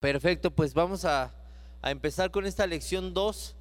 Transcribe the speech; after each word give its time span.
Perfecto, 0.00 0.50
pues 0.50 0.72
vamos 0.72 1.04
a, 1.04 1.30
empezar 1.82 2.30
con 2.30 2.46
esta 2.46 2.66
lección 2.66 3.12
2 3.12 3.54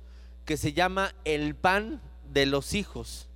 que 0.45 0.55
se 0.55 0.71
llama 0.71 1.13
El 1.25 1.53
pan 1.53 2.01
de 2.31 2.45
los 2.45 2.73
hijos. 2.73 3.27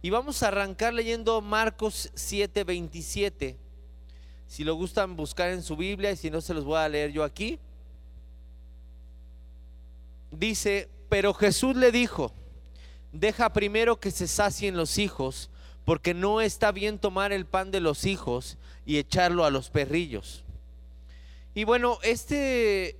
Y 0.00 0.08
vamos 0.08 0.42
a 0.42 0.48
arrancar 0.48 0.94
leyendo 0.94 1.42
Marcos 1.42 2.10
7:27. 2.14 3.58
Si 4.46 4.64
lo 4.64 4.74
gustan 4.76 5.14
buscar 5.14 5.50
en 5.50 5.62
su 5.62 5.76
Biblia 5.76 6.10
y 6.10 6.16
si 6.16 6.30
no 6.30 6.40
se 6.40 6.54
los 6.54 6.64
voy 6.64 6.78
a 6.78 6.88
leer 6.88 7.12
yo 7.12 7.22
aquí. 7.22 7.58
Dice, 10.30 10.88
pero 11.10 11.34
Jesús 11.34 11.76
le 11.76 11.92
dijo, 11.92 12.32
deja 13.12 13.52
primero 13.52 14.00
que 14.00 14.10
se 14.10 14.26
sacien 14.26 14.74
los 14.74 14.96
hijos, 14.96 15.50
porque 15.84 16.14
no 16.14 16.40
está 16.40 16.72
bien 16.72 16.98
tomar 16.98 17.30
el 17.30 17.44
pan 17.44 17.70
de 17.70 17.80
los 17.80 18.06
hijos 18.06 18.56
y 18.86 18.96
echarlo 18.96 19.44
a 19.44 19.50
los 19.50 19.68
perrillos. 19.68 20.44
Y 21.58 21.64
bueno, 21.64 21.98
este 22.04 22.96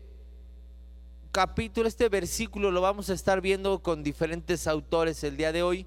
capítulo, 1.31 1.87
este 1.87 2.09
versículo 2.09 2.73
lo 2.73 2.81
vamos 2.81 3.09
a 3.09 3.13
estar 3.15 3.41
viendo 3.41 3.85
con 3.85 4.03
diferentes 4.03 4.67
autores 4.67 5.23
el 5.23 5.37
día 5.37 5.53
de 5.53 5.63
hoy. 5.63 5.87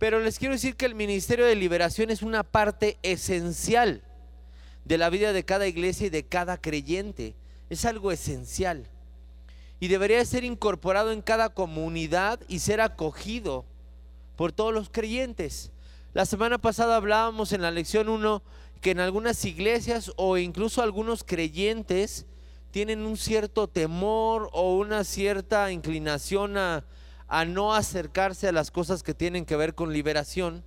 Pero 0.00 0.18
les 0.18 0.40
quiero 0.40 0.54
decir 0.54 0.74
que 0.74 0.86
el 0.86 0.96
ministerio 0.96 1.46
de 1.46 1.54
liberación 1.54 2.10
es 2.10 2.22
una 2.22 2.42
parte 2.42 2.98
esencial 3.04 4.02
de 4.84 4.98
la 4.98 5.08
vida 5.08 5.32
de 5.32 5.44
cada 5.44 5.68
iglesia 5.68 6.08
y 6.08 6.10
de 6.10 6.26
cada 6.26 6.60
creyente. 6.60 7.36
Es 7.70 7.84
algo 7.84 8.10
esencial. 8.10 8.88
Y 9.78 9.86
debería 9.86 10.24
ser 10.24 10.42
incorporado 10.42 11.12
en 11.12 11.22
cada 11.22 11.50
comunidad 11.50 12.40
y 12.48 12.58
ser 12.58 12.80
acogido 12.80 13.66
por 14.34 14.50
todos 14.50 14.74
los 14.74 14.90
creyentes. 14.90 15.70
La 16.12 16.26
semana 16.26 16.58
pasada 16.58 16.96
hablábamos 16.96 17.52
en 17.52 17.62
la 17.62 17.70
lección 17.70 18.08
1 18.08 18.42
que 18.84 18.90
en 18.90 19.00
algunas 19.00 19.42
iglesias 19.46 20.12
o 20.16 20.36
incluso 20.36 20.82
algunos 20.82 21.24
creyentes 21.24 22.26
tienen 22.70 23.06
un 23.06 23.16
cierto 23.16 23.66
temor 23.66 24.50
o 24.52 24.76
una 24.76 25.04
cierta 25.04 25.72
inclinación 25.72 26.58
a, 26.58 26.84
a 27.26 27.46
no 27.46 27.72
acercarse 27.72 28.46
a 28.46 28.52
las 28.52 28.70
cosas 28.70 29.02
que 29.02 29.14
tienen 29.14 29.46
que 29.46 29.56
ver 29.56 29.74
con 29.74 29.94
liberación. 29.94 30.64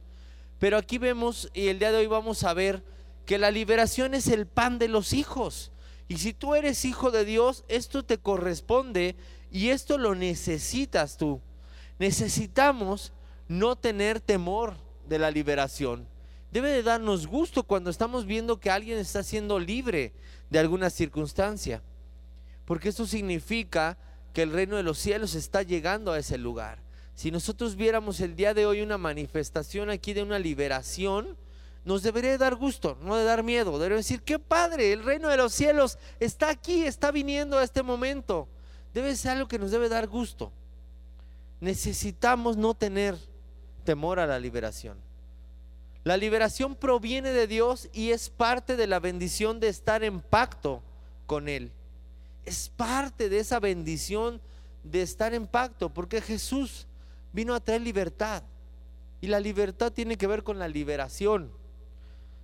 Pero 0.58 0.78
aquí 0.78 0.98
vemos, 0.98 1.52
y 1.54 1.68
el 1.68 1.78
día 1.78 1.92
de 1.92 2.00
hoy 2.00 2.08
vamos 2.08 2.44
a 2.44 2.56
ver, 2.56 2.84
que 3.28 3.38
la 3.38 3.52
liberación 3.52 4.16
es 4.16 4.30
el 4.30 4.48
pan 4.48 4.80
de 4.80 4.88
los 4.88 5.14
hijos. 5.14 5.72
Y 6.08 6.18
si 6.18 6.34
tú 6.34 6.56
eres 6.56 6.86
hijo 6.86 7.12
de 7.12 7.23
Dios, 7.23 7.66
esto 7.68 8.04
te 8.04 8.18
corresponde 8.18 9.16
y 9.52 9.70
esto 9.70 10.00
lo 10.00 10.16
necesitas 10.16 11.18
tú. 11.18 11.40
Necesitamos 12.00 13.14
no 13.48 13.76
tener 13.76 14.22
temor 14.22 14.76
de 15.08 15.20
la 15.20 15.30
liberación. 15.30 16.17
Debe 16.58 16.72
de 16.72 16.82
darnos 16.82 17.28
gusto 17.28 17.62
cuando 17.62 17.92
estamos 17.92 18.26
viendo 18.26 18.60
que 18.60 18.72
alguien 18.72 18.98
está 18.98 19.22
siendo 19.22 19.60
libre 19.60 20.12
de 20.50 20.58
alguna 20.58 20.90
circunstancia. 20.90 21.84
Porque 22.66 22.90
eso 22.90 23.06
significa 23.06 23.96
que 24.34 24.42
el 24.42 24.52
reino 24.52 24.76
de 24.76 24.82
los 24.82 24.98
cielos 24.98 25.36
está 25.36 25.62
llegando 25.62 26.12
a 26.12 26.18
ese 26.18 26.40
lugar. 26.40 26.80
Si 27.14 27.30
nosotros 27.30 27.76
viéramos 27.76 28.22
el 28.22 28.36
día 28.36 28.56
de 28.56 28.66
hoy 28.66 28.82
una 28.82 28.98
manifestación 28.98 29.92
aquí 29.92 30.14
de 30.14 30.24
una 30.24 30.40
liberación, 30.40 31.38
nos 31.86 32.02
debería 32.02 32.36
dar 32.40 32.56
gusto, 32.56 32.98
no 33.04 33.16
de 33.18 33.24
dar 33.24 33.44
miedo. 33.44 33.74
Debería 33.74 33.98
decir, 33.98 34.24
qué 34.24 34.40
padre, 34.40 34.94
el 34.94 35.04
reino 35.04 35.30
de 35.30 35.38
los 35.38 35.54
cielos 35.54 36.00
está 36.20 36.50
aquí, 36.50 36.86
está 36.86 37.12
viniendo 37.12 37.60
a 37.60 37.64
este 37.64 37.84
momento. 37.84 38.48
Debe 38.96 39.16
ser 39.16 39.34
algo 39.34 39.48
que 39.48 39.60
nos 39.60 39.70
debe 39.70 39.90
dar 39.90 40.08
gusto. 40.08 40.52
Necesitamos 41.60 42.58
no 42.58 42.74
tener 42.74 43.16
temor 43.84 44.20
a 44.20 44.26
la 44.26 44.40
liberación. 44.40 45.06
La 46.08 46.16
liberación 46.16 46.74
proviene 46.78 47.34
de 47.34 47.48
Dios 47.48 47.90
y 47.92 48.12
es 48.12 48.30
parte 48.30 48.78
de 48.78 48.88
la 48.88 49.02
bendición 49.02 49.60
de 49.60 49.68
estar 49.68 50.06
en 50.06 50.22
pacto 50.22 50.82
con 51.26 51.50
Él. 51.50 51.74
Es 52.46 52.70
parte 52.70 53.28
de 53.28 53.40
esa 53.40 53.60
bendición 53.60 54.40
de 54.86 55.02
estar 55.02 55.34
en 55.34 55.48
pacto, 55.48 55.94
porque 55.94 56.22
Jesús 56.22 56.88
vino 57.34 57.54
a 57.54 57.60
traer 57.60 57.82
libertad. 57.82 58.42
Y 59.20 59.28
la 59.28 59.42
libertad 59.42 59.92
tiene 59.92 60.16
que 60.16 60.28
ver 60.28 60.44
con 60.44 60.60
la 60.60 60.70
liberación. 60.70 61.52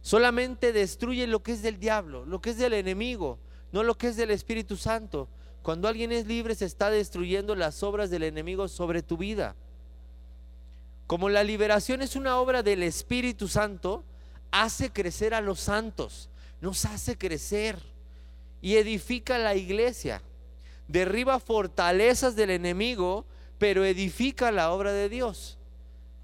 Solamente 0.02 0.73
destruye 0.73 1.25
lo 1.25 1.41
que 1.41 1.53
es 1.53 1.62
del 1.62 1.79
diablo, 1.79 2.25
lo 2.25 2.41
que 2.41 2.50
es 2.50 2.57
del 2.57 2.73
enemigo, 2.73 3.40
no 3.72 3.84
lo 3.84 3.97
que 3.97 4.09
es 4.09 4.18
del 4.18 4.31
Espíritu 4.31 4.75
Santo. 4.75 5.29
Cuando 5.62 5.88
alguien 5.88 6.12
es 6.12 6.28
libre 6.28 6.53
se 6.56 6.66
está 6.66 6.90
destruyendo 6.90 7.56
las 7.56 7.81
obras 7.81 8.09
del 8.09 8.23
enemigo 8.23 8.68
sobre 8.68 9.03
tu 9.03 9.16
vida. 9.16 9.56
Como 11.08 11.30
la 11.30 11.44
liberación 11.44 12.02
es 12.02 12.16
una 12.16 12.40
obra 12.40 12.64
del 12.64 12.84
Espíritu 12.84 13.47
Santo, 13.47 14.03
hace 14.52 14.91
crecer 14.91 15.34
a 15.34 15.41
los 15.41 15.59
santos, 15.59 16.30
nos 16.62 16.86
hace 16.86 17.18
crecer 17.18 17.78
y 18.62 18.75
edifica 18.78 19.38
la 19.38 19.56
iglesia. 19.56 20.22
Derriba 20.88 21.40
fortalezas 21.40 22.36
del 22.36 22.52
enemigo, 22.52 23.25
pero 23.58 23.84
edifica 23.84 24.52
la 24.52 24.72
obra 24.72 24.94
de 24.94 25.09
Dios. 25.09 25.58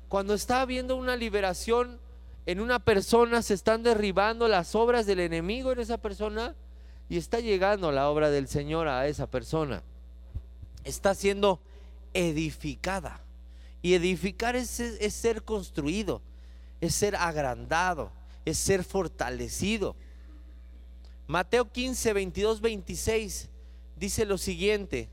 Cuando 0.07 0.33
está 0.33 0.61
habiendo 0.61 0.95
una 0.95 1.15
liberación 1.15 1.99
en 2.45 2.61
una 2.61 2.79
persona, 2.79 3.41
se 3.41 3.53
están 3.53 3.83
derribando 3.83 4.47
las 4.47 4.75
obras 4.75 5.05
del 5.05 5.19
enemigo 5.19 5.71
en 5.71 5.79
esa 5.79 5.97
persona 5.97 6.55
y 7.09 7.17
está 7.17 7.39
llegando 7.39 7.91
la 7.91 8.09
obra 8.09 8.29
del 8.29 8.47
Señor 8.47 8.87
a 8.87 9.07
esa 9.07 9.27
persona. 9.27 9.83
Está 10.83 11.13
siendo 11.13 11.59
edificada. 12.13 13.21
Y 13.81 13.93
edificar 13.93 14.55
es, 14.55 14.69
ser 14.69 15.43
construido, 15.43 16.21
es 16.81 16.95
ser 16.95 17.15
agrandado, 17.15 18.11
es 18.45 18.57
ser 18.57 18.83
fortalecido. 18.83 19.95
Mateo 21.27 21.71
15, 21.71 22.13
22, 22.13 22.61
26 22.61 23.49
dice 23.95 24.25
lo 24.25 24.37
siguiente. 24.37 25.09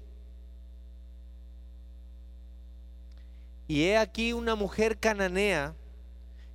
Y 3.68 3.84
he 3.84 3.98
aquí 3.98 4.32
una 4.32 4.54
mujer 4.54 4.98
cananea 4.98 5.74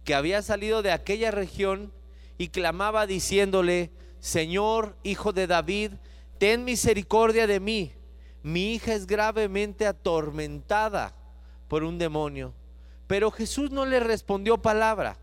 que 0.03 0.15
había 0.15 0.41
salido 0.41 0.81
de 0.81 0.91
aquella 0.91 1.31
región 1.31 1.93
y 2.37 2.49
clamaba 2.49 3.05
diciéndole, 3.05 3.91
Señor, 4.19 4.95
hijo 5.03 5.31
de 5.31 5.47
David, 5.47 5.91
ten 6.39 6.63
misericordia 6.63 7.47
de 7.47 7.59
mí. 7.59 7.93
Mi 8.43 8.73
hija 8.73 8.93
es 8.93 9.05
gravemente 9.05 9.85
atormentada 9.85 11.13
por 11.71 11.85
un 11.85 11.97
demonio. 11.97 12.53
Pero 13.07 13.31
Jesús 13.31 13.71
no 13.71 13.85
le 13.85 14.01
respondió 14.01 14.57
palabra. 14.57 15.15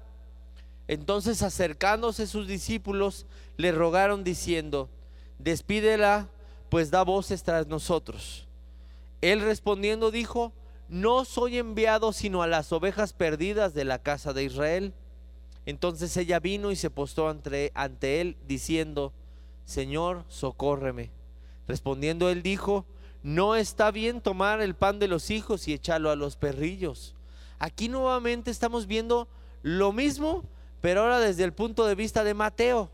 Entonces 0.86 1.42
acercándose 1.42 2.26
sus 2.26 2.48
discípulos, 2.48 3.26
le 3.58 3.70
rogaron 3.70 4.24
diciendo, 4.24 4.88
despídela, 5.38 6.30
pues 6.70 6.90
da 6.90 7.02
voces 7.02 7.42
tras 7.42 7.66
nosotros. 7.66 8.48
Él 9.20 9.42
respondiendo 9.42 10.10
dijo, 10.10 10.54
no 10.88 11.26
soy 11.26 11.58
enviado 11.58 12.14
sino 12.14 12.42
a 12.42 12.46
las 12.46 12.72
ovejas 12.72 13.12
perdidas 13.12 13.74
de 13.74 13.84
la 13.84 13.98
casa 13.98 14.32
de 14.32 14.44
Israel. 14.44 14.94
Entonces 15.66 16.16
ella 16.16 16.40
vino 16.40 16.70
y 16.70 16.76
se 16.76 16.88
postó 16.88 17.28
ante, 17.28 17.72
ante 17.74 18.22
él 18.22 18.38
diciendo, 18.46 19.12
Señor, 19.66 20.24
socórreme. 20.28 21.10
Respondiendo 21.66 22.30
él 22.30 22.42
dijo, 22.42 22.86
no 23.28 23.56
está 23.56 23.90
bien 23.90 24.22
tomar 24.22 24.62
el 24.62 24.74
pan 24.74 24.98
de 24.98 25.06
los 25.06 25.30
hijos 25.30 25.68
y 25.68 25.74
echarlo 25.74 26.10
a 26.10 26.16
los 26.16 26.36
perrillos. 26.36 27.14
Aquí 27.58 27.90
nuevamente 27.90 28.50
estamos 28.50 28.86
viendo 28.86 29.28
lo 29.62 29.92
mismo, 29.92 30.44
pero 30.80 31.02
ahora 31.02 31.20
desde 31.20 31.44
el 31.44 31.52
punto 31.52 31.84
de 31.84 31.94
vista 31.94 32.24
de 32.24 32.32
Mateo. 32.32 32.90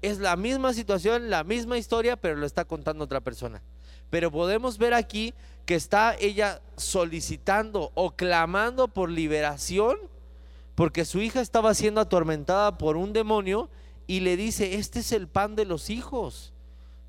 Es 0.00 0.20
la 0.20 0.36
misma 0.36 0.72
situación, 0.72 1.28
la 1.28 1.44
misma 1.44 1.76
historia, 1.76 2.16
pero 2.16 2.36
lo 2.36 2.46
está 2.46 2.64
contando 2.64 3.04
otra 3.04 3.20
persona. 3.20 3.62
Pero 4.08 4.30
podemos 4.30 4.78
ver 4.78 4.94
aquí 4.94 5.34
que 5.66 5.74
está 5.74 6.16
ella 6.18 6.62
solicitando 6.76 7.90
o 7.94 8.12
clamando 8.12 8.88
por 8.88 9.10
liberación 9.10 9.98
porque 10.74 11.04
su 11.04 11.20
hija 11.20 11.42
estaba 11.42 11.74
siendo 11.74 12.00
atormentada 12.00 12.78
por 12.78 12.96
un 12.96 13.12
demonio 13.12 13.68
y 14.06 14.20
le 14.20 14.38
dice, 14.38 14.76
este 14.76 15.00
es 15.00 15.12
el 15.12 15.28
pan 15.28 15.56
de 15.56 15.66
los 15.66 15.90
hijos. 15.90 16.54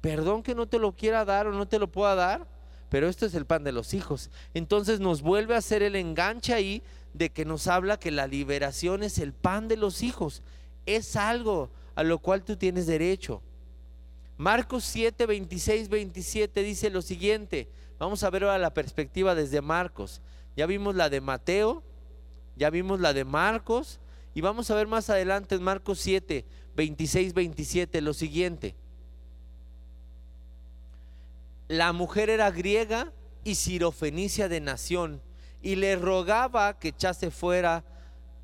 Perdón 0.02 0.44
que 0.44 0.56
no 0.56 0.68
te 0.68 0.78
lo 0.78 0.92
quiera 0.92 1.24
dar 1.24 1.48
o 1.48 1.54
no 1.54 1.68
te 1.68 1.80
lo 1.80 1.88
pueda 1.88 2.16
dar, 2.16 2.55
pero 2.96 3.10
esto 3.10 3.26
es 3.26 3.36
el 3.36 3.46
pan 3.46 3.66
de 3.66 3.74
los 3.74 3.94
hijos. 3.94 4.30
Entonces 4.54 5.02
nos 5.02 5.22
vuelve 5.22 5.54
a 5.54 5.58
hacer 5.58 5.84
el 5.84 5.98
enganche 5.98 6.54
ahí 6.54 6.82
de 7.14 7.30
que 7.30 7.44
nos 7.44 7.68
habla 7.68 8.00
que 8.00 8.10
la 8.10 8.26
liberación 8.26 9.04
es 9.04 9.20
el 9.20 9.34
pan 9.34 9.68
de 9.68 9.76
los 9.76 10.02
hijos. 10.02 10.44
Es 10.86 11.18
algo 11.18 11.70
a 11.96 12.04
lo 12.04 12.20
cual 12.20 12.46
tú 12.46 12.56
tienes 12.56 12.88
derecho. 12.88 13.42
Marcos 14.38 14.86
7, 14.86 15.26
26, 15.26 15.90
27 15.90 16.64
dice 16.64 16.90
lo 16.90 17.02
siguiente. 17.02 17.68
Vamos 18.00 18.24
a 18.24 18.30
ver 18.30 18.46
ahora 18.46 18.60
la 18.60 18.74
perspectiva 18.74 19.36
desde 19.36 19.60
Marcos. 19.60 20.22
Ya 20.56 20.66
vimos 20.66 20.96
la 20.96 21.10
de 21.10 21.20
Mateo, 21.20 21.84
ya 22.56 22.70
vimos 22.70 23.02
la 23.02 23.12
de 23.12 23.26
Marcos 23.26 24.00
y 24.34 24.40
vamos 24.40 24.72
a 24.72 24.76
ver 24.76 24.88
más 24.88 25.10
adelante 25.10 25.56
en 25.56 25.64
Marcos 25.64 26.00
7, 26.00 26.46
26, 26.78 27.34
27 27.34 28.00
lo 28.00 28.14
siguiente 28.14 28.74
la 31.68 31.94
mujer 31.94 32.30
era 32.30 32.52
griega 32.52 33.12
y 33.44 33.56
sirofenicia 33.56 34.50
de 34.50 34.62
nación 34.62 35.22
y 35.62 35.76
le 35.76 35.96
rogaba 35.96 36.78
que 36.78 36.90
echase 36.90 37.32
fuera 37.32 37.84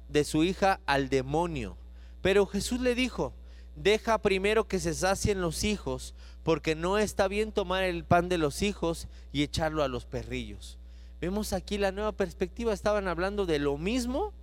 de 0.10 0.24
su 0.24 0.44
hija 0.44 0.80
al 0.86 1.10
demonio. 1.10 1.78
Pero 2.22 2.46
Jesús 2.46 2.82
le 2.82 2.96
dijo, 2.96 3.34
deja 3.76 4.18
primero 4.22 4.68
que 4.68 4.80
se 4.80 4.94
sacien 4.94 5.42
los 5.42 5.64
hijos, 5.64 6.14
porque 6.44 6.76
no 6.76 6.98
está 6.98 7.28
bien 7.28 7.52
tomar 7.52 7.84
el 7.84 8.04
pan 8.04 8.30
de 8.30 8.38
los 8.38 8.62
hijos 8.62 9.08
y 9.32 9.44
echarlo 9.44 9.84
a 9.84 9.88
los 9.88 10.06
perrillos. 10.06 10.78
Vemos 11.20 11.54
aquí 11.54 11.78
la 11.78 11.92
nueva 11.92 12.12
perspectiva, 12.12 12.74
estaban 12.74 13.08
hablando 13.08 13.46
de 13.46 13.60
lo 13.60 13.78
mismo 13.78 14.34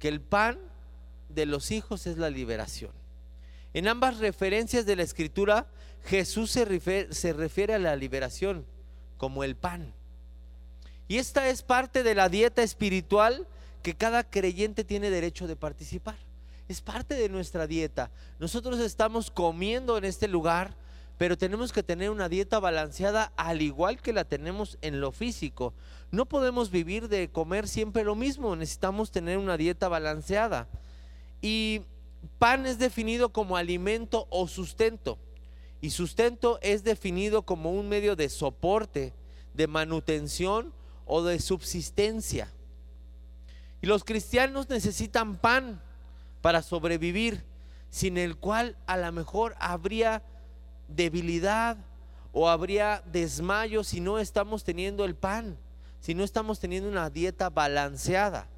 que 0.00 0.08
el 0.08 0.20
pan 0.20 0.58
de 1.28 1.46
los 1.46 1.70
hijos 1.70 2.06
es 2.06 2.18
la 2.18 2.30
liberación. 2.30 2.90
En 3.72 3.86
ambas 3.86 4.18
referencias 4.18 4.84
de 4.86 4.96
la 4.96 5.04
escritura, 5.04 5.68
Jesús 6.04 6.50
se 6.50 6.64
refiere, 6.64 7.12
se 7.12 7.32
refiere 7.32 7.74
a 7.74 7.78
la 7.78 7.96
liberación 7.96 8.64
como 9.16 9.44
el 9.44 9.56
pan. 9.56 9.92
Y 11.08 11.18
esta 11.18 11.48
es 11.48 11.62
parte 11.62 12.02
de 12.02 12.14
la 12.14 12.28
dieta 12.28 12.62
espiritual 12.62 13.46
que 13.82 13.94
cada 13.94 14.24
creyente 14.24 14.84
tiene 14.84 15.10
derecho 15.10 15.46
de 15.46 15.56
participar. 15.56 16.16
Es 16.68 16.80
parte 16.80 17.14
de 17.14 17.28
nuestra 17.28 17.66
dieta. 17.66 18.10
Nosotros 18.38 18.78
estamos 18.78 19.30
comiendo 19.30 19.98
en 19.98 20.04
este 20.04 20.28
lugar, 20.28 20.76
pero 21.18 21.36
tenemos 21.36 21.72
que 21.72 21.82
tener 21.82 22.10
una 22.10 22.28
dieta 22.28 22.60
balanceada 22.60 23.32
al 23.36 23.60
igual 23.60 24.00
que 24.00 24.12
la 24.12 24.24
tenemos 24.24 24.78
en 24.80 25.00
lo 25.00 25.12
físico. 25.12 25.74
No 26.10 26.26
podemos 26.26 26.70
vivir 26.70 27.08
de 27.08 27.28
comer 27.28 27.66
siempre 27.68 28.04
lo 28.04 28.14
mismo, 28.14 28.54
necesitamos 28.56 29.10
tener 29.10 29.36
una 29.36 29.56
dieta 29.56 29.88
balanceada. 29.88 30.68
Y 31.42 31.82
pan 32.38 32.66
es 32.66 32.78
definido 32.78 33.30
como 33.30 33.56
alimento 33.56 34.28
o 34.30 34.46
sustento. 34.46 35.18
Y 35.80 35.90
sustento 35.90 36.58
es 36.62 36.84
definido 36.84 37.42
como 37.42 37.72
un 37.72 37.88
medio 37.88 38.16
de 38.16 38.28
soporte, 38.28 39.14
de 39.54 39.66
manutención 39.66 40.72
o 41.06 41.22
de 41.22 41.40
subsistencia. 41.40 42.52
Y 43.82 43.86
los 43.86 44.04
cristianos 44.04 44.68
necesitan 44.68 45.36
pan 45.36 45.80
para 46.42 46.62
sobrevivir, 46.62 47.44
sin 47.90 48.18
el 48.18 48.36
cual 48.36 48.76
a 48.86 48.96
lo 48.96 49.10
mejor 49.10 49.54
habría 49.58 50.22
debilidad 50.88 51.78
o 52.32 52.48
habría 52.48 53.02
desmayo 53.10 53.82
si 53.82 54.00
no 54.00 54.18
estamos 54.18 54.64
teniendo 54.64 55.04
el 55.04 55.14
pan, 55.14 55.56
si 56.00 56.14
no 56.14 56.24
estamos 56.24 56.60
teniendo 56.60 56.88
una 56.88 57.10
dieta 57.10 57.50
balanceada. 57.50 58.48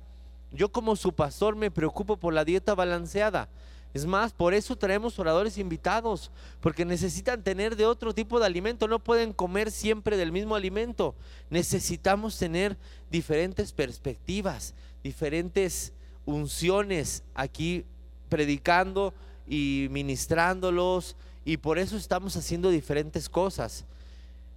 Yo 0.51 0.71
como 0.71 0.97
su 0.97 1.13
pastor 1.15 1.57
me 1.57 1.71
preocupo 1.71 2.17
por 2.17 2.35
la 2.35 2.45
dieta 2.45 2.75
balanceada. 2.75 3.49
Es 3.94 4.06
más, 4.06 4.33
por 4.33 4.55
eso 4.55 4.77
traemos 4.77 5.19
oradores 5.19 5.59
invitados, 5.59 6.31
porque 6.61 6.85
necesitan 6.85 7.43
tener 7.43 7.77
de 7.77 7.85
otro 7.85 8.15
tipo 8.15 8.41
de 8.41 8.47
alimento, 8.47 8.89
no 8.89 8.99
pueden 8.99 9.33
comer 9.33 9.71
siempre 9.71 10.17
del 10.17 10.33
mismo 10.33 10.55
alimento. 10.55 11.15
Necesitamos 11.50 12.39
tener 12.39 12.77
diferentes 13.11 13.73
perspectivas, 13.73 14.75
diferentes 15.05 15.93
unciones 16.25 17.23
aquí 17.35 17.85
predicando 18.31 19.12
y 19.47 19.89
ministrándolos, 19.91 21.17
y 21.44 21.59
por 21.59 21.79
eso 21.79 21.97
estamos 21.97 22.37
haciendo 22.37 22.71
diferentes 22.71 23.29
cosas. 23.29 23.85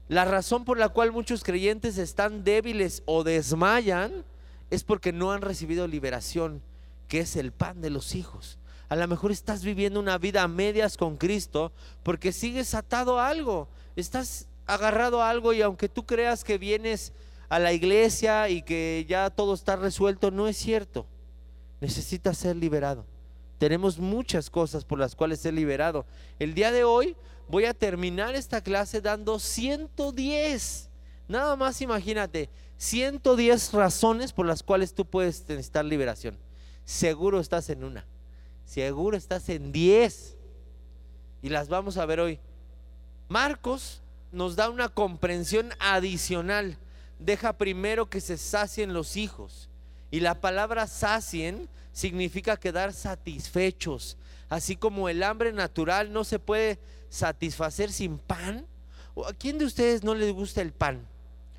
La 0.08 0.24
razón 0.24 0.66
por 0.66 0.78
la 0.78 0.90
cual 0.90 1.12
muchos 1.12 1.44
creyentes 1.44 1.98
están 1.98 2.44
débiles 2.44 3.02
o 3.06 3.24
desmayan 3.24 4.24
es 4.70 4.84
porque 4.84 5.12
no 5.12 5.32
han 5.32 5.42
recibido 5.42 5.88
liberación, 5.88 6.62
que 7.08 7.22
es 7.22 7.36
el 7.36 7.52
pan 7.52 7.82
de 7.82 7.90
los 7.90 8.16
hijos. 8.16 8.60
A 8.96 8.98
lo 8.98 9.10
mejor 9.10 9.34
estás 9.34 9.62
viviendo 9.62 10.00
una 10.00 10.18
vida 10.18 10.42
a 10.42 10.48
medias 10.48 10.96
con 10.96 11.18
Cristo 11.18 11.74
porque 12.02 12.32
sigues 12.32 12.74
atado 12.74 13.20
a 13.20 13.28
algo, 13.28 13.68
estás 13.98 14.48
agarrado 14.66 15.22
a 15.22 15.30
algo 15.30 15.52
y 15.52 15.62
aunque 15.62 15.90
tú 15.90 16.06
creas 16.06 16.46
que 16.46 16.58
vienes 16.58 17.12
a 17.50 17.60
la 17.60 17.74
iglesia 17.74 18.48
y 18.48 18.62
que 18.62 19.06
ya 19.06 19.30
todo 19.32 19.54
está 19.54 19.76
resuelto, 19.76 20.32
no 20.32 20.48
es 20.48 20.56
cierto. 20.56 21.06
Necesitas 21.82 22.38
ser 22.38 22.56
liberado. 22.56 23.06
Tenemos 23.58 24.00
muchas 24.00 24.50
cosas 24.50 24.86
por 24.86 24.98
las 24.98 25.14
cuales 25.14 25.42
ser 25.42 25.56
liberado. 25.56 26.06
El 26.40 26.54
día 26.54 26.72
de 26.72 26.86
hoy 26.86 27.18
voy 27.50 27.66
a 27.66 27.74
terminar 27.74 28.34
esta 28.34 28.62
clase 28.62 29.02
dando 29.02 29.40
110. 29.40 30.90
Nada 31.28 31.58
más 31.58 31.82
imagínate, 31.82 32.50
110 32.78 33.74
razones 33.74 34.32
por 34.32 34.46
las 34.46 34.64
cuales 34.64 34.94
tú 34.94 35.04
puedes 35.04 35.42
necesitar 35.50 35.84
liberación. 35.84 36.38
Seguro 36.86 37.42
estás 37.42 37.70
en 37.70 37.84
una. 37.84 38.06
Seguro 38.66 39.16
estás 39.16 39.48
en 39.50 39.72
10. 39.72 40.36
Y 41.42 41.50
las 41.50 41.70
vamos 41.70 41.98
a 41.98 42.06
ver 42.06 42.20
hoy. 42.20 42.40
Marcos 43.30 44.02
nos 44.32 44.56
da 44.56 44.70
una 44.70 44.90
comprensión 44.90 45.72
adicional. 45.80 46.78
Deja 47.20 47.54
primero 47.54 48.10
que 48.10 48.20
se 48.20 48.38
sacien 48.38 48.94
los 48.94 49.16
hijos. 49.16 49.70
Y 50.12 50.20
la 50.20 50.42
palabra 50.42 50.88
sacien 50.88 51.70
significa 51.92 52.58
quedar 52.58 52.94
satisfechos. 52.94 54.18
Así 54.50 54.76
como 54.76 55.10
el 55.10 55.24
hambre 55.24 55.54
natural 55.54 56.12
no 56.12 56.24
se 56.24 56.40
puede 56.40 56.80
satisfacer 57.10 57.92
sin 57.92 58.18
pan. 58.18 58.66
¿A 59.26 59.34
quién 59.34 59.58
de 59.58 59.66
ustedes 59.66 60.04
no 60.04 60.14
les 60.14 60.34
gusta 60.34 60.62
el 60.62 60.74
pan? 60.74 61.08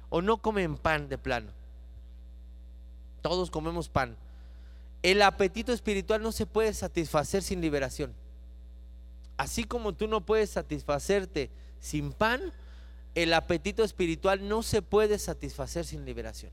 ¿O 0.09 0.21
no 0.23 0.39
comen 0.39 0.77
pan 0.77 1.09
de 1.09 1.19
plano? 1.19 1.51
Todos 3.23 3.51
comemos 3.51 3.89
pan. 3.89 4.17
El 5.03 5.23
apetito 5.23 5.73
espiritual 5.73 6.23
no 6.23 6.33
se 6.33 6.47
puede 6.47 6.73
satisfacer 6.75 7.43
sin 7.43 7.61
liberación. 7.61 8.15
Así 9.37 9.65
como 9.65 9.93
tú 9.93 10.09
no 10.09 10.23
puedes 10.23 10.51
satisfacerte 10.51 11.51
sin 11.79 12.13
pan, 12.13 12.53
el 13.15 13.33
apetito 13.33 13.85
espiritual 13.85 14.49
no 14.49 14.63
se 14.63 14.83
puede 14.83 15.19
satisfacer 15.19 15.85
sin 15.85 16.05
liberación. 16.05 16.53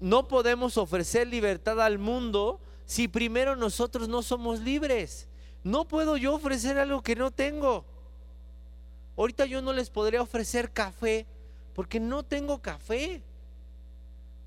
No 0.00 0.28
podemos 0.28 0.76
ofrecer 0.76 1.26
libertad 1.26 1.80
al 1.80 1.98
mundo 1.98 2.60
si 2.86 3.08
primero 3.08 3.56
nosotros 3.56 4.08
no 4.08 4.22
somos 4.22 4.60
libres. 4.60 5.28
No 5.64 5.86
puedo 5.86 6.16
yo 6.16 6.34
ofrecer 6.34 6.78
algo 6.78 7.02
que 7.02 7.16
no 7.16 7.30
tengo. 7.30 7.84
Ahorita 9.16 9.44
yo 9.46 9.60
no 9.60 9.72
les 9.72 9.90
podría 9.90 10.22
ofrecer 10.22 10.70
café 10.70 11.26
porque 11.74 11.98
no 11.98 12.22
tengo 12.22 12.62
café. 12.62 13.22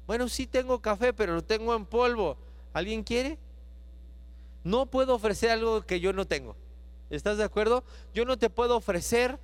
Bueno, 0.08 0.28
sí 0.28 0.48
tengo 0.48 0.82
café, 0.82 1.14
pero 1.14 1.36
lo 1.36 1.44
tengo 1.44 1.76
en 1.76 1.86
polvo. 1.86 2.38
¿Alguien 2.74 3.04
quiere? 3.04 3.38
No 4.64 4.86
puedo 4.86 5.16
ofrecer 5.16 5.50
algo 5.52 5.82
que 5.82 6.00
yo 6.00 6.14
no 6.14 6.26
tengo. 6.26 6.56
¿Estás 7.10 7.38
de 7.38 7.44
acuerdo? 7.44 7.84
Yo 8.14 8.26
no 8.26 8.38
te 8.38 8.50
puedo 8.50 8.78
ofrecer, 8.78 9.40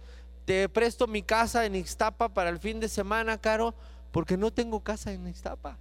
te 0.46 0.70
presto 0.70 1.08
mi 1.08 1.22
casa 1.22 1.66
en 1.66 1.76
Ixtapa 1.76 2.30
para 2.30 2.50
el 2.50 2.60
fin 2.60 2.80
de 2.80 2.88
semana, 2.88 3.40
Caro, 3.40 3.74
porque 4.12 4.38
no 4.38 4.52
tengo 4.52 4.82
casa 4.82 5.12
en 5.12 5.28
Ixtapa. 5.28 5.78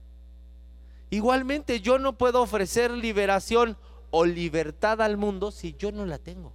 Igualmente, 1.10 1.80
yo 1.80 1.98
no 1.98 2.18
puedo 2.18 2.42
ofrecer 2.42 2.90
liberación 2.90 3.76
o 4.10 4.24
libertad 4.24 5.00
al 5.00 5.16
mundo 5.16 5.52
si 5.52 5.74
yo 5.78 5.92
no 5.92 6.06
la 6.06 6.18
tengo. 6.18 6.52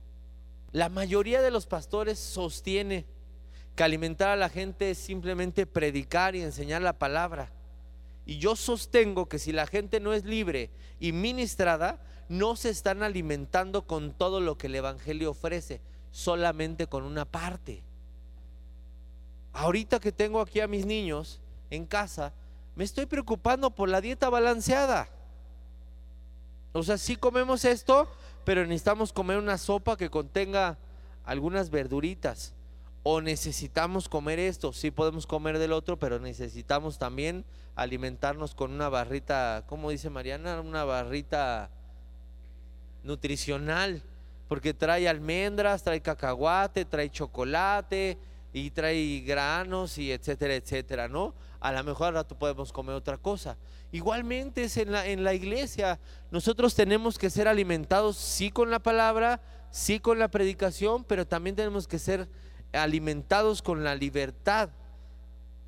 La 0.71 0.89
mayoría 0.89 1.41
de 1.41 1.51
los 1.51 1.67
pastores 1.67 2.19
sostiene 2.19 3.05
que 3.75 3.83
alimentar 3.83 4.29
a 4.29 4.35
la 4.35 4.49
gente 4.49 4.91
es 4.91 4.97
simplemente 4.97 5.65
predicar 5.65 6.35
y 6.35 6.41
enseñar 6.41 6.81
la 6.81 6.97
palabra. 6.99 7.51
Y 8.25 8.37
yo 8.37 8.55
sostengo 8.55 9.27
que 9.27 9.39
si 9.39 9.51
la 9.51 9.67
gente 9.67 9.99
no 9.99 10.13
es 10.13 10.25
libre 10.25 10.69
y 10.99 11.11
ministrada, 11.11 11.99
no 12.29 12.55
se 12.55 12.69
están 12.69 13.03
alimentando 13.03 13.87
con 13.87 14.13
todo 14.13 14.39
lo 14.39 14.57
que 14.57 14.67
el 14.67 14.75
Evangelio 14.75 15.31
ofrece, 15.31 15.81
solamente 16.11 16.87
con 16.87 17.03
una 17.03 17.25
parte. 17.25 17.83
Ahorita 19.53 19.99
que 19.99 20.11
tengo 20.11 20.39
aquí 20.39 20.59
a 20.59 20.67
mis 20.67 20.85
niños 20.85 21.41
en 21.69 21.85
casa, 21.85 22.33
me 22.75 22.83
estoy 22.83 23.05
preocupando 23.05 23.71
por 23.71 23.89
la 23.89 23.99
dieta 23.99 24.29
balanceada. 24.29 25.09
O 26.73 26.83
sea, 26.83 26.97
sí 26.97 27.17
comemos 27.17 27.65
esto, 27.65 28.09
pero 28.45 28.61
necesitamos 28.65 29.11
comer 29.11 29.37
una 29.37 29.57
sopa 29.57 29.97
que 29.97 30.09
contenga 30.09 30.77
algunas 31.25 31.69
verduritas. 31.69 32.53
O 33.03 33.19
necesitamos 33.19 34.07
comer 34.07 34.37
esto, 34.37 34.73
sí 34.73 34.91
podemos 34.91 35.25
comer 35.25 35.57
del 35.57 35.73
otro, 35.73 35.97
pero 35.97 36.19
necesitamos 36.19 36.99
también 36.99 37.45
alimentarnos 37.75 38.53
con 38.53 38.71
una 38.71 38.89
barrita, 38.89 39.63
¿cómo 39.67 39.89
dice 39.89 40.09
Mariana? 40.11 40.61
Una 40.61 40.83
barrita 40.83 41.71
nutricional, 43.03 44.03
porque 44.47 44.73
trae 44.73 45.07
almendras, 45.09 45.81
trae 45.81 46.01
cacahuate, 46.01 46.85
trae 46.85 47.09
chocolate 47.09 48.19
y 48.53 48.69
trae 48.69 49.21
granos 49.21 49.97
y 49.97 50.11
etcétera, 50.11 50.55
etcétera, 50.55 51.07
¿no? 51.07 51.33
A 51.59 51.71
lo 51.71 51.83
mejor 51.83 52.09
al 52.09 52.13
rato 52.15 52.37
podemos 52.37 52.71
comer 52.71 52.95
otra 52.95 53.17
cosa. 53.17 53.57
Igualmente 53.91 54.63
es 54.63 54.77
en 54.77 54.91
la, 54.91 55.07
en 55.07 55.23
la 55.23 55.33
iglesia, 55.33 55.99
nosotros 56.29 56.75
tenemos 56.75 57.17
que 57.17 57.29
ser 57.29 57.47
alimentados 57.47 58.17
sí 58.17 58.51
con 58.51 58.69
la 58.69 58.79
palabra, 58.79 59.41
sí 59.71 59.99
con 59.99 60.19
la 60.19 60.27
predicación, 60.27 61.03
pero 61.03 61.25
también 61.25 61.55
tenemos 61.55 61.87
que 61.87 61.97
ser 61.97 62.27
alimentados 62.73 63.61
con 63.61 63.83
la 63.83 63.95
libertad 63.95 64.69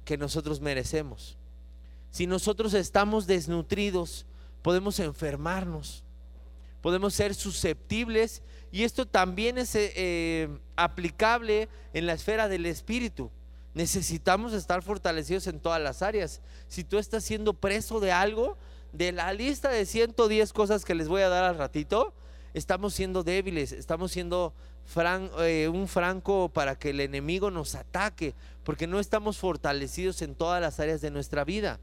que 0.05 0.17
nosotros 0.17 0.61
merecemos. 0.61 1.37
Si 2.11 2.27
nosotros 2.27 2.73
estamos 2.73 3.25
desnutridos, 3.25 4.25
podemos 4.61 4.99
enfermarnos, 4.99 6.03
podemos 6.81 7.13
ser 7.13 7.33
susceptibles 7.33 8.43
y 8.71 8.83
esto 8.83 9.05
también 9.07 9.57
es 9.57 9.75
eh, 9.75 9.93
eh, 9.95 10.59
aplicable 10.75 11.69
en 11.93 12.05
la 12.05 12.13
esfera 12.13 12.47
del 12.47 12.65
espíritu. 12.65 13.31
Necesitamos 13.73 14.53
estar 14.53 14.83
fortalecidos 14.83 15.47
en 15.47 15.59
todas 15.59 15.81
las 15.81 16.01
áreas. 16.01 16.41
Si 16.67 16.83
tú 16.83 16.99
estás 16.99 17.23
siendo 17.23 17.53
preso 17.53 17.99
de 17.99 18.11
algo, 18.11 18.57
de 18.91 19.11
la 19.11 19.33
lista 19.33 19.69
de 19.69 19.85
110 19.85 20.53
cosas 20.53 20.85
que 20.85 20.93
les 20.93 21.07
voy 21.07 21.23
a 21.23 21.29
dar 21.29 21.43
al 21.43 21.57
ratito, 21.57 22.13
estamos 22.53 22.93
siendo 22.93 23.23
débiles, 23.23 23.71
estamos 23.71 24.11
siendo 24.11 24.53
eh, 25.39 25.67
un 25.67 25.87
franco 25.87 26.49
para 26.49 26.77
que 26.77 26.91
el 26.91 26.99
enemigo 26.99 27.51
nos 27.51 27.75
ataque, 27.75 28.35
porque 28.63 28.87
no 28.87 28.99
estamos 28.99 29.37
fortalecidos 29.37 30.21
en 30.21 30.35
todas 30.35 30.61
las 30.61 30.79
áreas 30.79 31.01
de 31.01 31.11
nuestra 31.11 31.43
vida. 31.43 31.79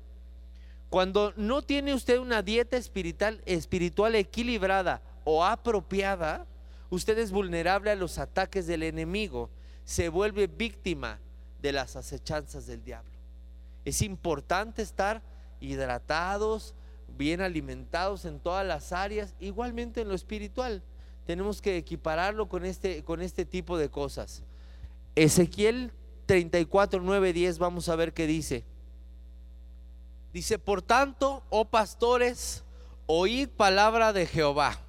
Cuando 0.88 1.32
no 1.36 1.62
tiene 1.62 1.94
usted 1.94 2.18
una 2.18 2.42
dieta 2.42 2.76
espiritual, 2.76 3.40
espiritual 3.46 4.14
equilibrada 4.14 5.02
o 5.24 5.44
apropiada, 5.44 6.46
usted 6.90 7.18
es 7.18 7.30
vulnerable 7.30 7.90
a 7.90 7.96
los 7.96 8.18
ataques 8.18 8.66
del 8.66 8.82
enemigo, 8.82 9.50
se 9.84 10.08
vuelve 10.08 10.46
víctima 10.46 11.20
de 11.62 11.72
las 11.72 11.96
acechanzas 11.96 12.66
del 12.66 12.82
diablo. 12.82 13.10
Es 13.84 14.02
importante 14.02 14.82
estar 14.82 15.22
hidratados, 15.60 16.74
bien 17.20 17.42
alimentados 17.42 18.24
en 18.24 18.40
todas 18.40 18.66
las 18.66 18.92
áreas, 18.92 19.34
igualmente 19.40 20.00
en 20.00 20.08
lo 20.08 20.14
espiritual. 20.14 20.82
Tenemos 21.26 21.60
que 21.60 21.76
equipararlo 21.76 22.48
con 22.48 22.64
este, 22.64 23.04
con 23.04 23.20
este 23.20 23.44
tipo 23.44 23.76
de 23.76 23.90
cosas. 23.90 24.42
Ezequiel 25.14 25.92
34, 26.24 27.02
9, 27.02 27.32
10, 27.34 27.58
vamos 27.58 27.90
a 27.90 27.96
ver 27.96 28.14
qué 28.14 28.26
dice. 28.26 28.64
Dice, 30.32 30.58
por 30.58 30.80
tanto, 30.80 31.42
oh 31.50 31.66
pastores, 31.66 32.64
oíd 33.04 33.50
palabra 33.50 34.14
de 34.14 34.26
Jehová. 34.26 34.80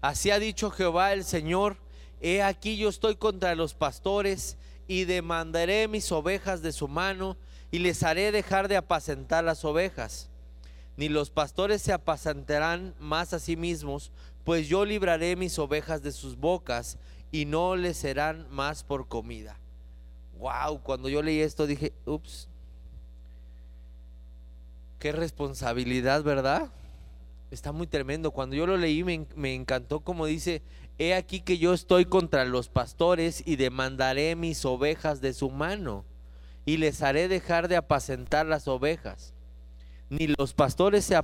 Así 0.00 0.32
ha 0.32 0.40
dicho 0.40 0.72
Jehová 0.72 1.12
el 1.12 1.22
Señor, 1.22 1.76
he 2.20 2.42
aquí 2.42 2.76
yo 2.76 2.88
estoy 2.88 3.14
contra 3.14 3.54
los 3.54 3.74
pastores 3.74 4.56
y 4.88 5.04
demandaré 5.04 5.86
mis 5.86 6.10
ovejas 6.10 6.62
de 6.62 6.72
su 6.72 6.88
mano 6.88 7.36
y 7.70 7.78
les 7.78 8.02
haré 8.02 8.32
dejar 8.32 8.66
de 8.66 8.76
apacentar 8.76 9.44
las 9.44 9.64
ovejas. 9.64 10.30
Ni 10.96 11.08
los 11.08 11.30
pastores 11.30 11.82
se 11.82 11.92
apacentarán 11.92 12.94
más 12.98 13.32
a 13.32 13.38
sí 13.38 13.56
mismos, 13.56 14.12
pues 14.44 14.68
yo 14.68 14.84
libraré 14.84 15.36
mis 15.36 15.58
ovejas 15.58 16.02
de 16.02 16.12
sus 16.12 16.36
bocas 16.36 16.98
y 17.32 17.46
no 17.46 17.74
les 17.74 17.96
serán 17.96 18.46
más 18.50 18.84
por 18.84 19.08
comida. 19.08 19.58
Wow, 20.38 20.80
cuando 20.82 21.08
yo 21.08 21.22
leí 21.22 21.40
esto 21.40 21.66
dije, 21.66 21.92
ups, 22.06 22.48
qué 24.98 25.12
responsabilidad, 25.12 26.22
¿verdad? 26.22 26.70
Está 27.50 27.72
muy 27.72 27.86
tremendo. 27.86 28.30
Cuando 28.30 28.56
yo 28.56 28.66
lo 28.66 28.76
leí 28.76 29.04
me, 29.04 29.54
encantó 29.54 30.00
como 30.00 30.24
dice, 30.24 30.62
he 30.98 31.14
aquí 31.14 31.40
que 31.40 31.58
yo 31.58 31.74
estoy 31.74 32.06
contra 32.06 32.46
los 32.46 32.68
pastores 32.68 33.42
y 33.44 33.56
demandaré 33.56 34.34
mis 34.34 34.64
ovejas 34.64 35.20
de 35.20 35.34
su 35.34 35.50
mano 35.50 36.06
y 36.64 36.78
les 36.78 37.02
haré 37.02 37.28
dejar 37.28 37.68
de 37.68 37.76
apacentar 37.76 38.46
las 38.46 38.66
ovejas. 38.66 39.33
Ni 40.18 40.28
los 40.38 40.54
pastores 40.54 41.04
se 41.04 41.16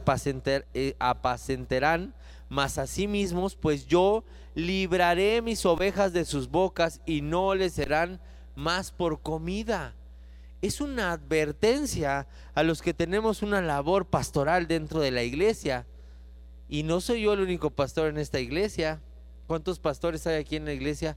eh, 0.74 0.96
apacentarán 0.98 2.14
mas 2.50 2.78
a 2.78 2.88
sí 2.88 3.06
mismos, 3.06 3.54
pues 3.54 3.86
yo 3.86 4.24
libraré 4.56 5.40
mis 5.40 5.64
ovejas 5.64 6.12
de 6.12 6.24
sus 6.24 6.50
bocas 6.50 7.00
y 7.06 7.20
no 7.20 7.54
les 7.54 7.74
serán 7.74 8.20
más 8.56 8.90
por 8.90 9.20
comida. 9.20 9.94
Es 10.60 10.80
una 10.80 11.12
advertencia 11.12 12.26
a 12.52 12.64
los 12.64 12.82
que 12.82 12.92
tenemos 12.92 13.42
una 13.42 13.62
labor 13.62 14.06
pastoral 14.06 14.66
dentro 14.66 15.00
de 15.00 15.12
la 15.12 15.22
iglesia. 15.22 15.86
Y 16.68 16.82
no 16.82 17.00
soy 17.00 17.22
yo 17.22 17.34
el 17.34 17.40
único 17.40 17.70
pastor 17.70 18.08
en 18.08 18.18
esta 18.18 18.40
iglesia. 18.40 19.00
¿Cuántos 19.46 19.78
pastores 19.78 20.26
hay 20.26 20.34
aquí 20.34 20.56
en 20.56 20.64
la 20.64 20.72
iglesia? 20.72 21.16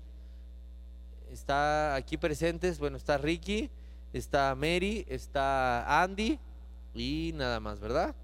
Está 1.31 1.95
aquí 1.95 2.15
presentes, 2.17 2.77
bueno, 2.77 2.95
está 2.95 3.17
Ricky, 3.17 3.71
está 4.13 4.53
Mary, 4.53 5.03
está 5.09 6.03
Andy 6.03 6.39
y 6.93 7.31
nada 7.35 7.59
más, 7.59 7.79
¿verdad? 7.79 8.15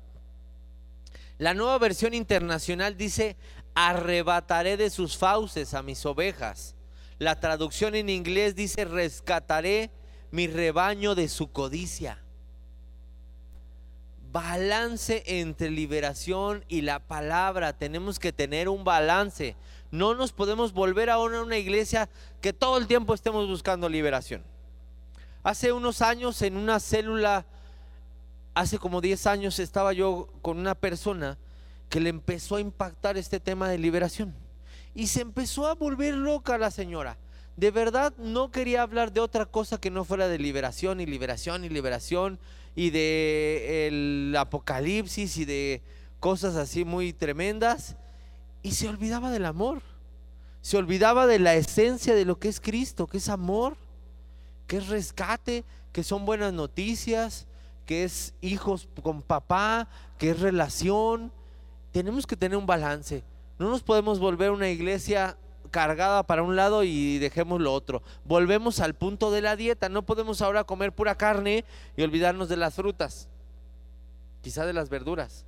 La 1.37 1.53
nueva 1.53 1.77
versión 1.77 2.13
internacional 2.13 2.97
dice, 2.97 3.37
arrebataré 3.73 4.77
de 4.77 4.89
sus 4.89 5.17
fauces 5.17 5.73
a 5.73 5.81
mis 5.81 6.05
ovejas. 6.05 6.75
La 7.17 7.39
traducción 7.39 7.95
en 7.95 8.09
inglés 8.09 8.55
dice, 8.55 8.85
rescataré 8.85 9.91
mi 10.31 10.47
rebaño 10.47 11.15
de 11.15 11.29
su 11.29 11.51
codicia. 11.51 12.21
Balance 14.31 15.23
entre 15.25 15.71
liberación 15.71 16.63
y 16.67 16.81
la 16.81 16.99
palabra. 16.99 17.77
Tenemos 17.77 18.19
que 18.19 18.31
tener 18.31 18.69
un 18.69 18.83
balance. 18.83 19.55
No 19.91 20.13
nos 20.13 20.33
podemos 20.33 20.73
volver 20.73 21.09
ahora 21.09 21.39
a 21.39 21.43
una 21.43 21.57
iglesia 21.57 22.09
que 22.41 22.53
todo 22.53 22.77
el 22.77 22.85
tiempo 22.85 23.13
estemos 23.13 23.47
buscando 23.47 23.89
liberación. 23.89 24.43
Hace 25.41 25.71
unos 25.71 26.01
años 26.01 26.41
en 26.41 26.57
una 26.57 26.79
célula 26.79 27.45
hace 28.59 28.77
como 28.77 28.99
10 28.99 29.25
años 29.27 29.57
estaba 29.59 29.93
yo 29.93 30.27
con 30.41 30.59
una 30.59 30.75
persona 30.75 31.37
que 31.87 32.01
le 32.01 32.09
empezó 32.09 32.57
a 32.57 32.61
impactar 32.61 33.17
este 33.17 33.39
tema 33.39 33.69
de 33.69 33.77
liberación. 33.77 34.35
Y 34.93 35.07
se 35.07 35.21
empezó 35.21 35.65
a 35.65 35.75
volver 35.75 36.13
loca 36.13 36.57
la 36.57 36.69
señora. 36.69 37.17
De 37.55 37.71
verdad 37.71 38.13
no 38.17 38.51
quería 38.51 38.81
hablar 38.81 39.13
de 39.13 39.21
otra 39.21 39.45
cosa 39.45 39.79
que 39.79 39.89
no 39.89 40.03
fuera 40.03 40.27
de 40.27 40.39
liberación 40.39 40.99
y 40.99 41.05
liberación 41.05 41.63
y 41.63 41.69
liberación 41.69 42.37
y 42.75 42.89
de 42.89 44.35
apocalipsis 44.37 45.37
y 45.37 45.45
de 45.45 45.81
cosas 46.19 46.57
así 46.57 46.83
muy 46.83 47.13
tremendas. 47.13 47.95
Y 48.61 48.71
se 48.71 48.89
olvidaba 48.89 49.31
del 49.31 49.45
amor. 49.45 49.81
Se 50.61 50.75
olvidaba 50.75 51.27
de 51.27 51.39
la 51.39 51.55
esencia 51.55 52.13
de 52.13 52.25
lo 52.25 52.39
que 52.39 52.49
es 52.49 52.59
Cristo, 52.59 53.07
que 53.07 53.19
es 53.19 53.29
amor, 53.29 53.77
que 54.67 54.77
es 54.77 54.87
rescate, 54.87 55.63
que 55.93 56.03
son 56.03 56.25
buenas 56.25 56.51
noticias, 56.51 57.47
que 57.89 58.03
es 58.03 58.35
hijos 58.39 58.87
con 59.01 59.23
papá, 59.23 59.87
que 60.19 60.29
es 60.29 60.39
relación. 60.39 61.31
Tenemos 61.91 62.27
que 62.27 62.37
tener 62.37 62.55
un 62.55 62.67
balance. 62.67 63.23
No 63.57 63.67
nos 63.67 63.81
podemos 63.81 64.19
volver 64.19 64.51
una 64.51 64.69
iglesia 64.69 65.37
cargada 65.71 66.21
para 66.21 66.43
un 66.43 66.55
lado 66.55 66.83
y 66.83 67.17
dejemos 67.17 67.59
lo 67.59 67.73
otro. 67.73 68.03
Volvemos 68.25 68.79
al 68.79 68.93
punto 68.93 69.31
de 69.31 69.41
la 69.41 69.55
dieta. 69.55 69.89
No 69.89 70.05
podemos 70.05 70.43
ahora 70.43 70.65
comer 70.65 70.93
pura 70.93 71.15
carne 71.15 71.65
y 71.97 72.03
olvidarnos 72.03 72.47
de 72.47 72.57
las 72.57 72.75
frutas, 72.75 73.27
quizá 74.43 74.67
de 74.67 74.73
las 74.73 74.89
verduras. 74.89 75.47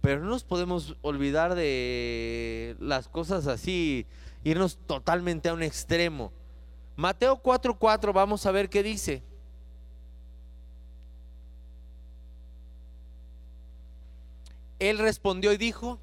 Pero 0.00 0.24
no 0.24 0.30
nos 0.30 0.42
podemos 0.42 0.96
olvidar 1.02 1.54
de 1.54 2.74
las 2.80 3.06
cosas 3.06 3.46
así, 3.46 4.06
irnos 4.42 4.76
totalmente 4.88 5.50
a 5.50 5.54
un 5.54 5.62
extremo. 5.62 6.32
Mateo 6.96 7.40
4:4, 7.40 8.12
vamos 8.12 8.44
a 8.44 8.50
ver 8.50 8.68
qué 8.68 8.82
dice. 8.82 9.22
Él 14.78 14.98
respondió 14.98 15.52
y 15.52 15.56
dijo, 15.56 15.98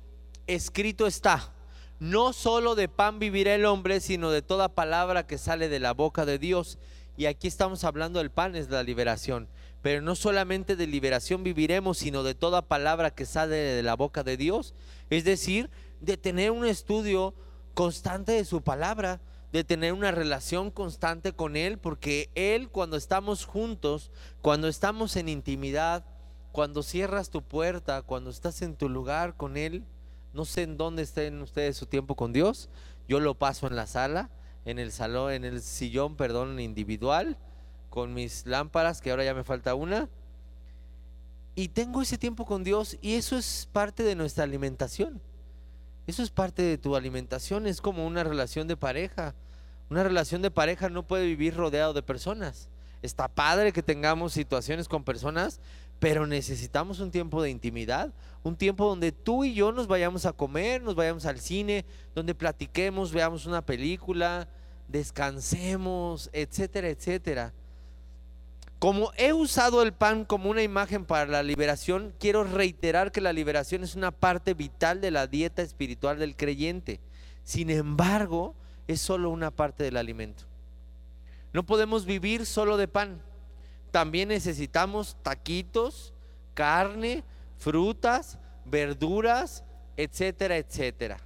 escrito 0.48 1.08
está, 1.08 1.54
no 2.00 2.34
solo 2.34 2.76
de 2.76 2.90
pan 2.90 3.20
vivirá 3.20 3.56
el 3.56 3.66
hombre, 3.66 4.00
sino 4.00 4.32
de 4.32 4.42
toda 4.42 4.74
palabra 4.76 5.28
que 5.28 5.38
sale 5.38 5.70
de 5.70 5.80
la 5.80 5.94
boca 5.94 6.26
de 6.26 6.40
Dios. 6.40 6.78
Y 7.16 7.28
aquí 7.28 7.48
estamos 7.48 7.84
hablando 7.84 8.20
del 8.20 8.32
pan, 8.32 8.56
es 8.56 8.70
la 8.70 8.84
liberación. 8.84 9.48
Pero 9.82 10.02
no 10.02 10.16
solamente 10.16 10.76
de 10.76 10.88
liberación 10.88 11.44
viviremos, 11.44 12.00
sino 12.00 12.24
de 12.24 12.34
toda 12.34 12.68
palabra 12.68 13.12
que 13.12 13.26
sale 13.26 13.56
de 13.56 13.84
la 13.84 13.96
boca 13.96 14.24
de 14.24 14.38
Dios. 14.38 14.74
Es 15.10 15.24
decir, 15.24 15.70
de 16.02 16.18
tener 16.18 16.52
un 16.52 16.66
estudio 16.66 17.36
constante 17.74 18.32
de 18.32 18.46
su 18.46 18.62
palabra, 18.62 19.22
de 19.52 19.64
tener 19.64 19.94
una 19.94 20.12
relación 20.12 20.72
constante 20.72 21.34
con 21.34 21.56
Él, 21.56 21.78
porque 21.78 22.32
Él 22.34 22.70
cuando 22.70 22.98
estamos 22.98 23.46
juntos, 23.46 24.12
cuando 24.42 24.68
estamos 24.68 25.16
en 25.16 25.30
intimidad, 25.30 26.06
cuando 26.54 26.84
cierras 26.84 27.32
tu 27.32 27.42
puerta, 27.42 28.04
cuando 28.04 28.30
estás 28.30 28.62
en 28.62 28.76
tu 28.76 28.88
lugar 28.88 29.36
con 29.36 29.58
Él, 29.58 29.84
no 30.34 30.46
sé 30.46 30.62
en 30.62 30.78
dónde 30.78 31.02
estén 31.02 31.42
ustedes 31.42 31.76
su 31.76 31.88
tiempo 31.88 32.16
con 32.16 32.32
Dios, 32.32 32.70
yo 33.10 33.20
lo 33.20 33.34
paso 33.34 33.68
en 33.68 33.76
la 33.76 33.88
sala, 33.88 34.30
en 34.64 34.80
el 34.80 34.92
salón, 34.92 35.34
en 35.34 35.46
el 35.46 35.62
sillón, 35.62 36.16
perdón, 36.16 36.60
individual, 36.60 37.38
con 37.90 38.14
mis 38.14 38.46
lámparas, 38.46 39.02
que 39.02 39.10
ahora 39.10 39.26
ya 39.26 39.34
me 39.34 39.44
falta 39.44 39.74
una, 39.74 40.08
y 41.56 41.70
tengo 41.70 42.04
ese 42.04 42.20
tiempo 42.20 42.46
con 42.46 42.64
Dios 42.64 42.98
y 43.02 43.16
eso 43.16 43.36
es 43.36 43.68
parte 43.72 44.04
de 44.04 44.16
nuestra 44.16 44.44
alimentación. 44.44 45.22
Eso 46.06 46.22
es 46.22 46.30
parte 46.30 46.62
de 46.62 46.78
tu 46.78 46.96
alimentación, 46.96 47.66
es 47.66 47.82
como 47.82 48.06
una 48.06 48.24
relación 48.24 48.68
de 48.68 48.78
pareja. 48.78 49.34
Una 49.90 50.04
relación 50.04 50.42
de 50.42 50.52
pareja 50.52 50.90
no 50.90 51.04
puede 51.04 51.26
vivir 51.26 51.56
rodeado 51.56 51.94
de 51.94 52.04
personas. 52.04 52.70
Está 53.02 53.28
padre 53.28 53.74
que 53.74 53.84
tengamos 53.84 54.34
situaciones 54.34 54.88
con 54.88 55.04
personas, 55.04 55.60
pero 56.04 56.28
necesitamos 56.28 57.00
un 57.00 57.12
tiempo 57.12 57.42
de 57.42 57.50
intimidad, 57.50 58.12
un 58.44 58.58
tiempo 58.58 58.90
donde 58.90 59.14
tú 59.14 59.46
y 59.46 59.54
yo 59.54 59.72
nos 59.72 59.88
vayamos 59.88 60.26
a 60.26 60.34
comer, 60.34 60.82
nos 60.82 60.96
vayamos 60.96 61.26
al 61.26 61.40
cine, 61.40 61.86
donde 62.14 62.36
platiquemos, 62.36 63.14
veamos 63.14 63.46
una 63.46 63.66
película, 63.66 64.50
descansemos, 64.90 66.30
etcétera, 66.34 66.90
etcétera. 66.90 67.54
Como 68.80 69.14
he 69.16 69.32
usado 69.32 69.82
el 69.82 69.94
pan 69.94 70.26
como 70.26 70.50
una 70.50 70.62
imagen 70.62 71.06
para 71.06 71.26
la 71.26 71.42
liberación, 71.42 72.14
quiero 72.20 72.44
reiterar 72.44 73.14
que 73.14 73.22
la 73.22 73.32
liberación 73.32 73.82
es 73.82 73.96
una 73.96 74.12
parte 74.12 74.54
vital 74.54 75.00
de 75.00 75.12
la 75.12 75.28
dieta 75.28 75.62
espiritual 75.62 76.20
del 76.20 76.36
creyente. 76.36 77.00
Sin 77.46 77.70
embargo, 77.70 78.56
es 78.90 79.00
solo 79.00 79.30
una 79.30 79.52
parte 79.52 79.86
del 79.86 79.96
alimento. 79.96 80.44
No 81.54 81.64
podemos 81.66 82.04
vivir 82.06 82.46
solo 82.46 82.76
de 82.76 82.90
pan 82.90 83.22
también 83.94 84.30
necesitamos 84.30 85.18
taquitos, 85.22 86.14
carne, 86.56 87.24
frutas, 87.60 88.40
verduras, 88.66 89.64
etcétera, 89.98 90.58
etcétera. 90.58 91.20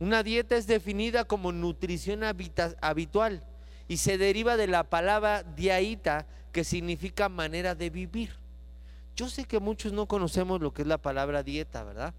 Una 0.00 0.24
dieta 0.24 0.56
es 0.56 0.66
definida 0.66 1.22
como 1.22 1.52
nutrición 1.52 2.22
habitual 2.24 3.44
y 3.86 3.98
se 3.98 4.18
deriva 4.18 4.56
de 4.56 4.66
la 4.66 4.82
palabra 4.82 5.44
diaita, 5.44 6.26
que 6.50 6.64
significa 6.64 7.28
manera 7.28 7.76
de 7.76 7.88
vivir. 7.88 8.30
Yo 9.14 9.28
sé 9.28 9.44
que 9.44 9.60
muchos 9.60 9.92
no 9.92 10.06
conocemos 10.06 10.60
lo 10.60 10.74
que 10.74 10.82
es 10.82 10.88
la 10.88 10.98
palabra 10.98 11.44
dieta, 11.44 11.84
¿verdad? 11.84 12.14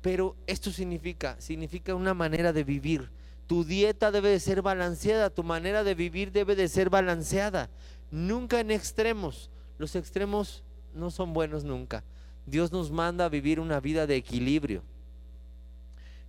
Pero 0.00 0.36
esto 0.46 0.72
significa, 0.72 1.36
significa 1.38 1.94
una 1.94 2.14
manera 2.14 2.54
de 2.54 2.64
vivir. 2.64 3.10
Tu 3.46 3.64
dieta 3.64 4.10
debe 4.10 4.30
de 4.30 4.40
ser 4.40 4.62
balanceada, 4.62 5.28
tu 5.28 5.44
manera 5.44 5.84
de 5.84 5.94
vivir 5.94 6.32
debe 6.32 6.56
de 6.56 6.68
ser 6.68 6.88
balanceada, 6.88 7.68
nunca 8.10 8.60
en 8.60 8.70
extremos. 8.70 9.50
Los 9.78 9.94
extremos 9.94 10.62
no 10.94 11.10
son 11.10 11.32
buenos 11.32 11.64
nunca. 11.64 12.04
Dios 12.46 12.72
nos 12.72 12.90
manda 12.90 13.26
a 13.26 13.28
vivir 13.28 13.60
una 13.60 13.80
vida 13.80 14.06
de 14.06 14.16
equilibrio. 14.16 14.82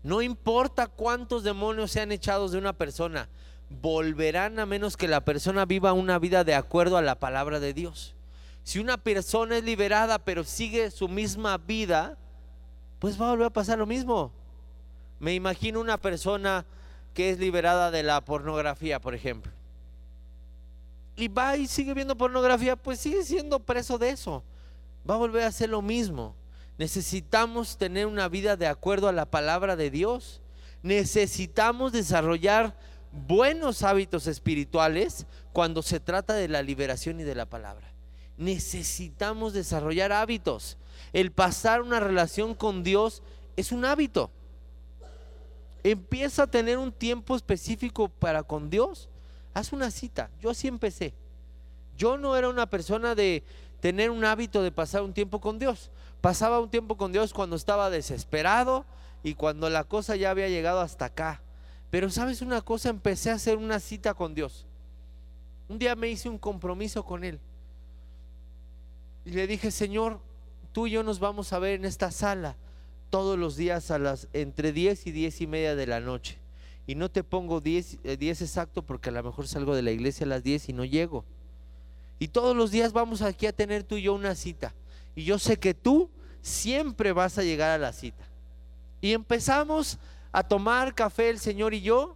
No 0.04 0.22
importa 0.22 0.88
cuántos 0.88 1.44
demonios 1.44 1.92
sean 1.92 2.12
echados 2.12 2.52
de 2.52 2.58
una 2.58 2.74
persona, 2.74 3.30
volverán 3.70 4.60
a 4.60 4.66
menos 4.66 4.98
que 4.98 5.08
la 5.08 5.26
persona 5.26 5.66
viva 5.66 5.94
una 5.94 6.20
vida 6.20 6.44
de 6.44 6.56
acuerdo 6.56 6.98
a 6.98 7.02
la 7.02 7.20
palabra 7.20 7.60
de 7.60 7.74
Dios. 7.74 8.16
Si 8.64 8.80
una 8.80 8.98
persona 8.98 9.58
es 9.58 9.64
liberada 9.64 10.20
pero 10.20 10.44
sigue 10.44 10.92
su 10.92 11.08
misma 11.08 11.58
vida, 11.58 12.18
pues 13.00 13.20
va 13.20 13.28
a 13.28 13.32
volver 13.32 13.48
a 13.48 13.54
pasar 13.54 13.80
lo 13.80 13.86
mismo. 13.86 14.32
Me 15.20 15.34
imagino 15.34 15.82
una 15.82 15.98
persona 15.98 16.66
que 17.14 17.30
es 17.30 17.40
liberada 17.40 17.92
de 17.92 18.04
la 18.04 18.22
pornografía, 18.22 19.00
por 19.00 19.16
ejemplo. 19.16 19.52
Y 21.20 21.28
va 21.28 21.58
y 21.58 21.68
sigue 21.68 21.94
viendo 21.94 22.16
pornografía, 22.16 22.78
pues 22.78 23.00
sigue 23.00 23.24
siendo 23.24 23.60
preso 23.60 23.98
de 23.98 24.10
eso. 24.10 24.42
Va 25.08 25.16
a 25.16 25.18
volver 25.18 25.44
a 25.44 25.48
hacer 25.48 25.70
lo 25.70 25.82
mismo. 25.82 26.34
Necesitamos 26.78 27.78
tener 27.78 28.06
una 28.06 28.30
vida 28.30 28.56
de 28.56 28.68
acuerdo 28.68 29.10
a 29.10 29.12
la 29.12 29.26
palabra 29.26 29.76
de 29.76 29.92
Dios. 29.92 30.42
Necesitamos 30.82 31.92
desarrollar 31.92 32.74
buenos 33.12 33.84
hábitos 33.84 34.28
espirituales 34.28 35.26
cuando 35.52 35.82
se 35.82 36.00
trata 36.00 36.36
de 36.36 36.48
la 36.48 36.62
liberación 36.62 37.20
y 37.20 37.24
de 37.24 37.36
la 37.36 37.46
palabra. 37.46 37.92
Necesitamos 38.38 39.52
desarrollar 39.52 40.14
hábitos. 40.14 40.78
El 41.12 41.34
pasar 41.34 41.82
una 41.82 42.00
relación 42.00 42.56
con 42.56 42.82
Dios 42.82 43.24
es 43.58 43.74
un 43.74 43.84
hábito. 43.84 44.32
Empieza 45.84 46.44
a 46.44 46.48
tener 46.48 46.78
un 46.78 46.94
tiempo 46.94 47.36
específico 47.36 48.08
para 48.08 48.44
con 48.44 48.70
Dios. 48.70 49.10
Haz 49.54 49.74
una 49.74 49.92
cita. 49.92 50.30
Yo 50.42 50.50
así 50.50 50.68
empecé. 50.68 51.14
Yo 51.98 52.18
no 52.18 52.36
era 52.36 52.50
una 52.50 52.70
persona 52.70 53.16
de 53.16 53.44
tener 53.80 54.10
un 54.10 54.26
hábito 54.26 54.64
de 54.64 54.72
pasar 54.72 55.02
un 55.02 55.14
tiempo 55.14 55.40
con 55.42 55.60
Dios. 55.60 55.92
Pasaba 56.22 56.60
un 56.60 56.70
tiempo 56.70 56.98
con 56.98 57.12
Dios 57.12 57.34
cuando 57.34 57.56
estaba 57.56 57.90
desesperado 57.90 58.86
y 59.24 59.36
cuando 59.36 59.70
la 59.70 59.84
cosa 59.84 60.16
ya 60.16 60.32
había 60.32 60.50
llegado 60.50 60.82
hasta 60.82 61.06
acá. 61.06 61.42
Pero 61.90 62.10
sabes 62.10 62.42
una 62.42 62.62
cosa, 62.62 62.90
empecé 62.90 63.32
a 63.32 63.36
hacer 63.36 63.58
una 63.58 63.80
cita 63.80 64.14
con 64.14 64.34
Dios. 64.34 64.66
Un 65.68 65.80
día 65.80 65.96
me 65.96 66.10
hice 66.10 66.30
un 66.30 66.38
compromiso 66.38 67.04
con 67.04 67.24
Él. 67.24 67.40
Y 69.26 69.32
le 69.32 69.48
dije, 69.48 69.72
Señor, 69.72 70.20
tú 70.72 70.88
y 70.88 70.92
yo 70.92 71.04
nos 71.04 71.20
vamos 71.20 71.54
a 71.54 71.60
ver 71.60 71.76
en 71.76 71.86
esta 71.86 72.12
sala 72.12 72.56
todos 73.10 73.38
los 73.38 73.56
días 73.56 73.92
a 73.92 74.00
las 74.00 74.28
entre 74.34 74.72
10 74.72 75.08
y 75.08 75.12
10 75.12 75.42
y 75.42 75.48
media 75.48 75.76
de 75.76 75.88
la 75.88 76.00
noche. 76.00 76.38
Y 76.90 76.96
no 76.96 77.08
te 77.08 77.24
pongo 77.24 77.62
10, 77.62 78.00
10 78.02 78.42
eh, 78.42 78.44
exacto 78.44 78.82
porque 78.82 79.10
a 79.10 79.12
lo 79.12 79.22
mejor 79.22 79.48
salgo 79.48 79.76
de 79.76 79.84
la 79.84 79.92
iglesia 79.92 80.26
a 80.26 80.30
las 80.30 80.42
10 80.42 80.70
y 80.70 80.74
no 80.74 80.86
llego. 80.86 81.24
Y 82.18 82.30
todos 82.30 82.56
los 82.56 82.72
días 82.72 82.94
vamos 82.94 83.22
aquí 83.22 83.46
a 83.46 83.54
tener 83.54 83.84
tú 83.84 83.98
y 83.98 84.02
yo 84.02 84.16
una 84.16 84.34
cita. 84.34 84.74
Y 85.16 85.24
yo 85.24 85.38
sé 85.38 85.58
que 85.58 85.76
tú 85.76 86.10
siempre 86.42 87.14
vas 87.14 87.38
a 87.38 87.44
llegar 87.44 87.70
a 87.70 87.78
la 87.78 87.94
cita. 87.94 88.24
Y 89.02 89.14
empezamos 89.14 90.00
a 90.32 90.42
tomar 90.42 90.96
café 90.96 91.30
el 91.30 91.38
Señor 91.38 91.76
y 91.76 91.82
yo. 91.82 92.16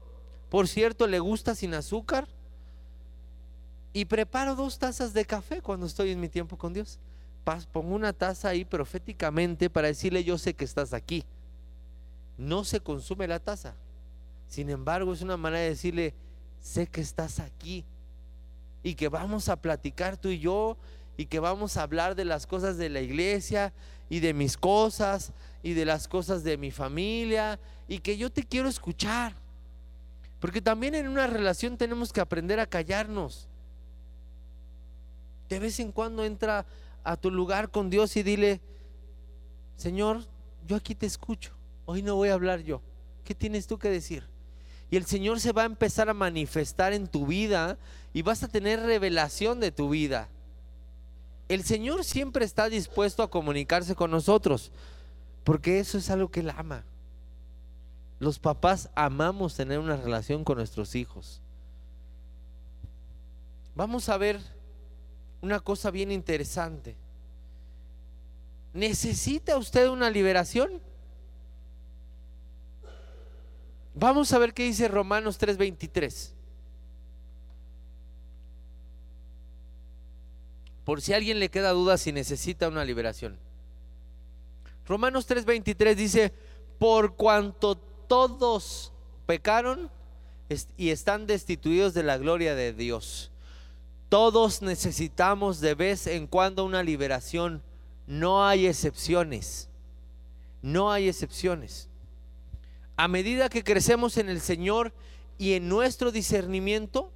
Por 0.50 0.68
cierto, 0.68 1.06
le 1.06 1.20
gusta 1.20 1.54
sin 1.54 1.76
azúcar. 1.76 2.28
Y 3.94 4.06
preparo 4.06 4.56
dos 4.56 4.80
tazas 4.80 5.14
de 5.14 5.24
café 5.24 5.62
cuando 5.62 5.86
estoy 5.86 6.10
en 6.10 6.20
mi 6.20 6.30
tiempo 6.30 6.58
con 6.58 6.74
Dios. 6.74 6.98
Pongo 7.72 7.94
una 7.94 8.12
taza 8.12 8.50
ahí 8.50 8.66
proféticamente 8.66 9.70
para 9.70 9.90
decirle 9.90 10.24
yo 10.24 10.40
sé 10.40 10.56
que 10.56 10.66
estás 10.66 10.94
aquí. 10.94 11.26
No 12.40 12.64
se 12.64 12.80
consume 12.80 13.28
la 13.28 13.40
taza. 13.40 13.76
Sin 14.54 14.70
embargo, 14.70 15.12
es 15.12 15.24
una 15.24 15.36
manera 15.36 15.64
de 15.64 15.70
decirle, 15.70 16.14
sé 16.62 16.86
que 16.86 17.02
estás 17.02 17.40
aquí 17.40 17.84
y 18.84 18.94
que 18.94 19.08
vamos 19.08 19.50
a 19.50 19.56
platicar 19.56 20.16
tú 20.16 20.30
y 20.30 20.38
yo 20.38 20.78
y 21.18 21.26
que 21.26 21.40
vamos 21.40 21.76
a 21.76 21.82
hablar 21.82 22.14
de 22.14 22.24
las 22.24 22.46
cosas 22.46 22.78
de 22.78 22.88
la 22.88 23.02
iglesia 23.02 23.74
y 24.12 24.20
de 24.20 24.32
mis 24.36 24.56
cosas 24.56 25.34
y 25.64 25.74
de 25.74 25.86
las 25.86 26.08
cosas 26.08 26.44
de 26.44 26.58
mi 26.58 26.70
familia 26.70 27.60
y 27.88 27.98
que 27.98 28.16
yo 28.16 28.32
te 28.32 28.44
quiero 28.44 28.70
escuchar. 28.70 29.34
Porque 30.40 30.62
también 30.62 30.94
en 30.94 31.08
una 31.08 31.26
relación 31.26 31.76
tenemos 31.76 32.14
que 32.14 32.22
aprender 32.22 32.60
a 32.60 32.68
callarnos. 32.68 33.48
De 35.50 35.58
vez 35.58 35.80
en 35.80 35.92
cuando 35.92 36.24
entra 36.24 36.68
a 37.04 37.18
tu 37.18 37.32
lugar 37.32 37.72
con 37.72 37.90
Dios 37.90 38.16
y 38.18 38.22
dile, 38.22 38.62
Señor, 39.78 40.24
yo 40.68 40.76
aquí 40.76 40.94
te 40.94 41.08
escucho. 41.08 41.54
Hoy 41.86 42.04
no 42.04 42.14
voy 42.14 42.30
a 42.30 42.36
hablar 42.36 42.60
yo. 42.60 42.84
¿Qué 43.24 43.34
tienes 43.34 43.66
tú 43.66 43.80
que 43.80 43.90
decir? 43.90 44.32
Y 44.94 44.96
el 44.96 45.08
Señor 45.08 45.40
se 45.40 45.54
va 45.54 45.64
a 45.64 45.66
empezar 45.66 46.08
a 46.08 46.14
manifestar 46.14 46.94
en 46.94 47.08
tu 47.08 47.26
vida 47.26 47.80
y 48.14 48.22
vas 48.22 48.44
a 48.44 48.48
tener 48.48 48.80
revelación 48.80 49.60
de 49.60 49.72
tu 49.72 49.90
vida. 49.90 50.30
El 51.50 51.64
Señor 51.64 52.04
siempre 52.04 52.46
está 52.46 52.70
dispuesto 52.70 53.24
a 53.24 53.32
comunicarse 53.32 53.96
con 53.96 54.12
nosotros, 54.12 54.72
porque 55.44 55.80
eso 55.80 55.98
es 55.98 56.12
algo 56.12 56.30
que 56.30 56.42
Él 56.42 56.52
ama. 56.52 56.84
Los 58.20 58.38
papás 58.38 58.92
amamos 58.94 59.56
tener 59.56 59.80
una 59.80 59.98
relación 59.98 60.44
con 60.44 60.58
nuestros 60.60 60.94
hijos. 60.94 61.42
Vamos 63.74 64.10
a 64.10 64.18
ver 64.18 64.40
una 65.42 65.60
cosa 65.60 65.90
bien 65.90 66.12
interesante. 66.12 66.96
¿Necesita 68.76 69.58
usted 69.58 69.90
una 69.90 70.12
liberación? 70.12 70.84
Vamos 73.96 74.34
a 74.34 74.40
ver 74.40 74.54
qué 74.54 74.64
dice 74.64 74.88
Romanos 74.88 75.38
3:23. 75.40 76.34
Por 80.84 81.02
si 81.02 81.14
a 81.14 81.18
alguien 81.18 81.40
le 81.40 81.50
queda 81.50 81.72
duda 81.72 81.98
si 81.98 82.12
necesita 82.12 82.68
una 82.68 82.84
liberación. 82.84 83.38
Romanos 84.86 85.28
3:23 85.28 85.96
dice, 85.96 86.34
por 86.78 87.16
cuanto 87.16 87.76
todos 87.76 88.92
pecaron 89.26 89.90
y 90.76 90.90
están 90.90 91.26
destituidos 91.26 91.94
de 91.94 92.04
la 92.04 92.18
gloria 92.18 92.56
de 92.56 92.74
Dios. 92.74 93.32
Todos 94.10 94.62
necesitamos 94.62 95.62
de 95.62 95.76
vez 95.76 96.08
en 96.08 96.28
cuando 96.28 96.66
una 96.66 96.84
liberación. 96.84 97.64
No 98.06 98.46
hay 98.46 98.68
excepciones. 98.68 99.70
No 100.62 100.92
hay 100.92 101.08
excepciones. 101.08 101.90
A 102.96 103.08
medida 103.08 103.50
que 103.50 103.64
crecemos 103.64 104.18
en 104.18 104.30
el 104.30 104.40
Señor 104.40 104.94
y 105.38 105.54
en 105.54 105.68
nuestro 105.68 106.12
discernimiento, 106.12 107.12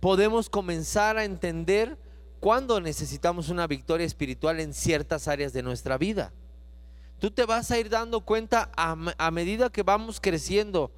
podemos 0.00 0.50
comenzar 0.50 1.16
a 1.16 1.24
entender 1.24 1.98
cuándo 2.40 2.80
necesitamos 2.80 3.48
una 3.48 3.66
victoria 3.66 4.04
espiritual 4.04 4.60
en 4.60 4.74
ciertas 4.74 5.28
áreas 5.28 5.52
de 5.52 5.62
nuestra 5.62 5.96
vida. 5.96 6.32
Tú 7.18 7.30
te 7.30 7.46
vas 7.46 7.70
a 7.70 7.78
ir 7.78 7.88
dando 7.88 8.22
cuenta 8.22 8.70
a, 8.76 9.30
medida 9.30 9.70
que 9.70 9.84
vamos 9.84 10.20
creciendo 10.20 10.90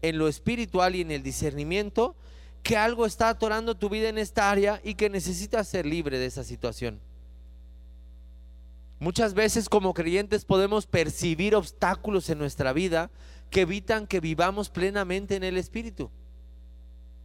en 0.00 0.16
lo 0.16 0.28
espiritual 0.28 0.94
y 0.94 1.00
en 1.00 1.10
el 1.10 1.24
discernimiento 1.24 2.14
que 2.62 2.76
algo 2.76 3.04
está 3.04 3.28
atorando 3.28 3.74
tu 3.74 3.88
vida 3.88 4.08
en 4.08 4.16
esta 4.16 4.48
área 4.48 4.80
y 4.84 4.94
que 4.94 5.10
necesitas 5.10 5.66
ser 5.66 5.84
libre 5.84 6.18
de 6.18 6.26
esa 6.26 6.44
situación. 6.44 7.00
Muchas 9.00 9.34
veces 9.34 9.68
como 9.68 9.94
creyentes 9.94 10.44
podemos 10.44 10.86
percibir 10.86 11.56
obstáculos 11.56 12.30
en 12.30 12.38
nuestra 12.38 12.72
vida 12.72 13.10
que 13.52 13.60
evitan 13.60 14.06
que 14.06 14.18
vivamos 14.18 14.70
plenamente 14.70 15.36
en 15.36 15.44
el 15.44 15.58
Espíritu. 15.58 16.10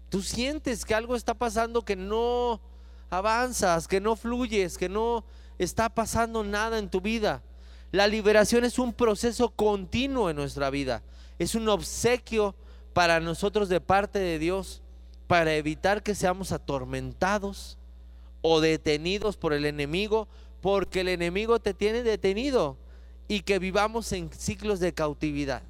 Tú 0.09 0.21
sientes 0.21 0.83
que 0.83 0.93
algo 0.93 1.15
está 1.15 1.33
pasando 1.33 1.83
que 1.83 1.95
no 1.95 2.59
avanzas, 3.09 3.87
que 3.87 4.01
no 4.01 4.17
fluyes, 4.17 4.77
que 4.77 4.89
no 4.89 5.23
está 5.57 5.87
pasando 5.87 6.43
nada 6.43 6.79
en 6.79 6.89
tu 6.89 6.99
vida. 6.99 7.43
La 7.93 8.07
liberación 8.07 8.65
es 8.65 8.77
un 8.77 8.91
proceso 8.91 9.49
continuo 9.49 10.29
en 10.29 10.35
nuestra 10.35 10.69
vida. 10.69 11.01
Es 11.39 11.55
un 11.55 11.69
obsequio 11.69 12.55
para 12.91 13.21
nosotros 13.21 13.69
de 13.69 13.79
parte 13.79 14.19
de 14.19 14.37
Dios 14.37 14.81
para 15.27 15.55
evitar 15.55 16.03
que 16.03 16.13
seamos 16.13 16.51
atormentados 16.51 17.77
o 18.41 18.59
detenidos 18.59 19.37
por 19.37 19.53
el 19.53 19.65
enemigo, 19.65 20.27
porque 20.59 21.01
el 21.01 21.07
enemigo 21.07 21.59
te 21.59 21.73
tiene 21.73 22.03
detenido 22.03 22.75
y 23.29 23.41
que 23.41 23.59
vivamos 23.59 24.11
en 24.11 24.29
ciclos 24.33 24.81
de 24.81 24.93
cautividad. 24.93 25.63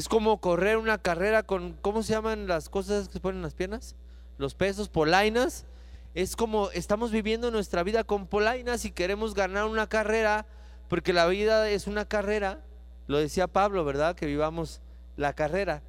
Es 0.00 0.08
como 0.08 0.40
correr 0.40 0.78
una 0.78 0.96
carrera 0.96 1.42
con, 1.42 1.74
¿cómo 1.82 2.02
se 2.02 2.14
llaman 2.14 2.46
las 2.46 2.70
cosas 2.70 3.08
que 3.08 3.12
se 3.12 3.20
ponen 3.20 3.40
en 3.40 3.42
las 3.42 3.52
piernas? 3.52 3.96
Los 4.38 4.54
pesos, 4.54 4.88
polainas 4.88 5.66
es 6.14 6.36
como 6.36 6.70
estamos 6.70 7.12
viviendo 7.12 7.50
nuestra 7.50 7.82
vida 7.82 8.02
con 8.02 8.26
polainas 8.26 8.86
y 8.86 8.92
queremos 8.92 9.34
ganar 9.34 9.66
una 9.66 9.90
carrera, 9.90 10.46
porque 10.88 11.12
la 11.12 11.26
vida 11.26 11.68
es 11.68 11.86
una 11.86 12.06
carrera, 12.06 12.64
lo 13.08 13.18
decía 13.18 13.46
Pablo, 13.46 13.84
¿verdad? 13.84 14.16
Que 14.16 14.24
vivamos 14.24 14.80
la 15.18 15.34
carrera. 15.34 15.82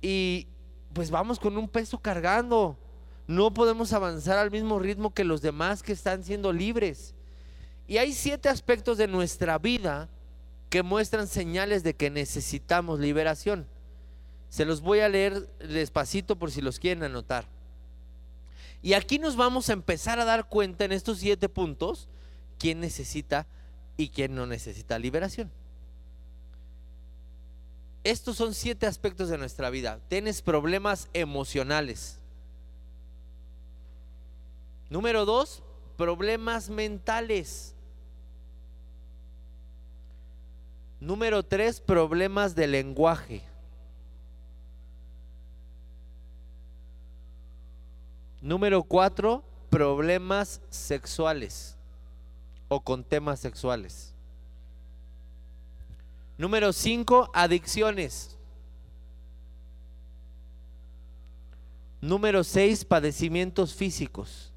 Y 0.00 0.46
pues 0.94 1.10
vamos 1.10 1.38
con 1.38 1.58
un 1.58 1.68
peso 1.68 1.98
cargando. 1.98 2.78
No 3.26 3.52
podemos 3.52 3.92
avanzar 3.92 4.38
al 4.38 4.50
mismo 4.50 4.78
ritmo 4.78 5.12
que 5.12 5.24
los 5.24 5.42
demás 5.42 5.82
que 5.82 5.92
están 5.92 6.24
siendo 6.24 6.54
libres. 6.54 7.14
Y 7.86 7.98
hay 7.98 8.14
siete 8.14 8.48
aspectos 8.48 8.96
de 8.96 9.08
nuestra 9.08 9.58
vida 9.58 10.08
que 10.70 10.82
muestran 10.82 11.28
señales 11.28 11.82
de 11.82 11.94
que 11.94 12.10
necesitamos 12.10 13.00
liberación. 13.00 13.66
Se 14.48 14.64
los 14.64 14.80
voy 14.80 15.00
a 15.00 15.08
leer 15.08 15.46
despacito 15.58 16.36
por 16.36 16.50
si 16.50 16.60
los 16.60 16.78
quieren 16.78 17.02
anotar. 17.02 17.46
Y 18.82 18.94
aquí 18.94 19.18
nos 19.18 19.36
vamos 19.36 19.68
a 19.68 19.72
empezar 19.72 20.20
a 20.20 20.24
dar 20.24 20.48
cuenta 20.48 20.84
en 20.84 20.92
estos 20.92 21.18
siete 21.18 21.48
puntos 21.48 22.08
quién 22.58 22.80
necesita 22.80 23.46
y 23.96 24.08
quién 24.08 24.34
no 24.34 24.46
necesita 24.46 24.98
liberación. 24.98 25.50
Estos 28.04 28.36
son 28.36 28.54
siete 28.54 28.86
aspectos 28.86 29.28
de 29.28 29.38
nuestra 29.38 29.68
vida. 29.70 29.98
Tienes 30.08 30.40
problemas 30.40 31.08
emocionales. 31.12 32.20
Número 34.88 35.24
dos, 35.24 35.64
problemas 35.96 36.70
mentales. 36.70 37.75
Número 41.06 41.44
tres, 41.44 41.80
problemas 41.80 42.56
de 42.56 42.66
lenguaje. 42.66 43.40
Número 48.40 48.82
cuatro, 48.82 49.44
problemas 49.70 50.60
sexuales 50.68 51.76
o 52.66 52.80
con 52.80 53.04
temas 53.04 53.38
sexuales. 53.38 54.12
Número 56.36 56.72
cinco, 56.72 57.30
adicciones. 57.32 58.36
Número 62.00 62.42
seis, 62.42 62.84
padecimientos 62.84 63.74
físicos. 63.74 64.52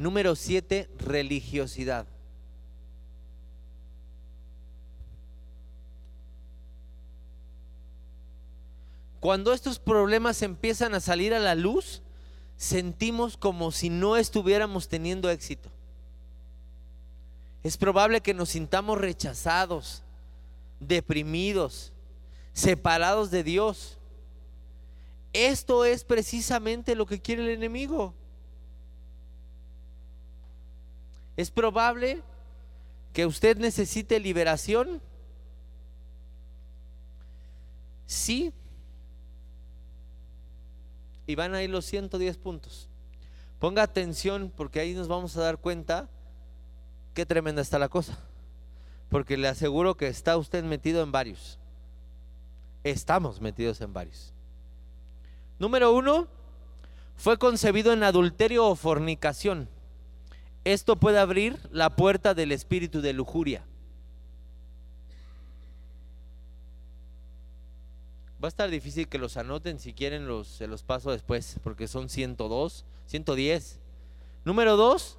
Número 0.00 0.34
siete, 0.34 0.88
religiosidad. 0.96 2.06
Cuando 9.20 9.52
estos 9.52 9.78
problemas 9.78 10.40
empiezan 10.40 10.94
a 10.94 11.00
salir 11.00 11.34
a 11.34 11.38
la 11.38 11.54
luz, 11.54 12.00
sentimos 12.56 13.36
como 13.36 13.72
si 13.72 13.90
no 13.90 14.16
estuviéramos 14.16 14.88
teniendo 14.88 15.28
éxito. 15.28 15.68
Es 17.62 17.76
probable 17.76 18.22
que 18.22 18.32
nos 18.32 18.48
sintamos 18.48 18.96
rechazados, 18.96 20.02
deprimidos, 20.80 21.92
separados 22.54 23.30
de 23.30 23.44
Dios. 23.44 23.98
Esto 25.34 25.84
es 25.84 26.04
precisamente 26.04 26.94
lo 26.94 27.04
que 27.04 27.20
quiere 27.20 27.42
el 27.42 27.50
enemigo. 27.50 28.14
Es 31.40 31.50
probable 31.50 32.22
que 33.14 33.24
usted 33.24 33.56
necesite 33.56 34.20
liberación. 34.20 35.00
Sí, 38.04 38.52
y 41.26 41.34
van 41.36 41.54
a 41.54 41.62
ir 41.62 41.70
los 41.70 41.86
110 41.86 42.36
puntos. 42.36 42.90
Ponga 43.58 43.82
atención 43.82 44.52
porque 44.54 44.80
ahí 44.80 44.92
nos 44.92 45.08
vamos 45.08 45.34
a 45.34 45.40
dar 45.40 45.56
cuenta 45.56 46.10
qué 47.14 47.24
tremenda 47.24 47.62
está 47.62 47.78
la 47.78 47.88
cosa. 47.88 48.18
Porque 49.08 49.38
le 49.38 49.48
aseguro 49.48 49.96
que 49.96 50.08
está 50.08 50.36
usted 50.36 50.62
metido 50.62 51.02
en 51.02 51.10
varios. 51.10 51.58
Estamos 52.84 53.40
metidos 53.40 53.80
en 53.80 53.94
varios. 53.94 54.34
Número 55.58 55.94
uno, 55.94 56.28
fue 57.16 57.38
concebido 57.38 57.94
en 57.94 58.02
adulterio 58.02 58.66
o 58.66 58.76
fornicación. 58.76 59.70
Esto 60.64 60.96
puede 60.96 61.18
abrir 61.18 61.58
la 61.70 61.90
puerta 61.96 62.34
del 62.34 62.52
espíritu 62.52 63.00
de 63.00 63.12
lujuria. 63.12 63.64
Va 68.42 68.46
a 68.46 68.48
estar 68.48 68.70
difícil 68.70 69.08
que 69.08 69.18
los 69.18 69.36
anoten, 69.36 69.78
si 69.78 69.92
quieren 69.92 70.26
los, 70.26 70.48
se 70.48 70.66
los 70.66 70.82
paso 70.82 71.10
después, 71.10 71.56
porque 71.62 71.88
son 71.88 72.08
102, 72.08 72.84
110. 73.06 73.80
Número 74.44 74.76
dos, 74.76 75.18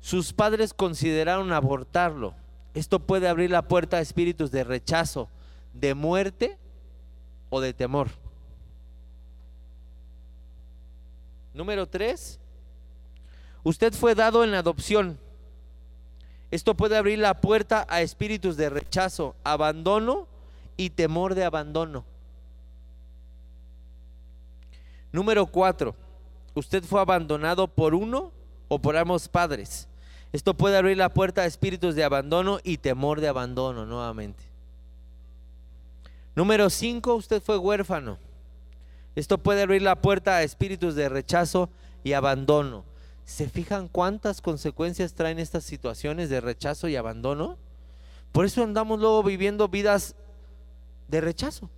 sus 0.00 0.32
padres 0.32 0.74
consideraron 0.74 1.52
abortarlo. 1.52 2.34
Esto 2.74 3.00
puede 3.00 3.28
abrir 3.28 3.50
la 3.50 3.62
puerta 3.62 3.98
a 3.98 4.00
espíritus 4.00 4.50
de 4.50 4.64
rechazo, 4.64 5.28
de 5.72 5.94
muerte 5.94 6.58
o 7.50 7.60
de 7.60 7.72
temor. 7.72 8.08
Número 11.54 11.86
tres, 11.88 12.40
usted 13.64 13.92
fue 13.92 14.14
dado 14.14 14.44
en 14.44 14.54
adopción. 14.54 15.18
Esto 16.50 16.74
puede 16.74 16.96
abrir 16.96 17.18
la 17.18 17.40
puerta 17.40 17.86
a 17.88 18.00
espíritus 18.00 18.56
de 18.56 18.70
rechazo, 18.70 19.36
abandono 19.44 20.26
y 20.76 20.90
temor 20.90 21.34
de 21.34 21.44
abandono. 21.44 22.04
Número 25.12 25.46
cuatro, 25.46 25.94
usted 26.54 26.84
fue 26.84 27.00
abandonado 27.00 27.68
por 27.68 27.94
uno 27.94 28.32
o 28.68 28.78
por 28.78 28.96
ambos 28.96 29.28
padres. 29.28 29.88
Esto 30.32 30.54
puede 30.54 30.76
abrir 30.76 30.96
la 30.96 31.08
puerta 31.08 31.42
a 31.42 31.46
espíritus 31.46 31.94
de 31.94 32.04
abandono 32.04 32.60
y 32.62 32.78
temor 32.78 33.20
de 33.20 33.28
abandono 33.28 33.86
nuevamente. 33.86 34.44
Número 36.34 36.70
cinco, 36.70 37.14
usted 37.14 37.42
fue 37.42 37.58
huérfano. 37.58 38.18
Esto 39.16 39.38
puede 39.38 39.62
abrir 39.62 39.82
la 39.82 39.96
puerta 39.96 40.36
a 40.36 40.42
espíritus 40.42 40.94
de 40.94 41.08
rechazo 41.08 41.70
y 42.04 42.12
abandono. 42.12 42.84
¿Se 43.28 43.48
fijan 43.48 43.88
cuántas 43.88 44.40
consecuencias 44.40 45.12
traen 45.12 45.38
estas 45.38 45.62
situaciones 45.62 46.30
de 46.30 46.40
rechazo 46.40 46.88
y 46.88 46.96
abandono? 46.96 47.58
Por 48.32 48.46
eso 48.46 48.62
andamos 48.62 48.98
luego 48.98 49.22
viviendo 49.22 49.68
vidas 49.68 50.16
de 51.08 51.20
rechazo 51.20 51.70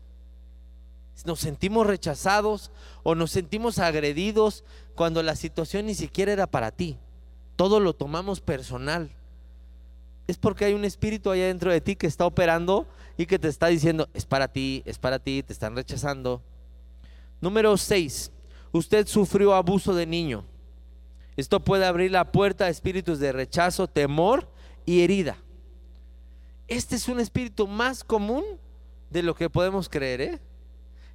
nos 1.25 1.41
sentimos 1.41 1.87
rechazados 1.87 2.71
o 3.03 3.15
nos 3.15 3.31
sentimos 3.31 3.79
agredidos 3.79 4.65
cuando 4.95 5.23
la 5.23 5.37
situación 5.37 5.87
ni 5.87 5.95
siquiera 5.95 6.33
era 6.33 6.47
para 6.47 6.71
ti. 6.71 6.99
Todo 7.57 7.81
lo 7.81 7.95
tomamos 7.95 8.41
personal. 8.41 9.11
Es 10.27 10.39
porque 10.39 10.65
hay 10.65 10.75
un 10.75 10.85
espíritu 10.85 11.31
allá 11.31 11.47
dentro 11.47 11.73
de 11.73 11.81
ti 11.81 11.97
que 11.97 12.07
está 12.07 12.25
operando 12.25 12.87
y 13.17 13.27
que 13.27 13.39
te 13.39 13.49
está 13.49 13.67
diciendo, 13.67 14.09
es 14.15 14.25
para 14.25 14.49
ti, 14.49 14.83
es 14.87 14.99
para 14.99 15.19
ti, 15.19 15.43
te 15.43 15.53
están 15.53 15.75
rechazando. 15.75 16.41
Número 17.41 17.77
6. 17.77 18.31
Usted 18.73 19.07
sufrió 19.07 19.55
abuso 19.55 19.95
de 19.95 20.07
niño. 20.07 20.45
Esto 21.40 21.61
puede 21.61 21.87
abrir 21.87 22.11
la 22.11 22.33
puerta 22.33 22.66
a 22.66 22.68
espíritus 22.68 23.18
de 23.18 23.33
rechazo, 23.33 23.88
temor 23.88 24.48
y 24.85 25.03
herida. 25.03 25.38
Este 26.68 26.96
es 26.96 27.09
un 27.09 27.18
espíritu 27.18 27.66
más 27.66 28.05
común 28.05 28.44
de 29.09 29.22
lo 29.22 29.35
que 29.35 29.48
podemos 29.48 29.88
creer, 29.88 30.20
¿eh? 30.20 30.40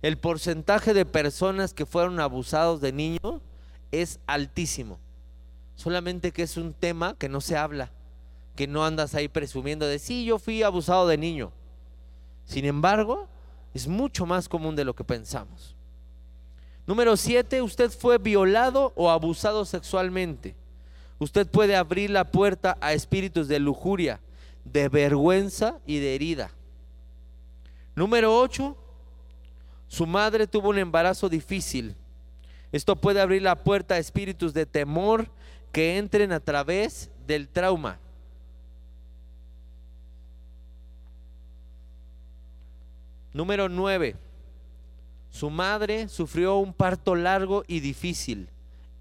el 0.02 0.18
porcentaje 0.18 0.94
de 0.94 1.06
personas 1.06 1.74
que 1.74 1.86
fueron 1.86 2.20
abusados 2.20 2.82
de 2.82 2.92
niño 2.92 3.42
es 3.92 4.20
altísimo. 4.26 5.00
Solamente 5.76 6.32
que 6.32 6.44
es 6.44 6.58
un 6.58 6.74
tema 6.74 7.16
que 7.18 7.30
no 7.30 7.40
se 7.40 7.56
habla, 7.56 7.92
que 8.56 8.68
no 8.68 8.84
andas 8.84 9.14
ahí 9.14 9.28
presumiendo 9.28 9.86
de, 9.86 10.00
sí, 10.00 10.26
yo 10.26 10.40
fui 10.40 10.64
abusado 10.64 11.08
de 11.08 11.18
niño. 11.18 11.52
Sin 12.46 12.66
embargo, 12.66 13.28
es 13.74 13.88
mucho 13.88 14.26
más 14.26 14.50
común 14.50 14.76
de 14.76 14.86
lo 14.86 14.96
que 14.96 15.04
pensamos. 15.04 15.75
Número 16.88 17.18
siete, 17.18 17.62
usted 17.62 17.90
fue 17.90 18.18
violado 18.18 18.94
o 18.96 19.10
abusado 19.10 19.66
sexualmente. 19.66 20.56
Usted 21.18 21.48
puede 21.48 21.76
abrir 21.76 22.10
la 22.10 22.32
puerta 22.32 22.78
a 22.82 22.94
espíritus 22.94 23.48
de 23.48 23.60
lujuria, 23.60 24.20
de 24.64 24.90
vergüenza 24.90 25.80
y 25.86 26.00
de 26.00 26.14
herida. 26.14 26.52
Número 27.96 28.38
ocho, 28.38 28.78
su 29.88 30.06
madre 30.06 30.46
tuvo 30.46 30.70
un 30.70 30.78
embarazo 30.78 31.30
difícil. 31.30 31.96
Esto 32.72 32.96
puede 32.96 33.22
abrir 33.22 33.42
la 33.42 33.64
puerta 33.64 33.96
a 33.96 34.00
espíritus 34.00 34.54
de 34.54 34.66
temor 34.66 35.30
que 35.72 35.98
entren 35.98 36.32
a 36.34 36.40
través 36.40 37.10
del 37.26 37.48
trauma. 37.48 38.00
Número 43.34 43.70
9. 43.70 44.25
Su 45.36 45.50
madre 45.50 46.08
sufrió 46.08 46.60
un 46.60 46.72
parto 46.72 47.14
largo 47.14 47.66
y 47.68 47.82
difícil. 47.82 48.48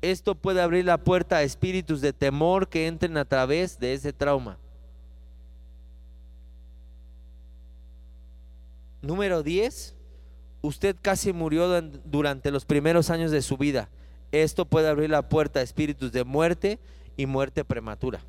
Esto 0.02 0.34
puede 0.34 0.60
abrir 0.60 0.84
la 0.84 0.98
puerta 0.98 1.36
a 1.36 1.42
espíritus 1.44 2.00
de 2.00 2.12
temor 2.12 2.68
que 2.68 2.88
entren 2.88 3.16
a 3.16 3.24
través 3.24 3.78
de 3.78 3.92
ese 3.92 4.12
trauma. 4.12 4.58
Número 9.00 9.44
10 9.44 9.94
usted 10.60 10.96
casi 11.00 11.32
murió 11.32 11.80
durante 12.04 12.50
los 12.50 12.64
primeros 12.64 13.10
años 13.10 13.30
de 13.30 13.40
su 13.40 13.56
vida. 13.56 13.88
Esto 14.32 14.64
puede 14.64 14.88
abrir 14.88 15.10
la 15.10 15.28
puerta 15.28 15.60
a 15.60 15.62
espíritus 15.62 16.10
de 16.10 16.24
muerte 16.24 16.80
y 17.16 17.26
muerte 17.26 17.64
prematura. 17.64 18.20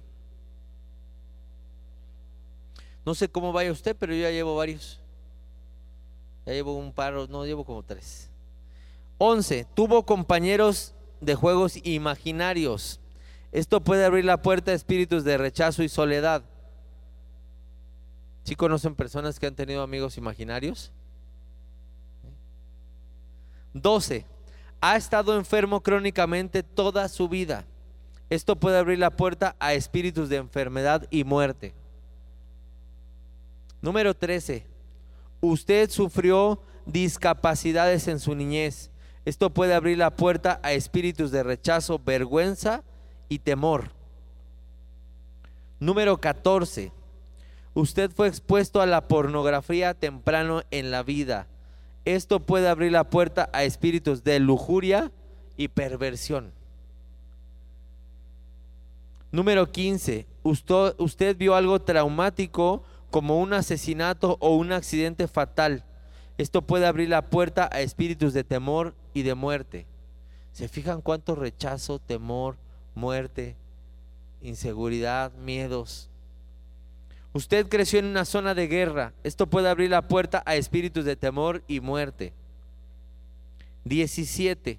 No 3.04 3.16
sé 3.16 3.30
cómo 3.30 3.52
vaya 3.52 3.72
usted, 3.72 3.96
pero 3.98 4.14
yo 4.14 4.22
ya 4.22 4.30
llevo 4.30 4.56
varios. 4.56 5.02
Ya 6.46 6.54
llevo 6.54 6.78
un 6.78 6.92
par, 6.92 7.14
no, 7.30 7.46
llevo 7.46 7.66
como 7.66 7.84
tres. 7.84 8.30
11. 9.18 9.66
Tuvo 9.74 10.06
compañeros 10.06 10.94
de 11.22 11.36
juegos 11.36 11.78
imaginarios. 11.84 13.00
Esto 13.52 13.82
puede 13.82 14.06
abrir 14.06 14.26
la 14.26 14.42
puerta 14.42 14.72
a 14.72 14.76
espíritus 14.76 15.24
de 15.24 15.38
rechazo 15.38 15.82
y 15.82 15.90
soledad. 15.90 16.44
¿Sí 18.44 18.56
conocen 18.56 18.96
personas 18.96 19.40
que 19.40 19.48
han 19.48 19.56
tenido 19.56 19.82
amigos 19.82 20.18
imaginarios? 20.18 20.92
12. 23.74 24.26
Ha 24.82 24.98
estado 24.98 25.36
enfermo 25.36 25.82
crónicamente 25.82 26.62
toda 26.62 27.08
su 27.10 27.28
vida. 27.28 27.66
Esto 28.30 28.56
puede 28.56 28.78
abrir 28.78 29.00
la 29.00 29.10
puerta 29.10 29.56
a 29.60 29.74
espíritus 29.74 30.30
de 30.30 30.38
enfermedad 30.38 31.08
y 31.10 31.24
muerte. 31.24 31.74
Número 33.82 34.16
13. 34.16 34.75
Usted 35.42 35.90
sufrió 35.90 36.62
discapacidades 36.86 38.08
en 38.08 38.20
su 38.20 38.36
niñez. 38.36 38.92
Esto 39.26 39.50
puede 39.50 39.74
abrir 39.74 39.98
la 39.98 40.16
puerta 40.16 40.60
a 40.64 40.74
espíritus 40.74 41.32
de 41.32 41.44
rechazo, 41.44 42.00
vergüenza 42.00 42.84
y 43.28 43.40
temor. 43.40 43.92
Número 45.80 46.18
14. 46.18 46.92
Usted 47.74 48.12
fue 48.12 48.28
expuesto 48.28 48.82
a 48.82 48.86
la 48.86 49.08
pornografía 49.08 49.94
temprano 49.94 50.62
en 50.72 50.92
la 50.92 51.04
vida. 51.04 51.48
Esto 52.06 52.40
puede 52.40 52.70
abrir 52.70 52.92
la 52.92 53.10
puerta 53.10 53.50
a 53.52 53.64
espíritus 53.64 54.24
de 54.24 54.40
lujuria 54.40 55.12
y 55.58 55.68
perversión. 55.70 56.54
Número 59.32 59.70
15. 59.70 60.26
Usted, 60.44 60.96
usted 61.00 61.36
vio 61.36 61.56
algo 61.56 61.82
traumático 61.82 62.84
como 63.16 63.40
un 63.40 63.54
asesinato 63.54 64.36
o 64.42 64.58
un 64.58 64.74
accidente 64.74 65.30
fatal. 65.30 65.86
Esto 66.38 66.64
puede 66.64 66.86
abrir 66.86 67.08
la 67.08 67.30
puerta 67.30 67.70
a 67.72 67.80
espíritus 67.80 68.34
de 68.34 68.44
temor 68.44 68.94
y 69.14 69.22
de 69.22 69.36
muerte. 69.36 69.86
¿Se 70.52 70.68
fijan 70.68 71.00
cuánto 71.00 71.34
rechazo, 71.34 72.00
temor, 72.00 72.58
muerte, 72.94 73.56
inseguridad, 74.42 75.32
miedos? 75.32 76.10
Usted 77.32 77.70
creció 77.70 78.00
en 78.00 78.08
una 78.08 78.26
zona 78.26 78.54
de 78.54 78.68
guerra. 78.68 79.14
Esto 79.24 79.48
puede 79.48 79.70
abrir 79.70 79.92
la 79.92 80.10
puerta 80.10 80.44
a 80.46 80.58
espíritus 80.58 81.06
de 81.06 81.16
temor 81.16 81.64
y 81.70 81.80
muerte. 81.80 82.34
17. 83.86 84.78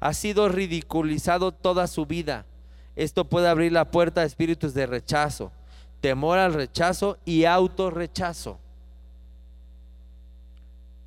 Ha 0.00 0.14
sido 0.14 0.48
ridiculizado 0.48 1.52
toda 1.52 1.88
su 1.88 2.06
vida. 2.06 2.46
Esto 2.96 3.28
puede 3.28 3.48
abrir 3.48 3.70
la 3.70 3.90
puerta 3.90 4.22
a 4.22 4.24
espíritus 4.24 4.72
de 4.72 4.86
rechazo, 4.86 5.52
temor 6.02 6.38
al 6.38 6.52
rechazo 6.52 7.16
y 7.24 7.44
autorrechazo. 7.44 8.58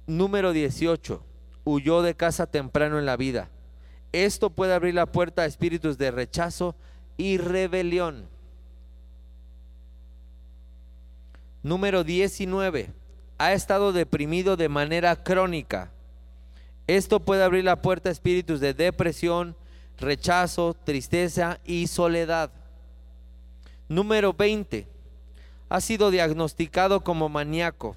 Número 0.07 0.53
18. 0.53 1.21
Huyó 1.65 2.01
de 2.01 2.15
casa 2.15 2.47
temprano 2.47 2.97
en 2.97 3.05
la 3.05 3.17
vida. 3.17 3.49
Esto 4.13 4.49
puede 4.49 4.73
abrir 4.73 4.95
la 4.95 5.05
puerta 5.05 5.41
a 5.41 5.45
espíritus 5.45 5.97
de 5.97 6.11
rechazo 6.11 6.75
y 7.17 7.37
rebelión. 7.37 8.25
Número 11.61 12.05
19. 12.05 12.93
Ha 13.37 13.51
estado 13.51 13.91
deprimido 13.91 14.55
de 14.55 14.69
manera 14.69 15.21
crónica. 15.23 15.91
Esto 16.87 17.19
puede 17.19 17.43
abrir 17.43 17.65
la 17.65 17.81
puerta 17.81 18.07
a 18.07 18.13
espíritus 18.13 18.61
de 18.61 18.73
depresión, 18.73 19.57
rechazo, 19.97 20.73
tristeza 20.85 21.59
y 21.65 21.87
soledad. 21.87 22.51
Número 23.87 24.33
20. 24.33 24.87
Ha 25.69 25.81
sido 25.81 26.11
diagnosticado 26.11 27.03
como 27.03 27.29
maníaco 27.29 27.95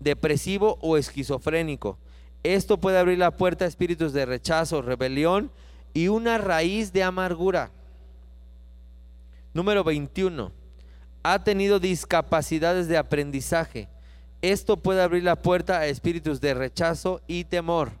depresivo 0.00 0.78
o 0.80 0.96
esquizofrénico. 0.96 1.98
Esto 2.42 2.78
puede 2.78 2.98
abrir 2.98 3.18
la 3.18 3.30
puerta 3.30 3.66
a 3.66 3.68
espíritus 3.68 4.12
de 4.12 4.26
rechazo, 4.26 4.82
rebelión 4.82 5.50
y 5.92 6.08
una 6.08 6.38
raíz 6.38 6.92
de 6.92 7.02
amargura. 7.02 7.70
Número 9.52 9.84
21. 9.84 10.50
Ha 11.22 11.44
tenido 11.44 11.78
discapacidades 11.78 12.88
de 12.88 12.96
aprendizaje. 12.96 13.88
Esto 14.40 14.78
puede 14.78 15.02
abrir 15.02 15.22
la 15.22 15.36
puerta 15.36 15.78
a 15.78 15.86
espíritus 15.86 16.40
de 16.40 16.54
rechazo 16.54 17.20
y 17.26 17.44
temor. 17.44 17.92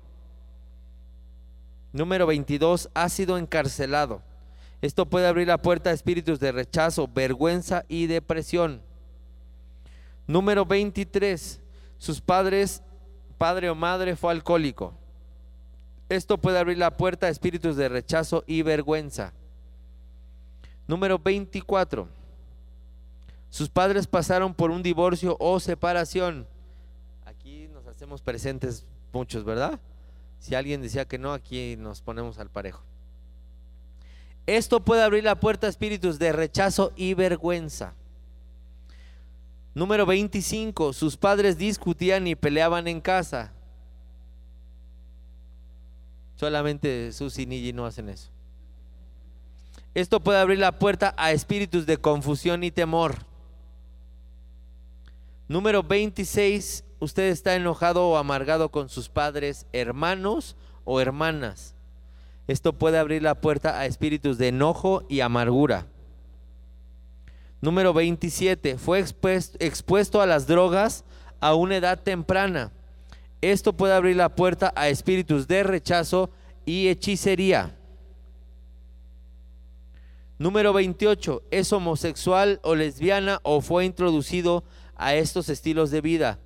Número 1.92 2.26
22. 2.26 2.88
Ha 2.94 3.08
sido 3.10 3.36
encarcelado. 3.36 4.22
Esto 4.82 5.06
puede 5.06 5.26
abrir 5.26 5.48
la 5.48 5.58
puerta 5.58 5.90
a 5.90 5.92
espíritus 5.92 6.40
de 6.40 6.52
rechazo, 6.52 7.08
vergüenza 7.08 7.84
y 7.88 8.06
depresión. 8.06 8.82
Número 10.26 10.64
23 10.64 11.60
sus 12.00 12.22
padres, 12.22 12.82
padre 13.36 13.68
o 13.68 13.74
madre, 13.74 14.16
fue 14.16 14.32
alcohólico. 14.32 14.94
Esto 16.08 16.38
puede 16.38 16.58
abrir 16.58 16.78
la 16.78 16.96
puerta 16.96 17.26
a 17.26 17.28
espíritus 17.28 17.76
de 17.76 17.90
rechazo 17.90 18.42
y 18.46 18.62
vergüenza. 18.62 19.34
Número 20.88 21.18
24. 21.18 22.08
Sus 23.50 23.68
padres 23.68 24.06
pasaron 24.06 24.54
por 24.54 24.70
un 24.70 24.82
divorcio 24.82 25.36
o 25.38 25.60
separación. 25.60 26.48
Aquí 27.26 27.68
nos 27.68 27.86
hacemos 27.86 28.22
presentes 28.22 28.86
muchos, 29.12 29.44
¿verdad? 29.44 29.78
Si 30.38 30.54
alguien 30.54 30.80
decía 30.80 31.04
que 31.04 31.18
no, 31.18 31.34
aquí 31.34 31.76
nos 31.76 32.00
ponemos 32.00 32.38
al 32.38 32.48
parejo. 32.48 32.82
Esto 34.50 34.80
puede 34.80 35.04
abrir 35.04 35.22
la 35.22 35.38
puerta 35.38 35.68
a 35.68 35.70
espíritus 35.70 36.18
de 36.18 36.32
rechazo 36.32 36.92
y 36.96 37.14
vergüenza. 37.14 37.94
Número 39.74 40.04
25, 40.06 40.92
sus 40.92 41.16
padres 41.16 41.56
discutían 41.56 42.26
y 42.26 42.34
peleaban 42.34 42.88
en 42.88 43.00
casa. 43.00 43.52
Solamente 46.34 47.12
sus 47.12 47.38
y 47.38 47.46
Niji 47.46 47.72
no 47.72 47.86
hacen 47.86 48.08
eso. 48.08 48.28
Esto 49.94 50.18
puede 50.18 50.40
abrir 50.40 50.58
la 50.58 50.80
puerta 50.80 51.14
a 51.16 51.30
espíritus 51.30 51.86
de 51.86 51.98
confusión 51.98 52.64
y 52.64 52.72
temor. 52.72 53.18
Número 55.46 55.84
26, 55.84 56.82
usted 56.98 57.28
está 57.28 57.54
enojado 57.54 58.08
o 58.08 58.16
amargado 58.16 58.72
con 58.72 58.88
sus 58.88 59.08
padres, 59.08 59.68
hermanos 59.72 60.56
o 60.84 61.00
hermanas. 61.00 61.76
Esto 62.50 62.72
puede 62.72 62.98
abrir 62.98 63.22
la 63.22 63.36
puerta 63.36 63.78
a 63.78 63.86
espíritus 63.86 64.36
de 64.36 64.48
enojo 64.48 65.04
y 65.08 65.20
amargura. 65.20 65.86
Número 67.60 67.92
27. 67.92 68.76
Fue 68.76 68.98
expuesto, 68.98 70.20
a 70.20 70.26
las 70.26 70.48
drogas 70.48 71.04
a 71.38 71.54
una 71.54 71.76
edad 71.76 72.02
temprana. 72.02 72.72
Esto 73.40 73.74
puede 73.74 73.94
abrir 73.94 74.16
la 74.16 74.34
puerta 74.34 74.72
a 74.74 74.88
espíritus 74.88 75.46
de 75.46 75.62
rechazo 75.62 76.30
y 76.66 76.88
hechicería. 76.88 77.78
Número 80.36 80.72
28. 80.72 81.44
Es 81.52 81.72
homosexual 81.72 82.58
o 82.64 82.74
lesbiana 82.74 83.38
o 83.44 83.60
fue 83.60 83.84
introducido 83.84 84.64
a 84.96 85.14
estos 85.14 85.50
estilos 85.50 85.92
de 85.92 86.00
vida. 86.00 86.40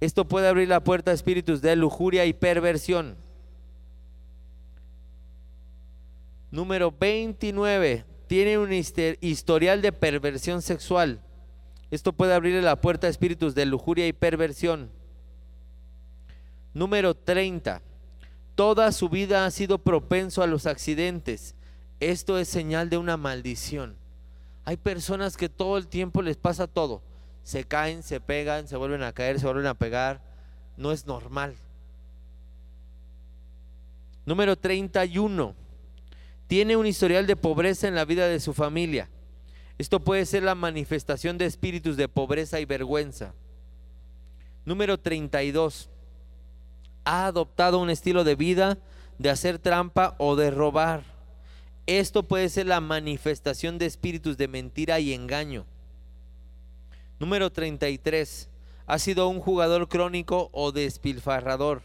Esto 0.00 0.26
puede 0.26 0.48
abrir 0.48 0.66
la 0.66 0.82
puerta 0.82 1.12
a 1.12 1.14
espíritus 1.14 1.62
de 1.62 1.76
lujuria 1.76 2.26
y 2.26 2.32
perversión. 2.32 3.22
Número 6.54 6.94
29 6.96 8.04
tiene 8.28 8.58
un 8.58 8.72
historial 8.72 9.82
de 9.82 9.90
perversión 9.90 10.62
sexual. 10.62 11.20
Esto 11.90 12.12
puede 12.12 12.32
abrirle 12.32 12.62
la 12.62 12.80
puerta 12.80 13.08
a 13.08 13.10
espíritus 13.10 13.56
de 13.56 13.66
lujuria 13.66 14.06
y 14.06 14.12
perversión. 14.12 14.88
Número 16.72 17.16
30. 17.16 17.82
Toda 18.54 18.92
su 18.92 19.08
vida 19.08 19.44
ha 19.44 19.50
sido 19.50 19.78
propenso 19.78 20.44
a 20.44 20.46
los 20.46 20.66
accidentes. 20.66 21.56
Esto 21.98 22.38
es 22.38 22.46
señal 22.46 22.88
de 22.88 22.98
una 22.98 23.16
maldición. 23.16 23.96
Hay 24.64 24.76
personas 24.76 25.36
que 25.36 25.48
todo 25.48 25.76
el 25.76 25.88
tiempo 25.88 26.22
les 26.22 26.36
pasa 26.36 26.68
todo. 26.68 27.02
Se 27.42 27.64
caen, 27.64 28.04
se 28.04 28.20
pegan, 28.20 28.68
se 28.68 28.76
vuelven 28.76 29.02
a 29.02 29.12
caer, 29.12 29.40
se 29.40 29.46
vuelven 29.46 29.66
a 29.66 29.74
pegar. 29.74 30.22
No 30.76 30.92
es 30.92 31.04
normal. 31.04 31.56
Número 34.24 34.54
31 34.54 35.63
tiene 36.54 36.76
un 36.76 36.86
historial 36.86 37.26
de 37.26 37.34
pobreza 37.34 37.88
en 37.88 37.96
la 37.96 38.04
vida 38.04 38.28
de 38.28 38.38
su 38.38 38.54
familia. 38.54 39.08
Esto 39.76 39.98
puede 39.98 40.24
ser 40.24 40.44
la 40.44 40.54
manifestación 40.54 41.36
de 41.36 41.46
espíritus 41.46 41.96
de 41.96 42.06
pobreza 42.06 42.60
y 42.60 42.64
vergüenza. 42.64 43.34
Número 44.64 44.96
32. 44.96 45.90
Ha 47.04 47.26
adoptado 47.26 47.80
un 47.80 47.90
estilo 47.90 48.22
de 48.22 48.36
vida 48.36 48.78
de 49.18 49.30
hacer 49.30 49.58
trampa 49.58 50.14
o 50.18 50.36
de 50.36 50.52
robar. 50.52 51.02
Esto 51.88 52.22
puede 52.22 52.48
ser 52.48 52.66
la 52.66 52.80
manifestación 52.80 53.76
de 53.78 53.86
espíritus 53.86 54.36
de 54.36 54.46
mentira 54.46 55.00
y 55.00 55.12
engaño. 55.12 55.66
Número 57.18 57.50
33. 57.50 58.48
Ha 58.86 59.00
sido 59.00 59.26
un 59.26 59.40
jugador 59.40 59.88
crónico 59.88 60.50
o 60.52 60.70
despilfarrador. 60.70 61.82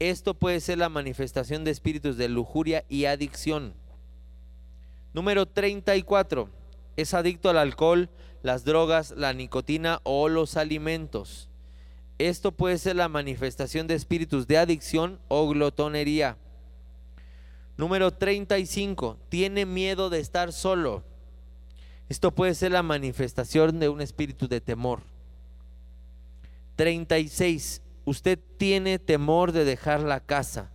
Esto 0.00 0.34
puede 0.34 0.58
ser 0.58 0.78
la 0.78 0.88
manifestación 0.88 1.62
de 1.62 1.70
espíritus 1.70 2.16
de 2.16 2.28
lujuria 2.28 2.84
y 2.88 3.04
adicción. 3.04 3.78
Número 5.12 5.46
34. 5.46 6.48
Es 6.96 7.14
adicto 7.14 7.50
al 7.50 7.58
alcohol, 7.58 8.10
las 8.42 8.64
drogas, 8.64 9.12
la 9.16 9.32
nicotina 9.32 10.00
o 10.04 10.28
los 10.28 10.56
alimentos. 10.56 11.48
Esto 12.18 12.52
puede 12.52 12.78
ser 12.78 12.96
la 12.96 13.08
manifestación 13.08 13.86
de 13.86 13.94
espíritus 13.94 14.46
de 14.46 14.58
adicción 14.58 15.18
o 15.28 15.48
glotonería. 15.48 16.36
Número 17.76 18.10
35. 18.12 19.16
Tiene 19.30 19.64
miedo 19.64 20.10
de 20.10 20.20
estar 20.20 20.52
solo. 20.52 21.02
Esto 22.08 22.32
puede 22.32 22.54
ser 22.54 22.72
la 22.72 22.82
manifestación 22.82 23.80
de 23.80 23.88
un 23.88 24.00
espíritu 24.00 24.48
de 24.48 24.60
temor. 24.60 25.00
36. 26.76 27.82
Usted 28.04 28.38
tiene 28.58 28.98
temor 28.98 29.52
de 29.52 29.64
dejar 29.64 30.00
la 30.00 30.20
casa. 30.20 30.70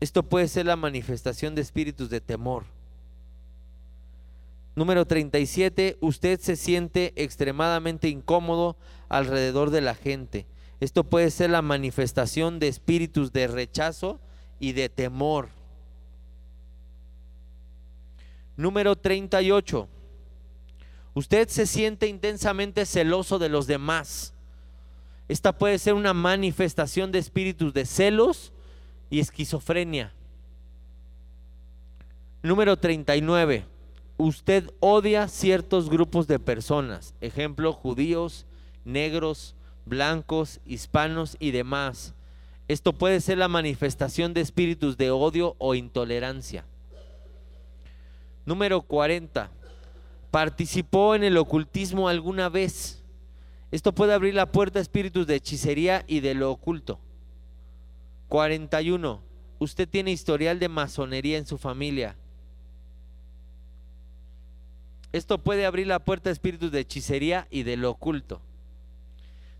Esto 0.00 0.22
puede 0.22 0.48
ser 0.48 0.66
la 0.66 0.76
manifestación 0.76 1.54
de 1.54 1.62
espíritus 1.62 2.10
de 2.10 2.20
temor. 2.20 2.64
Número 4.80 5.04
37. 5.04 5.98
Usted 6.00 6.40
se 6.40 6.56
siente 6.56 7.12
extremadamente 7.14 8.08
incómodo 8.08 8.78
alrededor 9.10 9.68
de 9.68 9.82
la 9.82 9.94
gente. 9.94 10.46
Esto 10.80 11.04
puede 11.04 11.30
ser 11.30 11.50
la 11.50 11.60
manifestación 11.60 12.58
de 12.58 12.68
espíritus 12.68 13.30
de 13.30 13.46
rechazo 13.46 14.20
y 14.58 14.72
de 14.72 14.88
temor. 14.88 15.50
Número 18.56 18.96
38. 18.96 19.86
Usted 21.12 21.48
se 21.50 21.66
siente 21.66 22.06
intensamente 22.06 22.86
celoso 22.86 23.38
de 23.38 23.50
los 23.50 23.66
demás. 23.66 24.32
Esta 25.28 25.58
puede 25.58 25.78
ser 25.78 25.92
una 25.92 26.14
manifestación 26.14 27.12
de 27.12 27.18
espíritus 27.18 27.74
de 27.74 27.84
celos 27.84 28.54
y 29.10 29.20
esquizofrenia. 29.20 30.14
Número 32.42 32.78
39. 32.78 33.69
Usted 34.22 34.70
odia 34.80 35.28
ciertos 35.28 35.88
grupos 35.88 36.26
de 36.26 36.38
personas. 36.38 37.14
Ejemplo, 37.22 37.72
judíos, 37.72 38.44
negros, 38.84 39.54
blancos, 39.86 40.60
hispanos 40.66 41.38
y 41.40 41.52
demás. 41.52 42.12
Esto 42.68 42.92
puede 42.92 43.22
ser 43.22 43.38
la 43.38 43.48
manifestación 43.48 44.34
de 44.34 44.42
espíritus 44.42 44.98
de 44.98 45.10
odio 45.10 45.56
o 45.56 45.74
intolerancia. 45.74 46.66
Número 48.44 48.82
40. 48.82 49.50
¿Participó 50.30 51.14
en 51.14 51.24
el 51.24 51.38
ocultismo 51.38 52.06
alguna 52.06 52.50
vez? 52.50 53.02
Esto 53.70 53.94
puede 53.94 54.12
abrir 54.12 54.34
la 54.34 54.52
puerta 54.52 54.80
a 54.80 54.82
espíritus 54.82 55.26
de 55.26 55.36
hechicería 55.36 56.04
y 56.06 56.20
de 56.20 56.34
lo 56.34 56.50
oculto. 56.50 57.00
41. 58.28 59.22
Usted 59.60 59.88
tiene 59.88 60.10
historial 60.10 60.58
de 60.58 60.68
masonería 60.68 61.38
en 61.38 61.46
su 61.46 61.56
familia. 61.56 62.16
Esto 65.12 65.38
puede 65.38 65.66
abrir 65.66 65.86
la 65.86 65.98
puerta 65.98 66.30
a 66.30 66.32
espíritus 66.32 66.70
de 66.70 66.80
hechicería 66.80 67.46
y 67.50 67.64
de 67.64 67.76
lo 67.76 67.90
oculto. 67.90 68.40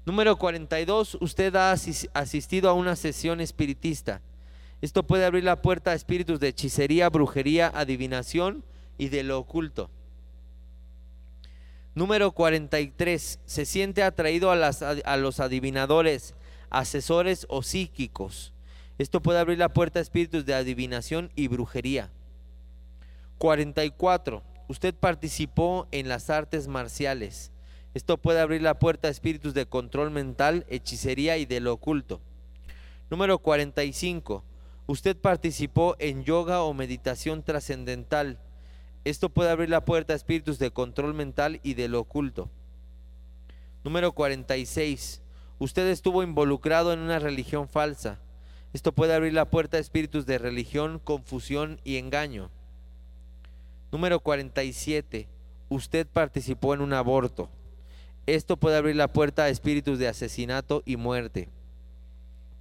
Número 0.07 0.37
42. 0.37 1.19
Usted 1.21 1.55
ha 1.57 1.73
asistido 1.73 2.71
a 2.71 2.75
una 2.75 2.97
sesión 2.97 3.41
espiritista. 3.41 4.21
Esto 4.81 5.03
puede 5.03 5.25
abrir 5.25 5.45
la 5.45 5.61
puerta 5.61 5.91
a 5.91 5.95
espíritus 5.95 6.41
de 6.41 6.49
hechicería, 6.49 7.11
brujería, 7.11 7.71
adivinación 7.75 8.65
y 8.97 9.09
de 9.09 9.25
lo 9.25 9.39
oculto. 9.39 9.91
Número 11.95 12.33
43. 12.33 13.41
Se 13.45 13.65
siente 13.67 14.03
atraído 14.03 14.51
a, 14.53 14.55
a 14.55 15.17
los 15.17 15.41
adivinadores, 15.41 16.35
asesores 16.71 17.47
o 17.49 17.63
psíquicos. 17.63 18.55
Esto 18.99 19.21
puede 19.21 19.39
abrir 19.39 19.59
la 19.59 19.71
puerta 19.71 19.99
a 19.99 20.03
espíritus 20.03 20.47
de 20.47 20.55
adivinación 20.55 21.31
y 21.35 21.49
brujería. 21.49 22.11
44. 23.39 24.50
Usted 24.71 24.95
participó 24.95 25.89
en 25.91 26.09
las 26.09 26.31
artes 26.31 26.69
marciales. 26.69 27.51
Esto 27.93 28.19
puede 28.19 28.39
abrir 28.39 28.63
la 28.63 28.79
puerta 28.79 29.09
a 29.09 29.11
espíritus 29.11 29.53
de 29.53 29.67
control 29.67 30.13
mental, 30.13 30.65
hechicería 30.69 31.39
y 31.39 31.45
de 31.45 31.59
lo 31.59 31.73
oculto. 31.73 32.21
Número 33.11 33.41
45. 33.41 34.45
Usted 34.87 35.17
participó 35.17 35.97
en 35.99 36.23
yoga 36.23 36.63
o 36.63 36.73
meditación 36.73 37.43
trascendental. 37.43 38.39
Esto 39.03 39.29
puede 39.29 39.51
abrir 39.51 39.71
la 39.71 39.85
puerta 39.85 40.13
a 40.13 40.17
espíritus 40.17 40.61
de 40.61 40.71
control 40.71 41.15
mental 41.15 41.59
y 41.65 41.75
de 41.75 41.89
lo 41.89 41.99
oculto. 41.99 42.49
Número 43.83 44.13
46. 44.13 45.21
Usted 45.59 45.89
estuvo 45.89 46.23
involucrado 46.23 46.93
en 46.93 47.01
una 47.01 47.19
religión 47.19 47.69
falsa. 47.69 48.21
Esto 48.73 48.93
puede 48.93 49.15
abrir 49.15 49.33
la 49.33 49.51
puerta 49.51 49.79
a 49.79 49.81
espíritus 49.81 50.27
de 50.27 50.39
religión, 50.39 51.01
confusión 51.01 51.81
y 51.83 51.97
engaño. 51.97 52.53
Número 53.93 54.21
47. 54.21 55.29
Usted 55.69 56.07
participó 56.07 56.75
en 56.75 56.81
un 56.81 56.93
aborto. 56.93 57.49
Esto 58.27 58.57
puede 58.57 58.77
abrir 58.77 58.97
la 58.97 59.13
puerta 59.13 59.45
a 59.45 59.49
espíritus 59.49 59.99
de 59.99 60.07
asesinato 60.07 60.83
y 60.87 60.97
muerte. 60.97 61.49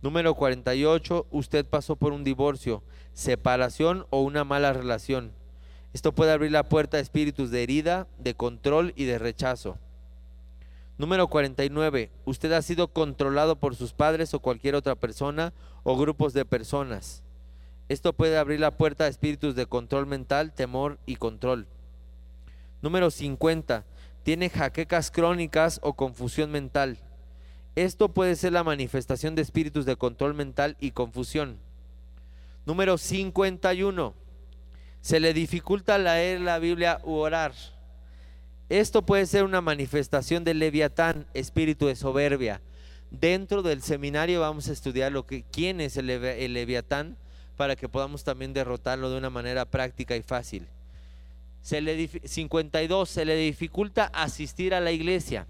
Número 0.02 0.34
48. 0.34 1.28
Usted 1.30 1.66
pasó 1.66 1.96
por 1.96 2.14
un 2.14 2.24
divorcio, 2.24 2.82
separación 3.14 4.08
o 4.10 4.22
una 4.22 4.44
mala 4.44 4.74
relación. 4.74 5.32
Esto 5.94 6.14
puede 6.14 6.32
abrir 6.32 6.52
la 6.52 6.64
puerta 6.64 6.98
a 6.98 7.00
espíritus 7.00 7.52
de 7.52 7.64
herida, 7.64 8.08
de 8.18 8.34
control 8.34 8.94
y 8.96 9.06
de 9.06 9.20
rechazo. 9.20 9.78
Número 10.98 11.28
49. 11.28 12.12
Usted 12.26 12.52
ha 12.54 12.62
sido 12.62 12.88
controlado 12.90 13.56
por 13.56 13.76
sus 13.76 13.94
padres 13.94 14.34
o 14.34 14.40
cualquier 14.40 14.76
otra 14.76 14.96
persona 14.96 15.54
o 15.84 15.96
grupos 15.96 16.34
de 16.34 16.46
personas. 16.46 17.24
Esto 17.90 18.14
puede 18.14 18.38
abrir 18.38 18.60
la 18.60 18.78
puerta 18.78 19.04
a 19.04 19.08
espíritus 19.08 19.56
de 19.56 19.66
control 19.66 20.06
mental, 20.06 20.54
temor 20.54 21.00
y 21.06 21.18
control. 21.18 21.68
Número 22.82 23.12
50. 23.12 23.84
Tiene 24.24 24.50
jaquecas 24.50 25.12
crónicas 25.12 25.80
o 25.84 25.94
confusión 25.94 26.52
mental. 26.52 26.98
Esto 27.76 28.10
puede 28.10 28.36
ser 28.36 28.54
la 28.54 28.64
manifestación 28.64 29.36
de 29.36 29.42
espíritus 29.42 29.86
de 29.86 29.96
control 29.96 30.34
mental 30.34 30.78
y 30.80 30.92
confusión. 30.92 31.58
Número 32.66 32.98
51 32.98 34.14
se 35.02 35.20
le 35.20 35.34
dificulta 35.34 35.98
leer 35.98 36.42
la 36.42 36.60
Biblia 36.60 37.00
u 37.04 37.14
orar. 37.14 37.54
Esto 38.68 39.06
puede 39.06 39.26
ser 39.26 39.44
una 39.44 39.62
manifestación 39.62 40.44
del 40.44 40.60
leviatán, 40.60 41.26
espíritu 41.34 41.88
de 41.88 41.96
soberbia. 41.96 42.62
Dentro 43.10 43.64
del 43.64 43.82
seminario 43.82 44.42
vamos 44.42 44.68
a 44.68 44.74
estudiar 44.74 45.12
lo 45.12 45.26
que, 45.26 45.44
quién 45.52 45.82
es 45.82 45.98
el, 45.98 46.08
leviatán 46.54 47.18
para 47.60 47.76
que 47.76 47.90
podamos 47.90 48.24
también 48.24 48.54
derrotarlo 48.54 49.10
de 49.10 49.18
una 49.18 49.30
manera 49.30 49.66
práctica 49.66 50.16
y 50.16 50.22
fácil. 50.22 50.66
Se 51.62 51.82
le, 51.82 52.08
52. 52.08 53.10
Se 53.10 53.26
le 53.26 53.36
dificulta 53.36 54.06
asistir 54.14 54.74
a 54.74 54.80
la 54.80 54.94
iglesia. 54.94 55.46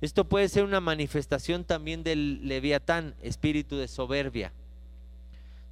Esto 0.00 0.26
puede 0.26 0.48
ser 0.48 0.64
una 0.64 0.80
manifestación 0.80 1.64
también 1.64 2.04
del 2.04 2.48
leviatán, 2.48 3.14
espíritu 3.20 3.76
de 3.76 3.86
soberbia. 3.86 4.50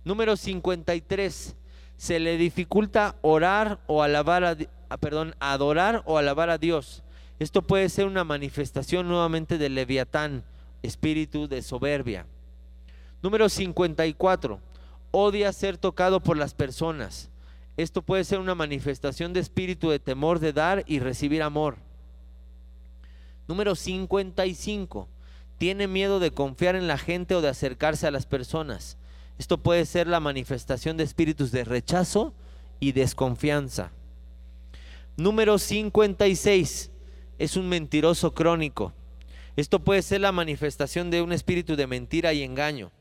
Número 0.05 0.37
53 0.37 1.57
se 1.97 2.21
le 2.21 2.37
dificulta 2.37 3.17
orar 3.23 3.81
o 3.87 4.03
alabar 4.03 4.45
a, 4.45 4.59
ah, 4.91 4.99
perdón, 4.99 5.35
adorar 5.41 6.03
o 6.05 6.19
alabar 6.19 6.51
a 6.51 6.59
Dios. 6.59 7.03
Esto 7.39 7.63
puede 7.63 7.89
ser 7.89 8.05
una 8.05 8.25
manifestación 8.25 9.09
nuevamente 9.09 9.57
del 9.57 9.77
leviatán, 9.77 10.45
espíritu 10.83 11.49
de 11.49 11.63
soberbia. 11.63 12.27
Número 13.23 13.49
54. 13.49 14.69
Odia 15.11 15.53
ser 15.53 15.77
tocado 15.77 16.21
por 16.21 16.37
las 16.37 16.55
personas. 16.55 17.31
Esto 17.77 18.03
puede 18.03 18.25
ser 18.25 18.39
una 18.39 18.55
manifestación 18.55 19.33
de 19.33 19.41
espíritu 19.41 19.91
de 19.91 19.99
temor 19.99 20.39
de 20.39 20.53
dar 20.53 20.85
y 20.87 20.99
recibir 21.01 21.43
amor. 21.43 21.77
Número 23.49 23.75
55. 23.75 25.09
Tiene 25.59 25.89
miedo 25.89 26.21
de 26.21 26.31
confiar 26.31 26.77
en 26.77 26.87
la 26.87 26.99
gente 26.99 27.35
o 27.35 27.41
de 27.41 27.49
acercarse 27.49 28.07
a 28.07 28.11
las 28.11 28.27
personas. 28.27 28.97
Esto 29.39 29.59
puede 29.59 29.87
ser 29.87 30.07
la 30.07 30.21
manifestación 30.21 30.97
de 30.97 31.05
espíritus 31.05 31.51
de 31.51 31.65
rechazo 31.65 32.35
y 32.79 32.93
desconfianza. 32.93 33.91
Número 35.17 35.59
56 35.59 36.91
es 37.39 37.57
un 37.57 37.69
mentiroso 37.69 38.35
crónico. 38.35 38.93
Esto 39.57 39.81
puede 39.81 40.03
ser 40.03 40.21
la 40.21 40.33
manifestación 40.33 41.11
de 41.11 41.23
un 41.23 41.33
espíritu 41.33 41.75
de 41.75 41.87
mentira 41.87 42.33
y 42.33 42.43
engaño. 42.43 42.93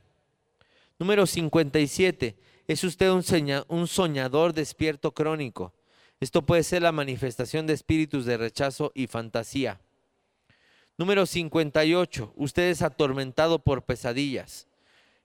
Número 0.99 1.25
57 1.25 2.35
es 2.67 2.83
usted 2.83 3.09
un, 3.09 3.87
soñador 3.87 4.53
despierto 4.53 5.13
crónico. 5.13 5.73
Esto 6.19 6.45
puede 6.45 6.61
ser 6.63 6.81
la 6.81 6.91
manifestación 6.91 7.65
de 7.65 7.73
espíritus 7.73 8.25
de 8.25 8.35
rechazo 8.35 8.91
y 8.93 9.07
fantasía. 9.07 9.79
Número 10.97 11.25
58. 11.25 12.33
Usted 12.35 12.63
es 12.63 12.81
atormentado 12.81 13.59
por 13.59 13.83
pesadillas. 13.83 14.67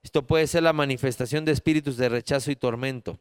Esto 0.05 0.25
puede 0.25 0.47
ser 0.47 0.63
la 0.63 0.73
manifestación 0.73 1.45
de 1.45 1.51
espíritus 1.51 1.97
de 1.97 2.09
rechazo 2.09 2.53
y 2.53 2.57
tormento. 2.57 3.19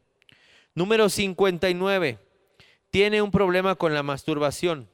Número 0.75 1.09
59. 1.09 2.19
Tiene 2.91 3.23
un 3.23 3.31
problema 3.31 3.73
con 3.73 3.95
la 3.95 4.03
masturbación. 4.03 4.87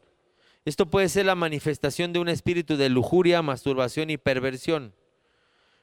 Esto 0.63 0.89
puede 0.89 1.09
ser 1.09 1.25
la 1.25 1.35
manifestación 1.35 2.13
de 2.13 2.19
un 2.19 2.29
espíritu 2.29 2.77
de 2.77 2.87
lujuria, 2.87 3.41
masturbación 3.41 4.09
y 4.09 4.17
perversión. 4.17 4.93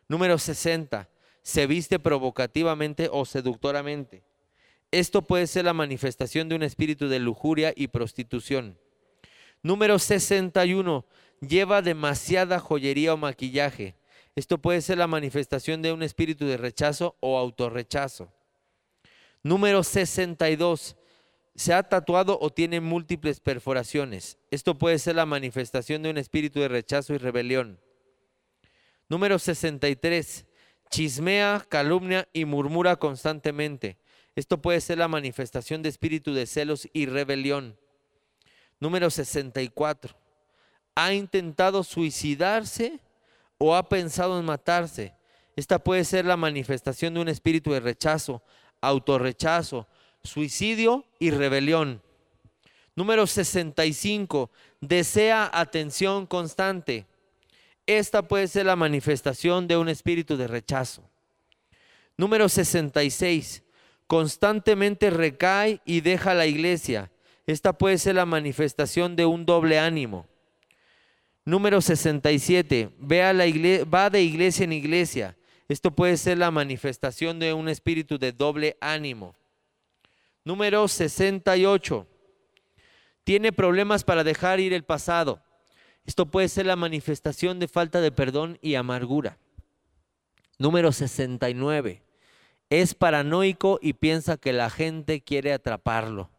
Número 0.09 0.39
60. 0.39 1.11
Se 1.47 1.69
viste 1.69 2.01
provocativamente 2.01 3.09
o 3.13 3.25
seductoramente. 3.25 4.25
Esto 4.91 5.23
puede 5.23 5.47
ser 5.47 5.67
la 5.67 5.73
manifestación 5.73 6.49
de 6.49 6.57
un 6.57 6.65
espíritu 6.65 7.07
de 7.07 7.21
lujuria 7.21 7.73
y 7.77 7.87
prostitución. 7.87 8.77
Número 9.63 10.01
61. 10.01 11.07
Lleva 11.41 11.83
demasiada 11.83 12.59
joyería 12.59 13.15
o 13.15 13.17
maquillaje. 13.17 13.95
Esto 14.35 14.59
puede 14.59 14.81
ser 14.81 14.99
la 14.99 15.07
manifestación 15.07 15.83
de 15.83 15.93
un 15.93 16.03
espíritu 16.03 16.47
de 16.47 16.57
rechazo 16.57 17.15
o 17.21 17.39
autorrechazo. 17.39 18.29
Número 19.45 19.85
62. 19.85 20.97
Se 21.55 21.73
ha 21.73 21.85
tatuado 21.85 22.41
o 22.41 22.51
tiene 22.51 22.81
múltiples 22.81 23.39
perforaciones. 23.39 24.37
Esto 24.51 24.77
puede 24.77 24.99
ser 24.99 25.15
la 25.15 25.27
manifestación 25.27 26.03
de 26.03 26.11
un 26.11 26.19
espíritu 26.19 26.59
de 26.59 26.67
rechazo 26.67 27.15
y 27.15 27.19
rebelión. 27.19 27.79
Número 29.09 29.39
63. 29.39 30.45
Chismea, 30.91 31.65
calumnia 31.69 32.29
y 32.33 32.45
murmura 32.45 32.97
constantemente. 32.97 33.99
Esto 34.35 34.61
puede 34.61 34.81
ser 34.81 34.99
la 34.99 35.09
manifestación 35.09 35.83
de 35.83 35.89
espíritu 35.89 36.35
de 36.35 36.47
celos 36.47 36.89
y 36.93 37.07
rebelión. 37.07 37.77
Número 38.81 39.11
64. 39.11 40.15
Ha 40.95 41.13
intentado 41.15 41.83
suicidarse 41.83 43.01
o 43.59 43.75
ha 43.75 43.89
pensado 43.89 44.39
en 44.39 44.45
matarse. 44.45 45.15
Esta 45.57 45.79
puede 45.79 46.05
ser 46.05 46.27
la 46.27 46.37
manifestación 46.37 47.15
de 47.15 47.21
un 47.21 47.29
espíritu 47.29 47.73
de 47.73 47.81
rechazo, 47.81 48.43
autorrechazo, 48.83 49.87
suicidio 50.23 51.07
y 51.19 51.31
rebelión. 51.31 52.03
Número 52.95 53.27
65. 53.27 54.51
Desea 54.81 55.51
atención 55.53 56.27
constante. 56.27 57.07
Esta 57.87 58.23
puede 58.23 58.49
ser 58.49 58.67
la 58.67 58.77
manifestación 58.77 59.69
de 59.69 59.77
un 59.77 59.89
espíritu 59.89 60.37
de 60.37 60.49
rechazo. 60.49 61.09
Número 62.17 62.49
66 62.49 63.63
constantemente 64.07 65.11
recae 65.11 65.81
y 65.85 66.01
deja 66.01 66.35
la 66.35 66.47
iglesia. 66.47 67.11
Esta 67.47 67.73
puede 67.73 67.99
ser 67.99 68.17
la 68.17 68.27
manifestación 68.27 69.17
de 69.17 69.27
un 69.27 69.47
doble 69.47 69.79
ánimo. 69.79 70.27
Número 71.45 71.81
67. 71.81 72.91
Ve 72.99 73.23
a 73.23 73.33
la 73.33 73.47
iglesia, 73.47 73.85
va 73.85 74.11
de 74.11 74.23
iglesia 74.23 74.65
en 74.65 74.73
iglesia. 74.73 75.37
Esto 75.69 75.91
puede 75.91 76.17
ser 76.17 76.39
la 76.39 76.51
manifestación 76.51 77.39
de 77.39 77.53
un 77.53 77.69
espíritu 77.69 78.19
de 78.19 78.33
doble 78.33 78.77
ánimo. 78.81 79.35
Número 80.45 80.87
68. 80.87 82.07
Tiene 83.25 83.53
problemas 83.53 84.05
para 84.05 84.23
dejar 84.23 84.61
ir 84.61 84.73
el 84.73 84.85
pasado. 84.85 85.41
Esto 86.07 86.27
puede 86.27 86.49
ser 86.49 86.67
la 86.67 86.77
manifestación 86.77 87.59
de 87.59 87.69
falta 87.69 88.01
de 88.01 88.13
perdón 88.13 88.59
y 88.63 88.77
amargura. 88.77 89.39
Número 90.59 90.93
69 90.93 92.07
es 92.71 92.95
paranoico 92.95 93.79
y 93.81 93.93
piensa 93.93 94.37
que 94.37 94.53
la 94.53 94.71
gente 94.71 95.21
quiere 95.21 95.53
atraparlo. 95.53 96.31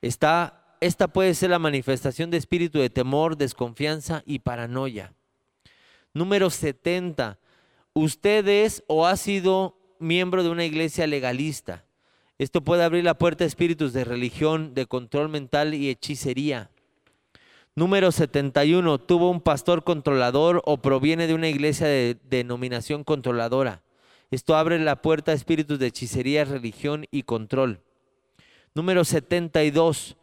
Está, 0.00 0.76
esta 0.80 1.08
puede 1.08 1.34
ser 1.34 1.50
la 1.50 1.58
manifestación 1.58 2.30
de 2.30 2.36
espíritu 2.36 2.78
de 2.78 2.90
temor, 2.90 3.36
desconfianza 3.36 4.22
y 4.26 4.40
paranoia. 4.40 5.12
Número 6.12 6.50
70. 6.50 7.38
Usted 7.94 8.46
es 8.46 8.84
o 8.86 9.06
ha 9.06 9.16
sido 9.16 9.78
miembro 9.98 10.42
de 10.42 10.50
una 10.50 10.64
iglesia 10.64 11.06
legalista. 11.06 11.84
Esto 12.38 12.62
puede 12.62 12.84
abrir 12.84 13.04
la 13.04 13.18
puerta 13.18 13.44
a 13.44 13.46
espíritus 13.46 13.92
de 13.92 14.04
religión, 14.04 14.74
de 14.74 14.86
control 14.86 15.28
mental 15.28 15.74
y 15.74 15.88
hechicería. 15.88 16.70
Número 17.76 18.12
71. 18.12 18.98
Tuvo 18.98 19.30
un 19.30 19.40
pastor 19.40 19.82
controlador 19.82 20.62
o 20.64 20.76
proviene 20.76 21.26
de 21.26 21.34
una 21.34 21.48
iglesia 21.48 21.88
de 21.88 22.16
denominación 22.30 23.02
controladora. 23.02 23.82
Esto 24.30 24.54
abre 24.54 24.78
la 24.78 25.02
puerta 25.02 25.32
a 25.32 25.34
espíritus 25.34 25.80
de 25.80 25.88
hechicería, 25.88 26.44
religión 26.44 27.06
y 27.10 27.24
control. 27.24 27.80
Número 28.74 29.04
72. 29.04 30.16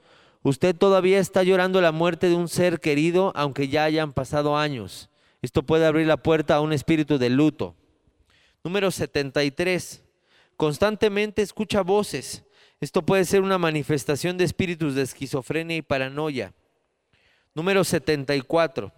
Usted 0.43 0.77
todavía 0.77 1.19
está 1.19 1.43
llorando 1.43 1.81
la 1.81 1.91
muerte 1.91 2.29
de 2.29 2.35
un 2.35 2.47
ser 2.47 2.79
querido 2.79 3.33
aunque 3.35 3.67
ya 3.67 3.83
hayan 3.83 4.13
pasado 4.13 4.57
años. 4.57 5.09
Esto 5.41 5.63
puede 5.63 5.85
abrir 5.85 6.07
la 6.07 6.23
puerta 6.23 6.55
a 6.55 6.61
un 6.61 6.71
espíritu 6.71 7.17
de 7.17 7.29
luto. 7.29 7.75
Número 8.63 8.91
73. 8.91 10.01
Constantemente 10.55 11.41
escucha 11.41 11.81
voces. 11.81 12.45
Esto 12.79 13.05
puede 13.05 13.25
ser 13.25 13.41
una 13.41 13.57
manifestación 13.57 14.37
de 14.37 14.45
espíritus 14.45 14.95
de 14.95 15.01
esquizofrenia 15.01 15.75
y 15.75 15.81
paranoia. 15.81 16.53
Número 17.53 17.83
74 17.83 18.91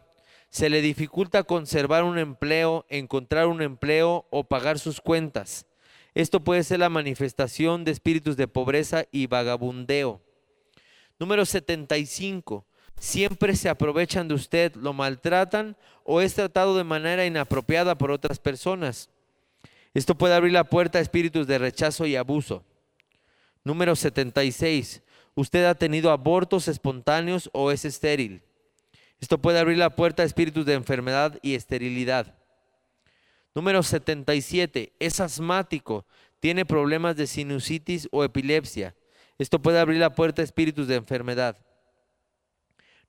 se 0.53 0.69
le 0.69 0.83
dificulta 0.83 1.41
conservar 1.41 2.03
un 2.03 2.19
empleo, 2.19 2.85
encontrar 2.87 3.47
un 3.47 3.63
empleo 3.63 4.27
o 4.29 4.43
pagar 4.43 4.77
sus 4.77 5.01
cuentas. 5.01 5.65
Esto 6.13 6.43
puede 6.43 6.63
ser 6.63 6.77
la 6.77 6.89
manifestación 6.89 7.83
de 7.83 7.91
espíritus 7.91 8.37
de 8.37 8.47
pobreza 8.47 9.05
y 9.11 9.25
vagabundeo. 9.25 10.21
Número 11.17 11.43
75. 11.43 12.65
Siempre 12.99 13.55
se 13.55 13.67
aprovechan 13.67 14.27
de 14.27 14.35
usted, 14.35 14.75
lo 14.75 14.93
maltratan 14.93 15.75
o 16.03 16.21
es 16.21 16.35
tratado 16.35 16.77
de 16.77 16.83
manera 16.83 17.25
inapropiada 17.25 17.97
por 17.97 18.11
otras 18.11 18.37
personas. 18.37 19.09
Esto 19.95 20.13
puede 20.13 20.35
abrir 20.35 20.53
la 20.53 20.65
puerta 20.65 20.99
a 20.99 21.01
espíritus 21.01 21.47
de 21.47 21.57
rechazo 21.57 22.05
y 22.05 22.15
abuso. 22.15 22.63
Número 23.63 23.95
76. 23.95 25.01
Usted 25.35 25.65
ha 25.65 25.75
tenido 25.75 26.11
abortos 26.11 26.67
espontáneos 26.67 27.49
o 27.53 27.71
es 27.71 27.85
estéril. 27.85 28.41
Esto 29.19 29.37
puede 29.37 29.59
abrir 29.59 29.77
la 29.77 29.89
puerta 29.89 30.23
a 30.23 30.25
espíritus 30.25 30.65
de 30.65 30.73
enfermedad 30.73 31.39
y 31.41 31.55
esterilidad. 31.55 32.35
Número 33.55 33.81
77. 33.81 34.93
Es 34.99 35.19
asmático. 35.19 36.05
Tiene 36.39 36.65
problemas 36.65 37.15
de 37.15 37.27
sinusitis 37.27 38.07
o 38.11 38.23
epilepsia. 38.23 38.95
Esto 39.37 39.61
puede 39.61 39.79
abrir 39.79 39.99
la 39.99 40.13
puerta 40.13 40.41
a 40.41 40.45
espíritus 40.45 40.87
de 40.87 40.95
enfermedad. 40.95 41.57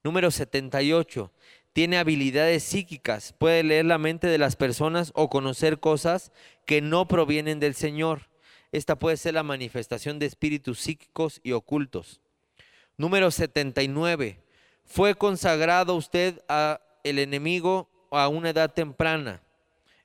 Número 0.03 0.31
78. 0.31 1.33
Tiene 1.73 1.99
habilidades 1.99 2.63
psíquicas. 2.63 3.33
Puede 3.33 3.65
leer 3.65 3.87
la 3.87 3.99
mente 3.99 4.29
de 4.29 4.39
las 4.39 4.55
personas 4.55 5.11
o 5.15 5.29
conocer 5.29 5.81
cosas 5.81 6.31
que 6.67 6.81
no 6.81 7.09
provienen 7.09 7.59
del 7.59 7.75
Señor. 7.75 8.29
Esta 8.75 8.99
puede 8.99 9.17
ser 9.17 9.35
la 9.35 9.45
manifestación 9.45 10.19
de 10.19 10.27
espíritus 10.27 10.81
psíquicos 10.81 11.41
y 11.45 11.53
ocultos. 11.53 12.21
Número 12.97 13.31
79 13.31 14.41
fue 14.85 15.15
consagrado 15.15 15.95
usted 15.95 16.43
a 16.49 16.81
el 17.05 17.21
enemigo 17.21 17.89
a 18.11 18.27
una 18.27 18.51
edad 18.51 18.75
temprana. 18.75 19.41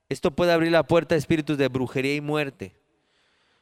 Esto 0.07 0.29
puede 0.29 0.51
abrir 0.51 0.71
la 0.71 0.83
puerta 0.83 1.15
a 1.15 1.17
espíritus 1.17 1.57
de 1.57 1.67
brujería 1.67 2.13
y 2.13 2.21
muerte. 2.21 2.75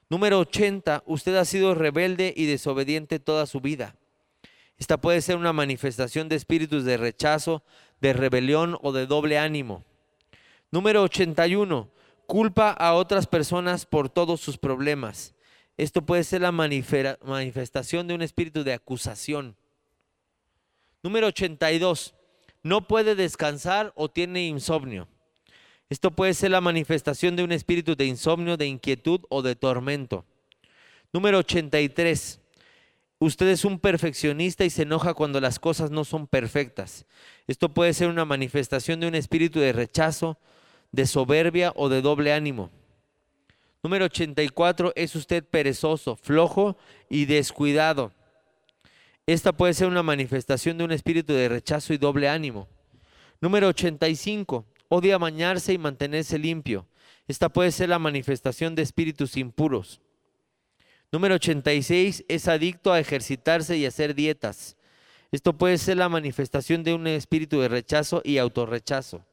Número 0.09 0.39
80, 0.39 1.03
usted 1.05 1.37
ha 1.37 1.45
sido 1.45 1.73
rebelde 1.73 2.33
y 2.35 2.45
desobediente 2.45 3.19
toda 3.19 3.45
su 3.45 3.61
vida. 3.61 3.95
Esta 4.77 4.97
puede 4.97 5.21
ser 5.21 5.37
una 5.37 5.53
manifestación 5.53 6.27
de 6.27 6.35
espíritus 6.35 6.83
de 6.83 6.97
rechazo, 6.97 7.63
de 8.01 8.11
rebelión 8.11 8.77
o 8.81 8.91
de 8.91 9.07
doble 9.07 9.39
ánimo. 9.39 9.85
Número 10.69 11.01
81, 11.03 11.89
culpa 12.27 12.69
a 12.71 12.93
otras 12.93 13.25
personas 13.25 13.85
por 13.85 14.09
todos 14.09 14.39
sus 14.39 14.57
problemas. 14.57 15.33
Esto 15.77 16.05
puede 16.05 16.23
ser 16.23 16.41
la 16.41 16.51
manifestación 16.51 18.07
de 18.07 18.13
un 18.13 18.21
espíritu 18.21 18.63
de 18.63 18.73
acusación. 18.73 19.55
Número 21.01 21.27
82. 21.27 22.13
No 22.63 22.87
puede 22.87 23.15
descansar 23.15 23.93
o 23.95 24.09
tiene 24.09 24.45
insomnio. 24.45 25.07
Esto 25.89 26.11
puede 26.11 26.33
ser 26.33 26.51
la 26.51 26.61
manifestación 26.61 27.35
de 27.35 27.43
un 27.43 27.53
espíritu 27.53 27.95
de 27.95 28.05
insomnio, 28.05 28.57
de 28.57 28.67
inquietud 28.67 29.21
o 29.29 29.41
de 29.41 29.55
tormento. 29.55 30.25
Número 31.13 31.37
83. 31.37 32.41
Usted 33.19 33.47
es 33.47 33.63
un 33.63 33.79
perfeccionista 33.79 34.65
y 34.65 34.69
se 34.69 34.83
enoja 34.83 35.13
cuando 35.13 35.39
las 35.39 35.59
cosas 35.59 35.89
no 35.89 36.03
son 36.03 36.27
perfectas. 36.27 37.05
Esto 37.47 37.73
puede 37.73 37.93
ser 37.93 38.09
una 38.09 38.25
manifestación 38.25 38.99
de 38.99 39.07
un 39.07 39.15
espíritu 39.15 39.59
de 39.59 39.71
rechazo, 39.71 40.37
de 40.91 41.05
soberbia 41.05 41.73
o 41.75 41.89
de 41.89 42.01
doble 42.01 42.33
ánimo. 42.33 42.69
Número 43.83 44.05
84. 44.05 44.93
Es 44.95 45.15
usted 45.15 45.43
perezoso, 45.43 46.15
flojo 46.15 46.77
y 47.09 47.25
descuidado. 47.25 48.11
Esta 49.25 49.51
puede 49.51 49.73
ser 49.73 49.87
una 49.87 50.03
manifestación 50.03 50.77
de 50.77 50.85
un 50.85 50.91
espíritu 50.91 51.33
de 51.33 51.49
rechazo 51.49 51.93
y 51.93 51.97
doble 51.97 52.29
ánimo. 52.29 52.67
Número 53.41 53.67
85. 53.67 54.65
Odia 54.89 55.17
bañarse 55.17 55.73
y 55.73 55.77
mantenerse 55.77 56.39
limpio. 56.39 56.87
Esta 57.27 57.49
puede 57.49 57.71
ser 57.71 57.89
la 57.89 57.99
manifestación 57.99 58.73
de 58.73 58.83
espíritus 58.83 59.35
impuros. 59.35 60.01
Número 61.11 61.35
86. 61.35 62.23
Es 62.27 62.47
adicto 62.47 62.93
a 62.93 62.99
ejercitarse 62.99 63.77
y 63.77 63.85
hacer 63.85 64.15
dietas. 64.15 64.77
Esto 65.31 65.57
puede 65.57 65.77
ser 65.77 65.97
la 65.97 66.07
manifestación 66.07 66.83
de 66.83 66.93
un 66.93 67.05
espíritu 67.07 67.59
de 67.59 67.67
rechazo 67.67 68.21
y 68.23 68.37
autorrechazo. 68.37 69.25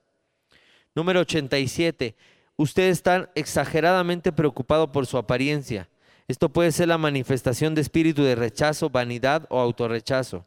Número 0.95 1.21
87. 1.21 2.15
Usted 2.57 2.89
está 2.89 3.31
exageradamente 3.35 4.33
preocupado 4.33 4.93
por 4.93 5.07
su 5.07 5.19
apariencia. 5.19 5.89
Esto 6.29 6.49
puede 6.49 6.73
ser 6.73 6.89
la 6.89 6.99
manifestación 6.99 7.75
de 7.75 7.81
espíritu 7.81 8.23
de 8.23 8.35
rechazo, 8.35 8.89
vanidad 8.89 9.47
o 9.51 9.61
autorrechazo. 9.61 10.47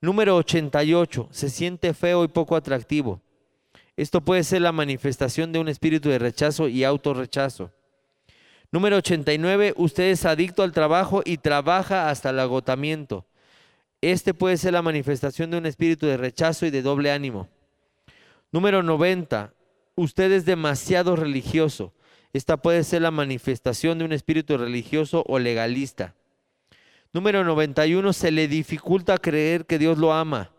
Número 0.00 0.36
88. 0.36 1.28
Se 1.30 1.48
siente 1.48 1.94
feo 1.94 2.24
y 2.24 2.28
poco 2.28 2.54
atractivo. 2.54 3.20
Esto 3.96 4.20
puede 4.20 4.44
ser 4.44 4.62
la 4.62 4.72
manifestación 4.72 5.52
de 5.52 5.58
un 5.58 5.68
espíritu 5.68 6.08
de 6.08 6.18
rechazo 6.18 6.68
y 6.68 6.84
autorrechazo. 6.84 7.70
Número 8.70 8.96
89, 8.96 9.74
usted 9.76 10.04
es 10.04 10.24
adicto 10.24 10.62
al 10.62 10.72
trabajo 10.72 11.20
y 11.24 11.36
trabaja 11.36 12.08
hasta 12.08 12.30
el 12.30 12.38
agotamiento. 12.38 13.26
Este 14.00 14.32
puede 14.32 14.56
ser 14.56 14.72
la 14.72 14.80
manifestación 14.80 15.50
de 15.50 15.58
un 15.58 15.66
espíritu 15.66 16.06
de 16.06 16.16
rechazo 16.16 16.64
y 16.64 16.70
de 16.70 16.80
doble 16.80 17.12
ánimo. 17.12 17.48
Número 18.50 18.82
90, 18.82 19.52
usted 19.94 20.32
es 20.32 20.44
demasiado 20.44 21.16
religioso. 21.16 21.92
Esta 22.32 22.56
puede 22.56 22.84
ser 22.84 23.02
la 23.02 23.10
manifestación 23.10 23.98
de 23.98 24.04
un 24.04 24.12
espíritu 24.12 24.56
religioso 24.56 25.24
o 25.26 25.38
legalista. 25.38 26.14
Número 27.12 27.44
91, 27.44 28.12
se 28.14 28.30
le 28.30 28.48
dificulta 28.48 29.18
creer 29.18 29.66
que 29.66 29.78
Dios 29.78 29.98
lo 29.98 30.14
ama. 30.14 30.50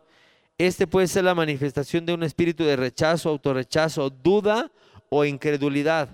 Este 0.59 0.85
puede 0.85 1.07
ser 1.07 1.23
la 1.23 1.33
manifestación 1.33 2.05
de 2.05 2.13
un 2.13 2.21
espíritu 2.21 2.63
de 2.63 2.75
rechazo, 2.75 3.29
autorrechazo, 3.29 4.11
duda 4.11 4.71
o 5.09 5.25
incredulidad. 5.25 6.09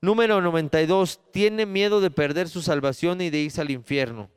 Número 0.00 0.40
92, 0.40 1.20
tiene 1.32 1.66
miedo 1.66 2.00
de 2.00 2.10
perder 2.10 2.48
su 2.48 2.62
salvación 2.62 3.20
y 3.20 3.28
de 3.28 3.40
irse 3.40 3.60
al 3.60 3.70
infierno. 3.70 4.30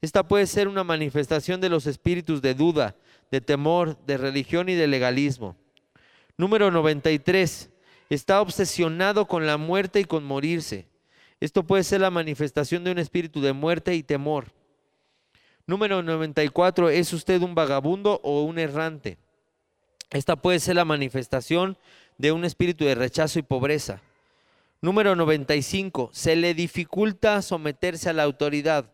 Esta 0.00 0.26
puede 0.26 0.46
ser 0.46 0.66
una 0.66 0.82
manifestación 0.82 1.60
de 1.60 1.68
los 1.68 1.86
espíritus 1.86 2.40
de 2.40 2.54
duda, 2.54 2.96
de 3.30 3.40
temor, 3.40 3.98
de 4.06 4.16
religión 4.16 4.68
y 4.68 4.74
de 4.74 4.86
legalismo. 4.86 5.56
Número 6.36 6.70
93, 6.70 7.70
está 8.10 8.40
obsesionado 8.40 9.26
con 9.26 9.46
la 9.46 9.56
muerte 9.56 10.00
y 10.00 10.04
con 10.04 10.24
morirse. 10.24 10.88
Esto 11.40 11.62
puede 11.64 11.84
ser 11.84 12.00
la 12.00 12.10
manifestación 12.10 12.82
de 12.82 12.90
un 12.90 12.98
espíritu 12.98 13.40
de 13.40 13.52
muerte 13.52 13.94
y 13.94 14.02
temor. 14.02 14.52
Número 15.66 16.02
94, 16.02 16.90
¿es 16.90 17.12
usted 17.12 17.40
un 17.42 17.54
vagabundo 17.54 18.20
o 18.24 18.42
un 18.42 18.58
errante? 18.58 19.18
Esta 20.10 20.36
puede 20.36 20.60
ser 20.60 20.76
la 20.76 20.84
manifestación 20.84 21.78
de 22.18 22.32
un 22.32 22.44
espíritu 22.44 22.84
de 22.84 22.94
rechazo 22.94 23.38
y 23.38 23.42
pobreza. 23.42 24.00
Número 24.80 25.16
95, 25.16 26.10
se 26.12 26.36
le 26.36 26.52
dificulta 26.52 27.40
someterse 27.42 28.10
a 28.10 28.12
la 28.12 28.24
autoridad. 28.24 28.90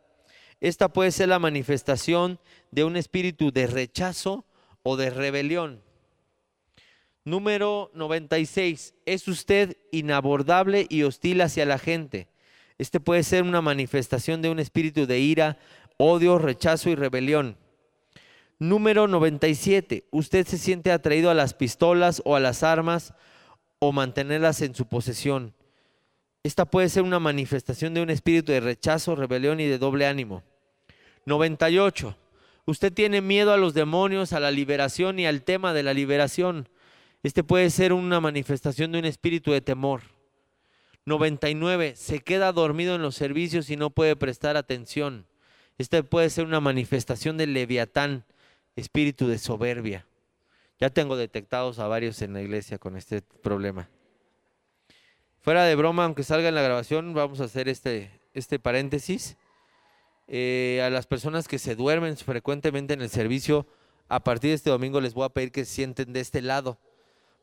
Esta 0.61 0.93
puede 0.93 1.11
ser 1.11 1.28
la 1.28 1.38
manifestación 1.38 2.38
de 2.70 2.84
un 2.84 2.97
espíritu 2.97 3.51
de 3.51 3.66
rechazo 3.66 4.45
o 4.82 4.97
de 4.97 5.11
rebelión. 5.11 5.82
Número 7.25 7.91
96, 7.95 8.95
es 9.05 9.29
usted 9.29 9.77
inabordable 9.93 10.87
y 10.89 11.03
hostil 11.03 11.43
hacia 11.43 11.66
la 11.66 11.79
gente. 11.79 12.29
Este 12.79 12.99
puede 12.99 13.25
ser 13.25 13.43
una 13.43 13.61
manifestación 13.61 14.41
de 14.41 14.49
un 14.49 14.59
espíritu 14.59 15.07
de 15.07 15.18
ira, 15.18 15.59
odio, 15.99 16.39
rechazo 16.39 16.89
y 16.89 16.95
rebelión. 16.95 17.59
Número 18.59 19.07
97. 19.07 20.05
Usted 20.11 20.47
se 20.47 20.57
siente 20.57 20.93
atraído 20.93 21.31
a 21.31 21.35
las 21.35 21.53
pistolas 21.53 22.23
o 22.25 22.37
a 22.37 22.41
las 22.41 22.62
armas 22.62 23.12
o 23.79 23.93
mantenerlas 23.93 24.62
en 24.62 24.75
su 24.75 24.87
posesión. 24.87 25.55
Esta 26.43 26.64
puede 26.64 26.89
ser 26.89 27.03
una 27.03 27.18
manifestación 27.18 27.93
de 27.93 28.01
un 28.01 28.09
espíritu 28.09 28.53
de 28.53 28.61
rechazo, 28.61 29.14
rebelión 29.14 29.61
y 29.61 29.66
de 29.66 29.77
doble 29.77 30.07
ánimo. 30.07 30.43
98. 31.27 32.16
Usted 32.64 32.93
tiene 32.93 33.21
miedo 33.21 33.53
a 33.53 33.59
los 33.59 33.75
demonios, 33.75 34.33
a 34.33 34.41
la 34.41 34.51
liberación 34.51 35.18
y 35.18 35.27
al 35.27 35.43
tema 35.43 35.75
de 35.75 35.83
la 35.83 35.93
liberación. 35.93 36.66
Este 37.23 37.45
puede 37.45 37.68
ser 37.71 37.93
una 37.93 38.21
manifestación 38.21 38.93
de 38.93 38.99
un 38.99 39.05
espíritu 39.05 39.53
de 39.53 39.61
temor. 39.61 40.03
99. 41.05 41.95
Se 41.97 42.21
queda 42.21 42.53
dormido 42.53 42.95
en 42.95 43.03
los 43.03 43.14
servicios 43.14 43.68
y 43.71 43.77
no 43.77 43.91
puede 43.91 44.16
prestar 44.16 44.57
atención. 44.57 45.27
Esta 45.79 46.03
puede 46.03 46.31
ser 46.31 46.45
una 46.45 46.61
manifestación 46.61 47.37
del 47.37 47.55
leviatán, 47.55 48.25
espíritu 48.77 49.29
de 49.29 49.39
soberbia. 49.39 50.07
Ya 50.79 50.91
tengo 50.91 51.16
detectados 51.16 51.79
a 51.79 51.89
varios 51.89 52.23
en 52.23 52.33
la 52.33 52.43
iglesia 52.43 52.79
con 52.79 52.97
este 52.97 53.23
problema. 53.23 53.89
Fuera 55.43 55.64
de 55.64 55.75
broma, 55.75 56.05
aunque 56.05 56.23
salga 56.23 56.49
en 56.49 56.55
la 56.55 56.62
grabación, 56.62 57.12
vamos 57.14 57.41
a 57.41 57.45
hacer 57.45 57.68
este, 57.68 58.11
este 58.35 58.59
paréntesis. 58.59 59.37
Eh, 60.29 60.81
a 60.85 60.91
las 60.91 61.07
personas 61.07 61.49
que 61.49 61.59
se 61.59 61.75
duermen 61.75 62.16
frecuentemente 62.16 62.95
en 62.95 63.03
el 63.03 63.11
servicio, 63.11 63.66
a 64.09 64.23
partir 64.23 64.51
de 64.51 64.55
este 64.55 64.71
domingo 64.71 65.01
les 65.01 65.14
voy 65.14 65.25
a 65.25 65.31
pedir 65.31 65.51
que 65.51 65.64
se 65.64 65.75
sienten 65.75 66.12
de 66.12 66.21
este 66.21 66.43
lado, 66.43 66.79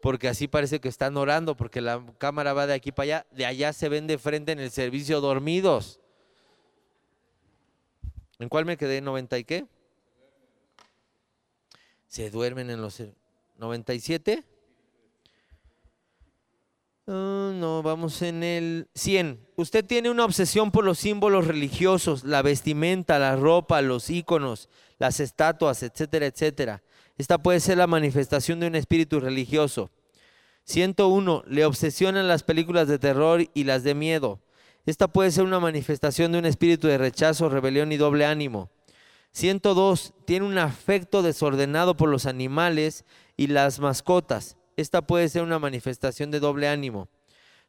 porque 0.01 0.27
así 0.27 0.47
parece 0.47 0.79
que 0.79 0.89
están 0.89 1.17
orando, 1.17 1.55
porque 1.55 1.81
la 1.81 2.03
cámara 2.17 2.53
va 2.53 2.67
de 2.67 2.73
aquí 2.73 2.91
para 2.91 3.03
allá, 3.03 3.27
de 3.31 3.45
allá 3.45 3.73
se 3.73 3.89
ven 3.89 4.07
de 4.07 4.17
frente 4.17 4.51
en 4.51 4.59
el 4.59 4.71
servicio 4.71 5.21
dormidos. 5.21 5.99
¿En 8.39 8.49
cuál 8.49 8.65
me 8.65 8.77
quedé? 8.77 9.01
¿90 9.01 9.39
y 9.39 9.43
qué? 9.43 9.65
Se 12.07 12.29
duermen 12.29 12.69
en 12.69 12.81
los 12.81 13.01
97. 13.57 14.45
Ah, 17.07 17.51
no, 17.55 17.81
vamos 17.81 18.21
en 18.21 18.43
el 18.43 18.89
100. 18.93 19.39
Usted 19.55 19.85
tiene 19.85 20.09
una 20.09 20.25
obsesión 20.25 20.71
por 20.71 20.83
los 20.83 20.99
símbolos 20.99 21.47
religiosos, 21.47 22.23
la 22.23 22.41
vestimenta, 22.41 23.17
la 23.17 23.35
ropa, 23.35 23.81
los 23.81 24.09
íconos, 24.09 24.69
las 24.99 25.19
estatuas, 25.19 25.81
etcétera, 25.83 26.25
etcétera. 26.25 26.83
Esta 27.17 27.37
puede 27.37 27.59
ser 27.59 27.77
la 27.77 27.87
manifestación 27.87 28.59
de 28.59 28.67
un 28.67 28.75
espíritu 28.75 29.19
religioso. 29.19 29.89
101. 30.65 31.43
Le 31.47 31.65
obsesionan 31.65 32.27
las 32.27 32.43
películas 32.43 32.87
de 32.87 32.99
terror 32.99 33.43
y 33.53 33.63
las 33.63 33.83
de 33.83 33.95
miedo. 33.95 34.39
Esta 34.85 35.07
puede 35.07 35.31
ser 35.31 35.43
una 35.43 35.59
manifestación 35.59 36.31
de 36.31 36.39
un 36.39 36.45
espíritu 36.45 36.87
de 36.87 36.97
rechazo, 36.97 37.49
rebelión 37.49 37.91
y 37.91 37.97
doble 37.97 38.25
ánimo. 38.25 38.69
102. 39.31 40.13
Tiene 40.25 40.45
un 40.45 40.57
afecto 40.57 41.23
desordenado 41.23 41.97
por 41.97 42.09
los 42.09 42.25
animales 42.25 43.03
y 43.35 43.47
las 43.47 43.79
mascotas. 43.79 44.57
Esta 44.75 45.01
puede 45.01 45.27
ser 45.29 45.41
una 45.43 45.57
manifestación 45.57 46.29
de 46.31 46.39
doble 46.39 46.67
ánimo. 46.67 47.09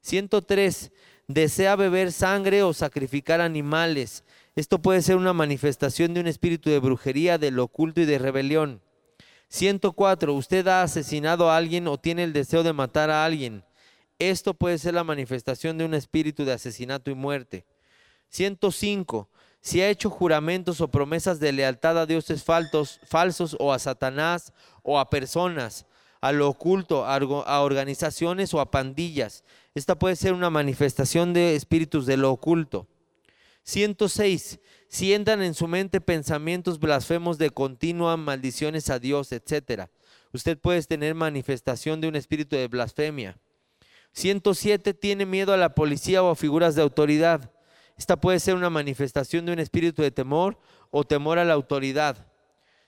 103. 0.03 0.93
Desea 1.27 1.77
beber 1.77 2.13
sangre 2.13 2.63
o 2.63 2.73
sacrificar 2.73 3.41
animales. 3.41 4.25
Esto 4.57 4.81
puede 4.81 5.03
ser 5.03 5.17
una 5.17 5.33
manifestación 5.33 6.15
de 6.15 6.21
un 6.21 6.27
espíritu 6.27 6.69
de 6.71 6.79
brujería, 6.79 7.39
del 7.39 7.59
oculto 7.59 8.01
y 8.01 8.05
de 8.05 8.19
rebelión. 8.19 8.83
104. 9.49 10.33
Usted 10.35 10.67
ha 10.69 10.83
asesinado 10.83 11.51
a 11.51 11.57
alguien 11.57 11.89
o 11.89 11.99
tiene 11.99 12.25
el 12.25 12.33
deseo 12.33 12.63
de 12.63 12.73
matar 12.73 13.11
a 13.11 13.25
alguien. 13.25 13.65
Esto 14.19 14.55
puede 14.55 14.79
ser 14.79 14.95
la 14.95 15.05
manifestación 15.05 15.79
de 15.79 15.85
un 15.85 15.95
espíritu 15.95 16.45
de 16.45 16.53
asesinato 16.53 17.11
y 17.11 17.15
muerte. 17.15 17.65
105. 18.31 19.29
Si 19.61 19.81
ha 19.81 19.89
hecho 19.89 20.11
juramentos 20.11 20.81
o 20.81 20.89
promesas 20.89 21.41
de 21.41 21.53
lealtad 21.53 21.99
a 21.99 22.07
dioses 22.07 22.45
falsos, 22.45 23.57
o 23.59 23.73
a 23.73 23.79
Satanás 23.79 24.53
o 24.83 24.99
a 24.99 25.11
personas, 25.11 25.87
a 26.21 26.33
lo 26.33 26.49
oculto, 26.49 27.07
a 27.07 27.61
organizaciones 27.61 28.53
o 28.55 28.61
a 28.61 28.71
pandillas. 28.71 29.45
Esta 29.75 29.99
puede 29.99 30.17
ser 30.17 30.33
una 30.33 30.51
manifestación 30.51 31.33
de 31.33 31.55
espíritus 31.55 32.07
de 32.07 32.17
lo 32.17 32.31
oculto. 32.33 32.87
106. 33.63 34.59
Si 34.89 35.13
entran 35.13 35.43
en 35.43 35.55
su 35.55 35.69
mente 35.69 36.01
pensamientos 36.01 36.81
blasfemos 36.81 37.37
de 37.37 37.51
continua 37.51 38.17
maldiciones 38.17 38.89
a 38.89 38.99
Dios, 38.99 39.33
etc. 39.33 39.89
Usted 40.33 40.59
puede 40.59 40.83
tener 40.83 41.15
manifestación 41.15 42.01
de 42.01 42.09
un 42.09 42.17
espíritu 42.17 42.57
de 42.57 42.69
blasfemia. 42.69 43.39
107 44.13 44.95
tiene 44.95 45.27
miedo 45.27 45.53
a 45.53 45.59
la 45.59 45.75
policía 45.75 46.23
o 46.23 46.31
a 46.31 46.37
figuras 46.37 46.75
de 46.75 46.83
autoridad. 46.83 47.53
Esta 47.99 48.17
puede 48.17 48.41
ser 48.41 48.55
una 48.55 48.71
manifestación 48.71 49.45
de 49.45 49.53
un 49.53 49.59
espíritu 49.59 50.03
de 50.03 50.11
temor 50.11 50.59
o 50.91 51.05
temor 51.05 51.39
a 51.39 51.45
la 51.45 51.53
autoridad. 51.53 52.27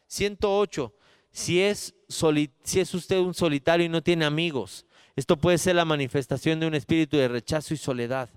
108. 0.06 0.94
Si 1.32 1.60
es, 1.60 1.94
si 2.08 2.80
es 2.80 2.94
usted 2.94 3.18
un 3.18 3.34
solitario 3.34 3.84
y 3.84 3.90
no 3.90 4.02
tiene 4.02 4.24
amigos, 4.24 4.86
esto 5.16 5.36
puede 5.36 5.58
ser 5.58 5.76
la 5.76 5.84
manifestación 5.84 6.60
de 6.60 6.66
un 6.66 6.74
espíritu 6.74 7.18
de 7.18 7.28
rechazo 7.28 7.74
y 7.74 7.76
soledad. 7.76 8.30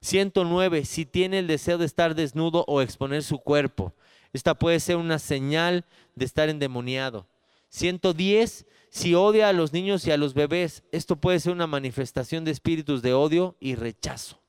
109. 0.00 0.84
Si 0.84 1.06
tiene 1.06 1.38
el 1.38 1.46
deseo 1.46 1.78
de 1.78 1.86
estar 1.86 2.14
desnudo 2.14 2.64
o 2.68 2.80
exponer 2.80 3.22
su 3.22 3.38
cuerpo, 3.38 3.92
esta 4.32 4.54
puede 4.54 4.80
ser 4.80 4.96
una 4.96 5.18
señal 5.18 5.84
de 6.14 6.24
estar 6.24 6.48
endemoniado. 6.48 7.26
110 7.68 8.66
si 8.96 9.14
odia 9.14 9.50
a 9.50 9.52
los 9.52 9.74
niños 9.74 10.06
y 10.06 10.10
a 10.10 10.16
los 10.16 10.32
bebés, 10.32 10.82
esto 10.90 11.16
puede 11.16 11.38
ser 11.38 11.52
una 11.52 11.66
manifestación 11.66 12.46
de 12.46 12.50
espíritus 12.50 13.02
de 13.02 13.12
odio 13.12 13.54
y 13.60 13.74
rechazo. 13.74 14.40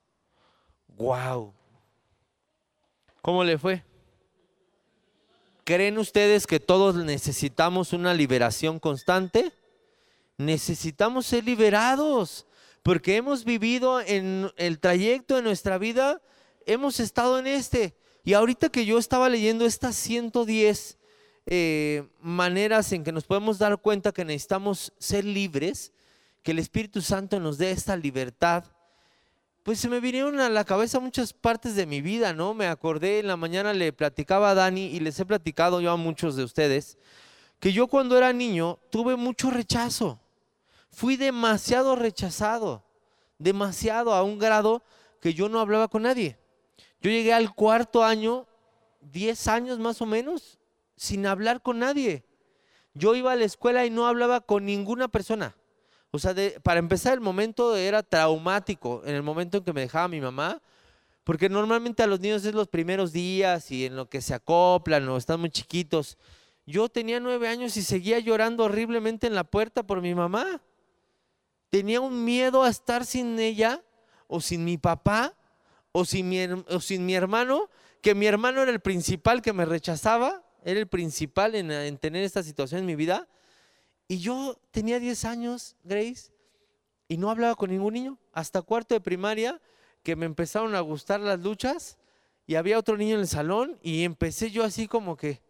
¡Wow! 0.95 1.53
¿Cómo 3.21 3.43
le 3.43 3.57
fue? 3.57 3.83
¿Creen 5.65 5.97
ustedes 5.97 6.47
que 6.47 6.61
todos 6.61 6.95
necesitamos 6.95 7.91
una 7.91 8.13
liberación 8.13 8.79
constante? 8.79 9.51
Necesitamos 10.37 11.25
ser 11.25 11.43
liberados 11.43 12.46
porque 12.88 13.17
hemos 13.17 13.43
vivido 13.43 13.99
en 13.99 14.49
el 14.55 14.79
trayecto 14.79 15.35
de 15.35 15.41
nuestra 15.41 15.77
vida, 15.77 16.21
hemos 16.65 17.01
estado 17.01 17.38
en 17.38 17.45
este. 17.45 17.97
Y 18.23 18.31
ahorita 18.31 18.69
que 18.69 18.85
yo 18.85 18.97
estaba 18.97 19.27
leyendo 19.27 19.65
estas 19.65 19.93
110 19.97 20.97
eh, 21.47 22.07
maneras 22.21 22.93
en 22.93 23.03
que 23.03 23.11
nos 23.11 23.25
podemos 23.25 23.59
dar 23.59 23.77
cuenta 23.79 24.13
que 24.13 24.23
necesitamos 24.23 24.93
ser 24.99 25.25
libres, 25.25 25.91
que 26.43 26.51
el 26.51 26.59
Espíritu 26.59 27.01
Santo 27.01 27.41
nos 27.41 27.57
dé 27.57 27.71
esta 27.71 27.97
libertad, 27.97 28.63
pues 29.63 29.81
se 29.81 29.89
me 29.89 29.99
vinieron 29.99 30.39
a 30.39 30.47
la 30.47 30.63
cabeza 30.63 31.01
muchas 31.01 31.33
partes 31.33 31.75
de 31.75 31.85
mi 31.85 31.99
vida, 31.99 32.31
¿no? 32.31 32.53
Me 32.53 32.67
acordé, 32.67 33.19
en 33.19 33.27
la 33.27 33.35
mañana 33.35 33.73
le 33.73 33.91
platicaba 33.91 34.51
a 34.51 34.55
Dani 34.55 34.85
y 34.85 35.01
les 35.01 35.19
he 35.19 35.25
platicado 35.25 35.81
yo 35.81 35.91
a 35.91 35.97
muchos 35.97 36.38
de 36.38 36.45
ustedes, 36.45 36.97
que 37.59 37.73
yo 37.73 37.88
cuando 37.88 38.17
era 38.17 38.31
niño 38.31 38.79
tuve 38.89 39.17
mucho 39.17 39.51
rechazo, 39.51 40.21
fui 40.97 41.15
demasiado 41.15 41.95
rechazado, 41.95 42.83
demasiado 43.37 44.13
a 44.13 44.23
un 44.23 44.39
grado 44.39 44.81
que 45.21 45.35
yo 45.35 45.47
no 45.47 45.59
hablaba 45.59 45.89
con 45.89 46.01
nadie. 46.01 46.39
Yo 47.01 47.11
llegué 47.11 47.33
al 47.33 47.53
cuarto 47.53 48.03
año, 48.03 48.47
10 49.01 49.47
años 49.47 49.77
más 49.77 50.01
o 50.01 50.07
menos, 50.07 50.57
sin 50.95 51.27
hablar 51.27 51.61
con 51.61 51.77
nadie. 51.77 52.25
Yo 52.95 53.13
iba 53.13 53.31
a 53.31 53.35
la 53.35 53.45
escuela 53.45 53.85
y 53.85 53.91
no 53.91 54.07
hablaba 54.07 54.41
con 54.41 54.65
ninguna 54.65 55.07
persona. 55.07 55.55
O 56.09 56.17
sea, 56.17 56.33
para 56.63 56.79
empezar 56.79 57.13
el 57.13 57.21
momento 57.21 57.75
era 57.75 58.01
traumático, 58.01 59.03
en 59.05 59.13
el 59.13 59.21
momento 59.21 59.59
en 59.59 59.65
que 59.65 59.73
me 59.73 59.81
dejaba 59.81 60.07
mi 60.07 60.19
mamá, 60.19 60.63
porque 61.23 61.47
normalmente 61.47 62.01
a 62.01 62.07
los 62.07 62.19
niños 62.21 62.43
es 62.43 62.55
los 62.55 62.69
primeros 62.69 63.13
días 63.13 63.69
y 63.69 63.85
en 63.85 63.95
lo 63.95 64.09
que 64.09 64.19
se 64.19 64.33
acoplan 64.33 65.07
o 65.09 65.17
están 65.17 65.41
muy 65.41 65.51
chiquitos. 65.51 66.17
Yo 66.65 66.89
tenía 66.89 67.19
nueve 67.19 67.47
años 67.47 67.77
y 67.77 67.83
seguía 67.83 68.17
llorando 68.17 68.63
horriblemente 68.63 69.27
en 69.27 69.35
la 69.35 69.43
puerta 69.43 69.83
por 69.83 70.01
mi 70.01 70.15
mamá. 70.15 70.59
Tenía 71.70 72.01
un 72.01 72.24
miedo 72.24 72.63
a 72.63 72.70
estar 72.70 73.05
sin 73.05 73.39
ella 73.39 73.84
o 74.28 74.41
sin 74.41 74.63
mi 74.63 74.78
papá 74.78 75.36
o 75.91 76.05
sin 76.05 76.30
mi, 76.30 76.43
o 76.43 76.80
sin 76.80 77.05
mi 77.05 77.15
hermano, 77.15 77.70
que 78.01 78.13
mi 78.13 78.28
hermano 78.28 78.61
era 78.61 78.72
el 78.72 78.80
principal 78.80 79.41
que 79.41 79.53
me 79.53 79.65
rechazaba, 79.65 80.43
era 80.63 80.80
el 80.80 80.88
principal 80.88 81.55
en, 81.55 81.72
en 81.72 81.97
tener 81.97 82.24
esta 82.24 82.43
situación 82.43 82.82
en 82.82 82.86
mi 82.86 82.95
vida. 82.95 83.28
Y 84.07 84.20
yo 84.20 84.59
tenía 84.72 84.99
10 84.99 85.26
años, 85.26 85.76
Grace, 85.84 86.32
y 87.07 87.18
no 87.18 87.32
hablaba 87.32 87.55
con 87.55 87.72
ningún 87.72 87.93
niño. 87.93 88.18
Hasta 88.32 88.61
cuarto 88.61 88.93
de 88.93 89.01
primaria, 89.01 89.59
que 90.03 90.15
me 90.15 90.26
empezaron 90.26 90.76
a 90.76 90.82
gustar 90.82 91.20
las 91.20 91.39
luchas, 91.39 91.97
y 92.45 92.55
había 92.55 92.78
otro 92.78 92.95
niño 92.95 93.15
en 93.15 93.22
el 93.22 93.28
salón, 93.28 93.80
y 93.82 94.03
empecé 94.03 94.51
yo 94.51 94.63
así 94.63 94.88
como 94.88 95.18
que 95.18 95.41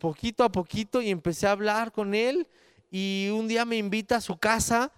poquito 0.00 0.42
a 0.42 0.50
poquito, 0.50 1.00
y 1.00 1.10
empecé 1.10 1.46
a 1.46 1.52
hablar 1.52 1.92
con 1.92 2.14
él, 2.14 2.48
y 2.90 3.30
un 3.32 3.46
día 3.46 3.64
me 3.64 3.76
invita 3.76 4.16
a 4.16 4.20
su 4.20 4.36
casa. 4.36 4.92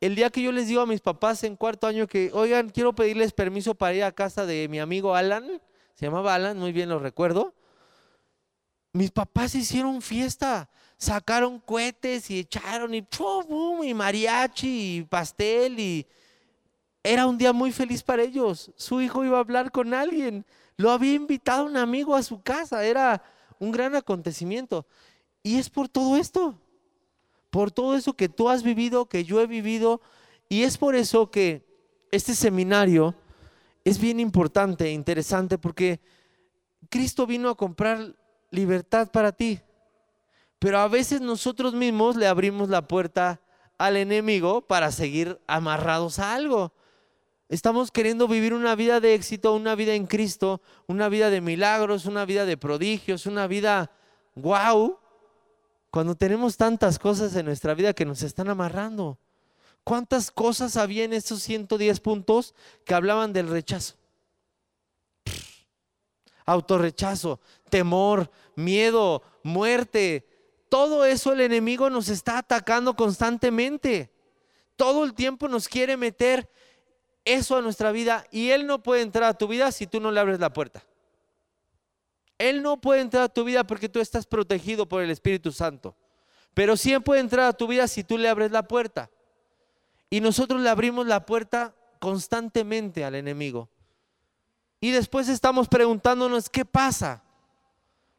El 0.00 0.14
día 0.14 0.30
que 0.30 0.42
yo 0.42 0.52
les 0.52 0.66
digo 0.66 0.80
a 0.80 0.86
mis 0.86 1.00
papás 1.00 1.44
en 1.44 1.56
cuarto 1.56 1.86
año 1.86 2.06
que, 2.06 2.30
oigan, 2.32 2.70
quiero 2.70 2.94
pedirles 2.94 3.32
permiso 3.32 3.74
para 3.74 3.94
ir 3.94 4.04
a 4.04 4.12
casa 4.12 4.46
de 4.46 4.66
mi 4.68 4.80
amigo 4.80 5.14
Alan, 5.14 5.60
se 5.94 6.06
llamaba 6.06 6.34
Alan, 6.34 6.58
muy 6.58 6.72
bien 6.72 6.88
lo 6.88 6.98
recuerdo, 6.98 7.54
mis 8.92 9.10
papás 9.10 9.54
hicieron 9.54 10.00
fiesta 10.02 10.70
sacaron 11.00 11.58
cohetes 11.60 12.30
y 12.30 12.40
echaron 12.40 12.94
y, 12.94 13.06
y 13.84 13.94
mariachi 13.94 14.98
y 14.98 15.02
pastel 15.02 15.80
y 15.80 16.06
era 17.02 17.26
un 17.26 17.38
día 17.38 17.54
muy 17.54 17.72
feliz 17.72 18.02
para 18.02 18.22
ellos. 18.22 18.70
Su 18.76 19.00
hijo 19.00 19.24
iba 19.24 19.38
a 19.38 19.40
hablar 19.40 19.72
con 19.72 19.94
alguien, 19.94 20.44
lo 20.76 20.90
había 20.90 21.14
invitado 21.14 21.64
un 21.64 21.78
amigo 21.78 22.14
a 22.14 22.22
su 22.22 22.42
casa, 22.42 22.84
era 22.84 23.22
un 23.58 23.72
gran 23.72 23.94
acontecimiento. 23.94 24.86
Y 25.42 25.58
es 25.58 25.70
por 25.70 25.88
todo 25.88 26.18
esto, 26.18 26.54
por 27.50 27.70
todo 27.70 27.96
eso 27.96 28.14
que 28.14 28.28
tú 28.28 28.48
has 28.48 28.62
vivido, 28.62 29.06
que 29.06 29.24
yo 29.24 29.40
he 29.40 29.46
vivido, 29.46 30.00
y 30.48 30.62
es 30.62 30.78
por 30.78 30.94
eso 30.94 31.30
que 31.30 31.64
este 32.10 32.34
seminario 32.34 33.14
es 33.84 33.98
bien 33.98 34.20
importante 34.20 34.86
e 34.86 34.92
interesante 34.92 35.58
porque 35.58 36.00
Cristo 36.88 37.26
vino 37.26 37.48
a 37.48 37.56
comprar 37.56 38.14
libertad 38.50 39.10
para 39.10 39.32
ti. 39.32 39.60
Pero 40.58 40.78
a 40.78 40.88
veces 40.88 41.20
nosotros 41.20 41.74
mismos 41.74 42.16
le 42.16 42.26
abrimos 42.26 42.68
la 42.68 42.86
puerta 42.86 43.40
al 43.78 43.96
enemigo 43.96 44.60
para 44.60 44.92
seguir 44.92 45.40
amarrados 45.46 46.18
a 46.18 46.34
algo. 46.34 46.72
Estamos 47.48 47.90
queriendo 47.90 48.28
vivir 48.28 48.54
una 48.54 48.74
vida 48.74 49.00
de 49.00 49.14
éxito, 49.14 49.54
una 49.54 49.74
vida 49.74 49.94
en 49.94 50.06
Cristo, 50.06 50.60
una 50.86 51.08
vida 51.08 51.30
de 51.30 51.40
milagros, 51.40 52.04
una 52.04 52.24
vida 52.24 52.44
de 52.44 52.56
prodigios, 52.56 53.26
una 53.26 53.46
vida 53.46 53.90
wow, 54.36 54.99
cuando 55.90 56.14
tenemos 56.14 56.56
tantas 56.56 56.98
cosas 56.98 57.34
en 57.36 57.46
nuestra 57.46 57.74
vida 57.74 57.92
que 57.92 58.04
nos 58.04 58.22
están 58.22 58.48
amarrando. 58.48 59.18
¿Cuántas 59.82 60.30
cosas 60.30 60.76
había 60.76 61.04
en 61.04 61.12
esos 61.12 61.42
110 61.42 62.00
puntos 62.00 62.54
que 62.84 62.94
hablaban 62.94 63.32
del 63.32 63.48
rechazo? 63.48 63.94
Autorrechazo, 66.44 67.40
temor, 67.70 68.30
miedo, 68.56 69.22
muerte, 69.42 70.26
todo 70.70 71.04
eso 71.04 71.32
el 71.32 71.40
enemigo 71.40 71.90
nos 71.90 72.08
está 72.08 72.38
atacando 72.38 72.94
constantemente. 72.94 74.10
Todo 74.76 75.04
el 75.04 75.14
tiempo 75.14 75.48
nos 75.48 75.68
quiere 75.68 75.96
meter 75.96 76.48
eso 77.24 77.56
a 77.56 77.60
nuestra 77.60 77.90
vida 77.90 78.24
y 78.30 78.50
Él 78.50 78.66
no 78.66 78.82
puede 78.82 79.02
entrar 79.02 79.24
a 79.24 79.34
tu 79.34 79.48
vida 79.48 79.72
si 79.72 79.88
tú 79.88 80.00
no 80.00 80.12
le 80.12 80.20
abres 80.20 80.38
la 80.38 80.52
puerta. 80.52 80.84
Él 82.40 82.62
no 82.62 82.80
puede 82.80 83.02
entrar 83.02 83.24
a 83.24 83.28
tu 83.28 83.44
vida 83.44 83.64
porque 83.64 83.90
tú 83.90 84.00
estás 84.00 84.26
protegido 84.26 84.88
por 84.88 85.02
el 85.02 85.10
Espíritu 85.10 85.52
Santo. 85.52 85.94
Pero 86.54 86.74
sí 86.74 86.98
puede 87.00 87.20
entrar 87.20 87.44
a 87.44 87.52
tu 87.52 87.66
vida 87.66 87.86
si 87.86 88.02
tú 88.02 88.16
le 88.16 88.30
abres 88.30 88.50
la 88.50 88.66
puerta. 88.66 89.10
Y 90.08 90.22
nosotros 90.22 90.58
le 90.62 90.70
abrimos 90.70 91.06
la 91.06 91.26
puerta 91.26 91.74
constantemente 91.98 93.04
al 93.04 93.14
enemigo. 93.14 93.68
Y 94.80 94.90
después 94.90 95.28
estamos 95.28 95.68
preguntándonos, 95.68 96.48
¿qué 96.48 96.64
pasa? 96.64 97.22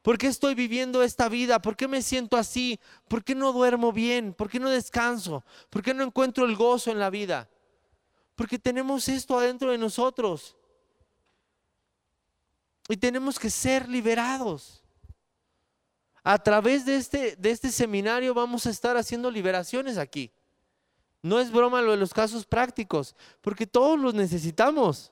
¿Por 0.03 0.19
qué 0.19 0.27
estoy 0.27 0.53
viviendo 0.53 1.01
esta 1.01 1.27
vida? 1.27 1.59
¿Por 1.59 1.75
qué 1.75 1.87
me 1.87 2.03
siento 2.03 2.37
así? 2.37 2.79
¿Por 3.07 3.23
qué 3.23 3.33
no 3.33 3.51
duermo 3.51 3.91
bien? 3.91 4.35
¿Por 4.35 4.51
qué 4.51 4.59
no 4.59 4.69
descanso? 4.69 5.43
¿Por 5.71 5.81
qué 5.81 5.95
no 5.95 6.03
encuentro 6.03 6.45
el 6.45 6.55
gozo 6.55 6.91
en 6.91 6.99
la 6.99 7.09
vida? 7.09 7.49
Porque 8.35 8.59
tenemos 8.59 9.09
esto 9.09 9.39
adentro 9.39 9.71
de 9.71 9.79
nosotros. 9.79 10.55
Y 12.89 12.97
tenemos 12.97 13.39
que 13.39 13.49
ser 13.49 13.87
liberados. 13.87 14.83
A 16.23 16.37
través 16.37 16.85
de 16.85 16.97
este, 16.97 17.35
de 17.35 17.51
este 17.51 17.71
seminario 17.71 18.33
vamos 18.33 18.65
a 18.65 18.69
estar 18.69 18.95
haciendo 18.97 19.31
liberaciones 19.31 19.97
aquí. 19.97 20.31
No 21.23 21.39
es 21.39 21.51
broma 21.51 21.81
lo 21.81 21.91
de 21.91 21.97
los 21.97 22.13
casos 22.13 22.45
prácticos, 22.45 23.15
porque 23.41 23.67
todos 23.67 23.99
los 23.99 24.13
necesitamos. 24.13 25.11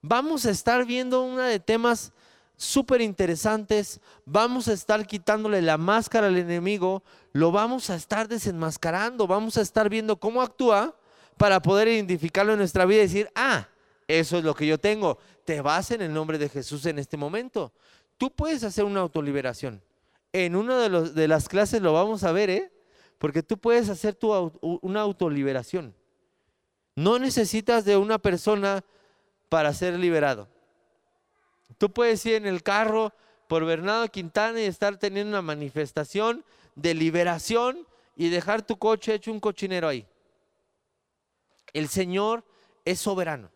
Vamos 0.00 0.46
a 0.46 0.50
estar 0.50 0.84
viendo 0.84 1.22
una 1.22 1.46
de 1.46 1.58
temas 1.58 2.12
súper 2.56 3.00
interesantes. 3.00 4.00
Vamos 4.26 4.68
a 4.68 4.74
estar 4.74 5.06
quitándole 5.06 5.62
la 5.62 5.78
máscara 5.78 6.26
al 6.26 6.36
enemigo, 6.36 7.02
lo 7.32 7.50
vamos 7.50 7.88
a 7.88 7.94
estar 7.94 8.28
desenmascarando, 8.28 9.26
vamos 9.26 9.56
a 9.56 9.62
estar 9.62 9.88
viendo 9.88 10.18
cómo 10.18 10.42
actúa 10.42 10.94
para 11.38 11.62
poder 11.62 11.88
identificarlo 11.88 12.52
en 12.52 12.58
nuestra 12.58 12.84
vida 12.84 12.98
y 12.98 13.06
decir, 13.06 13.30
ah, 13.34 13.68
eso 14.08 14.38
es 14.38 14.44
lo 14.44 14.54
que 14.54 14.66
yo 14.66 14.78
tengo. 14.78 15.18
Te 15.44 15.60
vas 15.60 15.90
en 15.90 16.00
el 16.00 16.12
nombre 16.12 16.38
de 16.38 16.48
Jesús 16.48 16.86
en 16.86 16.98
este 16.98 17.18
momento. 17.18 17.72
Tú 18.16 18.32
puedes 18.34 18.64
hacer 18.64 18.84
una 18.84 19.00
autoliberación. 19.00 19.82
En 20.32 20.56
una 20.56 20.88
de, 20.88 21.28
las 21.28 21.48
clases 21.48 21.82
lo 21.82 21.92
vamos 21.92 22.24
a 22.24 22.32
ver, 22.32 22.50
¿eh? 22.50 22.72
Porque 23.18 23.42
tú 23.42 23.58
puedes 23.58 23.88
hacer 23.90 24.14
tu, 24.14 24.32
una 24.60 25.02
autoliberación. 25.02 25.94
No 26.96 27.18
necesitas 27.18 27.84
de 27.84 27.96
una 27.96 28.18
persona 28.18 28.82
para 29.48 29.72
ser 29.74 29.98
liberado. 29.98 30.48
Tú 31.76 31.92
puedes 31.92 32.24
ir 32.26 32.34
en 32.34 32.46
el 32.46 32.62
carro 32.62 33.12
por 33.46 33.64
Bernardo 33.64 34.08
Quintana 34.08 34.60
y 34.60 34.64
estar 34.64 34.96
teniendo 34.96 35.30
una 35.30 35.42
manifestación 35.42 36.44
de 36.74 36.94
liberación 36.94 37.86
y 38.16 38.30
dejar 38.30 38.62
tu 38.62 38.78
coche 38.78 39.14
hecho 39.14 39.32
un 39.32 39.40
cochinero 39.40 39.88
ahí. 39.88 40.06
El 41.72 41.88
Señor 41.88 42.44
es 42.84 42.98
soberano. 43.00 43.50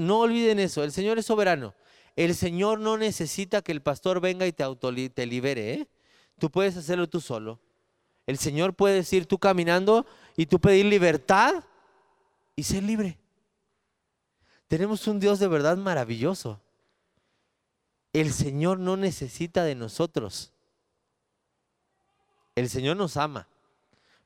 No 0.00 0.20
olviden 0.20 0.58
eso, 0.58 0.82
el 0.82 0.92
Señor 0.92 1.18
es 1.18 1.26
soberano. 1.26 1.74
El 2.16 2.34
Señor 2.34 2.80
no 2.80 2.96
necesita 2.96 3.60
que 3.60 3.70
el 3.70 3.82
pastor 3.82 4.18
venga 4.18 4.46
y 4.46 4.52
te, 4.52 4.64
te 5.10 5.26
libere. 5.26 5.74
¿eh? 5.74 5.88
Tú 6.38 6.50
puedes 6.50 6.74
hacerlo 6.78 7.06
tú 7.06 7.20
solo. 7.20 7.60
El 8.26 8.38
Señor 8.38 8.72
puede 8.72 9.04
ir 9.14 9.26
tú 9.26 9.38
caminando 9.38 10.06
y 10.38 10.46
tú 10.46 10.58
pedir 10.58 10.86
libertad 10.86 11.62
y 12.56 12.62
ser 12.62 12.82
libre. 12.82 13.18
Tenemos 14.68 15.06
un 15.06 15.20
Dios 15.20 15.38
de 15.38 15.48
verdad 15.48 15.76
maravilloso. 15.76 16.62
El 18.14 18.32
Señor 18.32 18.78
no 18.78 18.96
necesita 18.96 19.64
de 19.64 19.74
nosotros. 19.74 20.50
El 22.54 22.70
Señor 22.70 22.96
nos 22.96 23.18
ama, 23.18 23.48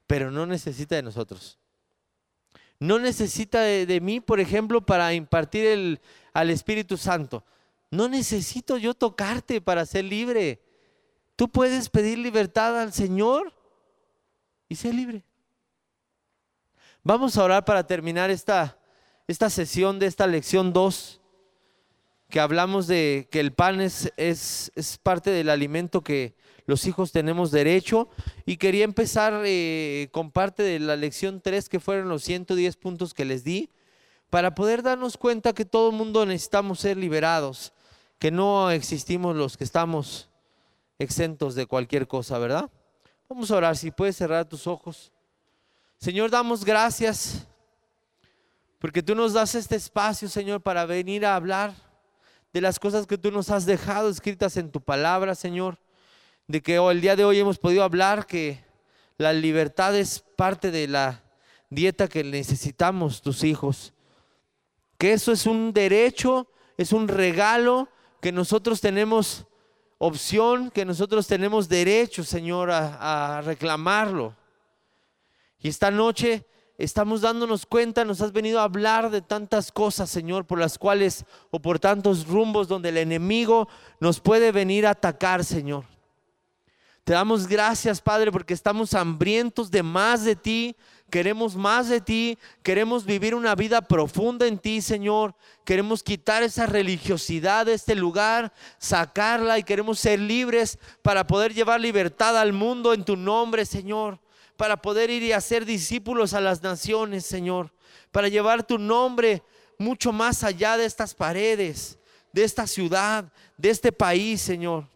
pero 0.06 0.30
no 0.30 0.46
necesita 0.46 0.94
de 0.94 1.02
nosotros. 1.02 1.58
No 2.78 2.98
necesita 2.98 3.60
de, 3.60 4.00
mí, 4.00 4.20
por 4.20 4.40
ejemplo, 4.40 4.84
para 4.84 5.14
impartir 5.14 5.64
el, 5.64 6.00
al 6.32 6.50
Espíritu 6.50 6.96
Santo. 6.96 7.44
No 7.90 8.08
necesito 8.08 8.76
yo 8.76 8.94
tocarte 8.94 9.60
para 9.60 9.86
ser 9.86 10.04
libre. 10.04 10.60
Tú 11.36 11.48
puedes 11.48 11.88
pedir 11.88 12.18
libertad 12.18 12.80
al 12.80 12.92
Señor 12.92 13.52
y 14.68 14.76
ser 14.76 14.94
libre. 14.94 15.24
Vamos 17.02 17.36
a 17.36 17.44
orar 17.44 17.64
para 17.64 17.86
terminar 17.86 18.30
esta, 18.30 18.78
esta 19.28 19.50
sesión 19.50 19.98
de 19.98 20.06
esta 20.06 20.26
lección 20.26 20.72
2 20.72 21.20
que 22.34 22.40
hablamos 22.40 22.88
de 22.88 23.28
que 23.30 23.38
el 23.38 23.52
pan 23.52 23.80
es, 23.80 24.12
es, 24.16 24.98
parte 25.04 25.30
del 25.30 25.48
alimento 25.48 26.00
que 26.00 26.34
los 26.66 26.84
hijos 26.84 27.12
tenemos 27.12 27.52
derecho. 27.52 28.08
Y 28.44 28.56
quería 28.56 28.82
empezar 28.82 29.44
eh, 29.46 30.08
con 30.10 30.32
parte 30.32 30.64
de 30.64 30.80
la 30.80 30.96
lección 30.96 31.40
3, 31.40 31.68
que 31.68 31.78
fueron 31.78 32.08
los 32.08 32.24
110 32.24 32.74
puntos 32.74 33.14
que 33.14 33.24
les 33.24 33.44
di, 33.44 33.70
para 34.30 34.56
poder 34.56 34.82
darnos 34.82 35.16
cuenta 35.16 35.52
que 35.52 35.64
todo 35.64 35.90
el 35.90 35.96
mundo 35.96 36.26
necesitamos 36.26 36.80
ser 36.80 36.96
liberados, 36.96 37.72
que 38.18 38.32
no 38.32 38.68
existimos 38.72 39.36
los 39.36 39.56
que 39.56 39.62
estamos 39.62 40.28
exentos 40.98 41.54
de 41.54 41.66
cualquier 41.66 42.08
cosa, 42.08 42.36
¿verdad? 42.38 42.68
Vamos 43.28 43.52
a 43.52 43.56
orar, 43.58 43.76
si 43.76 43.92
puedes 43.92 44.16
cerrar 44.16 44.44
tus 44.44 44.66
ojos. 44.66 45.12
Señor, 45.98 46.32
damos 46.32 46.64
gracias 46.64 47.46
Porque 48.80 49.04
tú 49.04 49.14
nos 49.14 49.34
das 49.34 49.54
este 49.54 49.76
espacio, 49.76 50.28
Señor, 50.28 50.62
para 50.62 50.84
venir 50.84 51.24
a 51.24 51.36
hablar 51.36 51.93
de 52.54 52.60
las 52.60 52.78
cosas 52.78 53.08
que 53.08 53.18
tú 53.18 53.32
nos 53.32 53.50
has 53.50 53.66
dejado 53.66 54.08
escritas 54.08 54.56
en 54.56 54.70
tu 54.70 54.80
palabra, 54.80 55.34
Señor. 55.34 55.76
De 56.46 56.62
que 56.62 56.76
el 56.76 57.00
día 57.00 57.16
de 57.16 57.24
hoy 57.24 57.40
hemos 57.40 57.58
podido 57.58 57.82
hablar 57.82 58.26
que 58.26 58.64
la 59.18 59.32
libertad 59.32 59.96
es 59.96 60.20
parte 60.36 60.70
de 60.70 60.86
la 60.86 61.24
dieta 61.68 62.06
que 62.06 62.22
necesitamos 62.22 63.22
tus 63.22 63.42
hijos. 63.42 63.92
Que 64.98 65.12
eso 65.12 65.32
es 65.32 65.46
un 65.46 65.72
derecho, 65.72 66.46
es 66.78 66.92
un 66.92 67.08
regalo 67.08 67.88
que 68.20 68.30
nosotros 68.30 68.80
tenemos 68.80 69.46
opción, 69.98 70.70
que 70.70 70.84
nosotros 70.84 71.26
tenemos 71.26 71.68
derecho, 71.68 72.22
Señor, 72.22 72.70
a, 72.70 73.38
a 73.38 73.42
reclamarlo. 73.42 74.36
Y 75.58 75.68
esta 75.68 75.90
noche 75.90 76.46
estamos 76.78 77.20
dándonos 77.20 77.66
cuenta, 77.66 78.04
nos 78.04 78.20
has 78.20 78.32
venido 78.32 78.60
a 78.60 78.64
hablar 78.64 79.10
de 79.10 79.22
tantas 79.22 79.70
cosas, 79.70 80.10
Señor, 80.10 80.44
por 80.46 80.58
las 80.58 80.78
cuales 80.78 81.24
o 81.50 81.60
por 81.60 81.78
tantos 81.78 82.26
rumbos 82.26 82.68
donde 82.68 82.88
el 82.88 82.96
enemigo 82.96 83.68
nos 84.00 84.20
puede 84.20 84.52
venir 84.52 84.86
a 84.86 84.90
atacar, 84.90 85.44
Señor. 85.44 85.84
Te 87.04 87.12
damos 87.12 87.46
gracias, 87.46 88.00
Padre, 88.00 88.32
porque 88.32 88.54
estamos 88.54 88.94
hambrientos 88.94 89.70
de 89.70 89.82
más 89.82 90.24
de 90.24 90.36
ti, 90.36 90.74
queremos 91.10 91.54
más 91.54 91.90
de 91.90 92.00
ti, 92.00 92.38
queremos 92.62 93.04
vivir 93.04 93.34
una 93.34 93.54
vida 93.54 93.82
profunda 93.82 94.46
en 94.46 94.58
ti, 94.58 94.80
Señor. 94.80 95.34
Queremos 95.66 96.02
quitar 96.02 96.42
esa 96.42 96.64
religiosidad 96.64 97.66
de 97.66 97.74
este 97.74 97.94
lugar, 97.94 98.54
sacarla 98.78 99.58
y 99.58 99.64
queremos 99.64 99.98
ser 99.98 100.18
libres 100.18 100.78
para 101.02 101.26
poder 101.26 101.52
llevar 101.52 101.78
libertad 101.78 102.38
al 102.38 102.54
mundo 102.54 102.94
en 102.94 103.04
tu 103.04 103.16
nombre, 103.16 103.66
Señor 103.66 104.23
para 104.56 104.80
poder 104.80 105.10
ir 105.10 105.22
y 105.22 105.32
hacer 105.32 105.64
discípulos 105.64 106.34
a 106.34 106.40
las 106.40 106.62
naciones, 106.62 107.26
Señor, 107.26 107.72
para 108.12 108.28
llevar 108.28 108.66
tu 108.66 108.78
nombre 108.78 109.42
mucho 109.78 110.12
más 110.12 110.44
allá 110.44 110.76
de 110.76 110.84
estas 110.84 111.14
paredes, 111.14 111.98
de 112.32 112.44
esta 112.44 112.66
ciudad, 112.66 113.32
de 113.56 113.70
este 113.70 113.92
país, 113.92 114.40
Señor. 114.40 114.86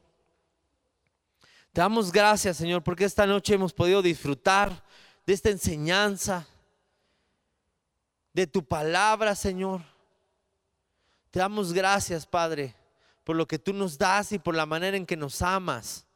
Te 1.72 1.80
damos 1.80 2.10
gracias, 2.10 2.56
Señor, 2.56 2.82
porque 2.82 3.04
esta 3.04 3.26
noche 3.26 3.54
hemos 3.54 3.72
podido 3.72 4.02
disfrutar 4.02 4.82
de 5.26 5.32
esta 5.32 5.50
enseñanza, 5.50 6.46
de 8.32 8.46
tu 8.46 8.64
palabra, 8.64 9.34
Señor. 9.34 9.82
Te 11.30 11.40
damos 11.40 11.72
gracias, 11.72 12.26
Padre, 12.26 12.74
por 13.24 13.36
lo 13.36 13.46
que 13.46 13.58
tú 13.58 13.72
nos 13.72 13.98
das 13.98 14.32
y 14.32 14.38
por 14.38 14.54
la 14.54 14.66
manera 14.66 14.96
en 14.96 15.06
que 15.06 15.16
nos 15.16 15.42
amas. 15.42 16.07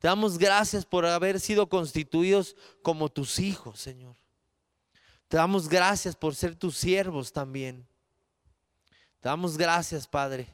Te 0.00 0.08
damos 0.08 0.38
gracias 0.38 0.86
por 0.86 1.04
haber 1.04 1.38
sido 1.38 1.68
constituidos 1.68 2.56
como 2.82 3.10
tus 3.10 3.38
hijos, 3.38 3.78
Señor. 3.78 4.16
Te 5.28 5.36
damos 5.36 5.68
gracias 5.68 6.16
por 6.16 6.34
ser 6.34 6.56
tus 6.56 6.76
siervos 6.76 7.32
también. 7.32 7.86
Te 9.20 9.28
damos 9.28 9.58
gracias, 9.58 10.08
Padre, 10.08 10.48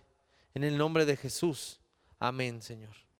en 0.52 0.64
el 0.64 0.76
nombre 0.76 1.06
de 1.06 1.16
Jesús. 1.16 1.80
Amén, 2.18 2.60
Señor. 2.60 3.05